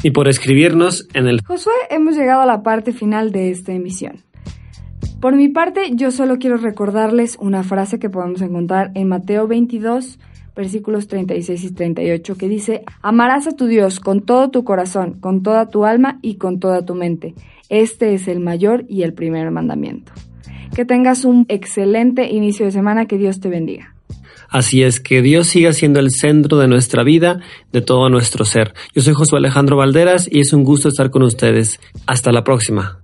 Y 0.03 0.11
por 0.11 0.27
escribirnos 0.27 1.07
en 1.13 1.27
el... 1.27 1.41
Josué, 1.45 1.73
hemos 1.89 2.15
llegado 2.15 2.41
a 2.41 2.45
la 2.45 2.63
parte 2.63 2.91
final 2.91 3.31
de 3.31 3.51
esta 3.51 3.71
emisión. 3.71 4.23
Por 5.19 5.35
mi 5.35 5.49
parte, 5.49 5.91
yo 5.95 6.11
solo 6.11 6.37
quiero 6.37 6.57
recordarles 6.57 7.37
una 7.39 7.63
frase 7.63 7.99
que 7.99 8.09
podemos 8.09 8.41
encontrar 8.41 8.91
en 8.95 9.09
Mateo 9.09 9.47
22, 9.47 10.17
versículos 10.55 11.07
36 11.07 11.63
y 11.63 11.71
38, 11.71 12.35
que 12.35 12.49
dice, 12.49 12.83
amarás 13.01 13.47
a 13.47 13.51
tu 13.51 13.67
Dios 13.67 13.99
con 13.99 14.21
todo 14.21 14.49
tu 14.49 14.63
corazón, 14.63 15.13
con 15.19 15.43
toda 15.43 15.69
tu 15.69 15.85
alma 15.85 16.19
y 16.21 16.35
con 16.35 16.59
toda 16.59 16.85
tu 16.85 16.95
mente. 16.95 17.35
Este 17.69 18.13
es 18.13 18.27
el 18.27 18.39
mayor 18.39 18.85
y 18.87 19.03
el 19.03 19.13
primer 19.13 19.51
mandamiento. 19.51 20.11
Que 20.75 20.85
tengas 20.85 21.25
un 21.25 21.45
excelente 21.49 22.29
inicio 22.29 22.65
de 22.65 22.71
semana, 22.71 23.05
que 23.05 23.17
Dios 23.17 23.39
te 23.39 23.49
bendiga. 23.49 23.95
Así 24.49 24.81
es, 24.81 24.99
que 24.99 25.21
Dios 25.21 25.47
siga 25.47 25.73
siendo 25.73 25.99
el 25.99 26.09
centro 26.09 26.57
de 26.57 26.67
nuestra 26.67 27.03
vida, 27.03 27.39
de 27.71 27.81
todo 27.81 28.09
nuestro 28.09 28.45
ser. 28.45 28.73
Yo 28.95 29.01
soy 29.01 29.13
Josué 29.13 29.37
Alejandro 29.37 29.77
Valderas 29.77 30.27
y 30.31 30.39
es 30.39 30.53
un 30.53 30.63
gusto 30.63 30.89
estar 30.89 31.11
con 31.11 31.21
ustedes. 31.21 31.79
Hasta 32.07 32.31
la 32.31 32.43
próxima. 32.43 32.99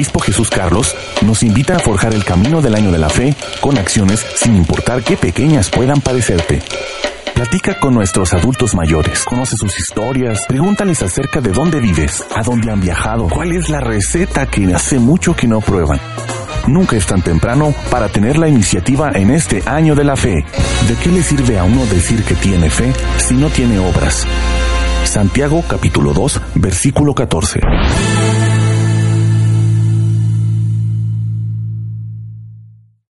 Nuestro 0.00 0.18
obispo 0.18 0.20
Jesús 0.20 0.48
Carlos 0.48 0.96
nos 1.26 1.42
invita 1.42 1.76
a 1.76 1.78
forjar 1.78 2.14
el 2.14 2.24
camino 2.24 2.62
del 2.62 2.74
año 2.74 2.90
de 2.90 2.96
la 2.96 3.10
fe 3.10 3.34
con 3.60 3.76
acciones 3.76 4.24
sin 4.34 4.56
importar 4.56 5.02
qué 5.02 5.18
pequeñas 5.18 5.68
puedan 5.68 6.00
parecerte. 6.00 6.62
Platica 7.34 7.78
con 7.78 7.92
nuestros 7.92 8.32
adultos 8.32 8.74
mayores, 8.74 9.24
conoce 9.24 9.58
sus 9.58 9.78
historias, 9.78 10.46
pregúntales 10.48 11.02
acerca 11.02 11.42
de 11.42 11.50
dónde 11.50 11.80
vives, 11.80 12.24
a 12.34 12.42
dónde 12.42 12.70
han 12.70 12.80
viajado, 12.80 13.28
cuál 13.28 13.52
es 13.52 13.68
la 13.68 13.80
receta 13.80 14.46
que 14.46 14.74
hace 14.74 14.98
mucho 14.98 15.36
que 15.36 15.46
no 15.46 15.60
prueban. 15.60 16.00
Nunca 16.66 16.96
es 16.96 17.04
tan 17.04 17.20
temprano 17.20 17.74
para 17.90 18.08
tener 18.08 18.38
la 18.38 18.48
iniciativa 18.48 19.10
en 19.12 19.30
este 19.30 19.62
año 19.68 19.94
de 19.94 20.04
la 20.04 20.16
fe. 20.16 20.46
¿De 20.88 20.94
qué 21.02 21.10
le 21.10 21.22
sirve 21.22 21.58
a 21.58 21.64
uno 21.64 21.84
decir 21.86 22.24
que 22.24 22.34
tiene 22.36 22.70
fe 22.70 22.90
si 23.18 23.34
no 23.34 23.50
tiene 23.50 23.78
obras? 23.78 24.26
Santiago 25.04 25.62
capítulo 25.68 26.14
2 26.14 26.40
versículo 26.54 27.14
14. 27.14 27.60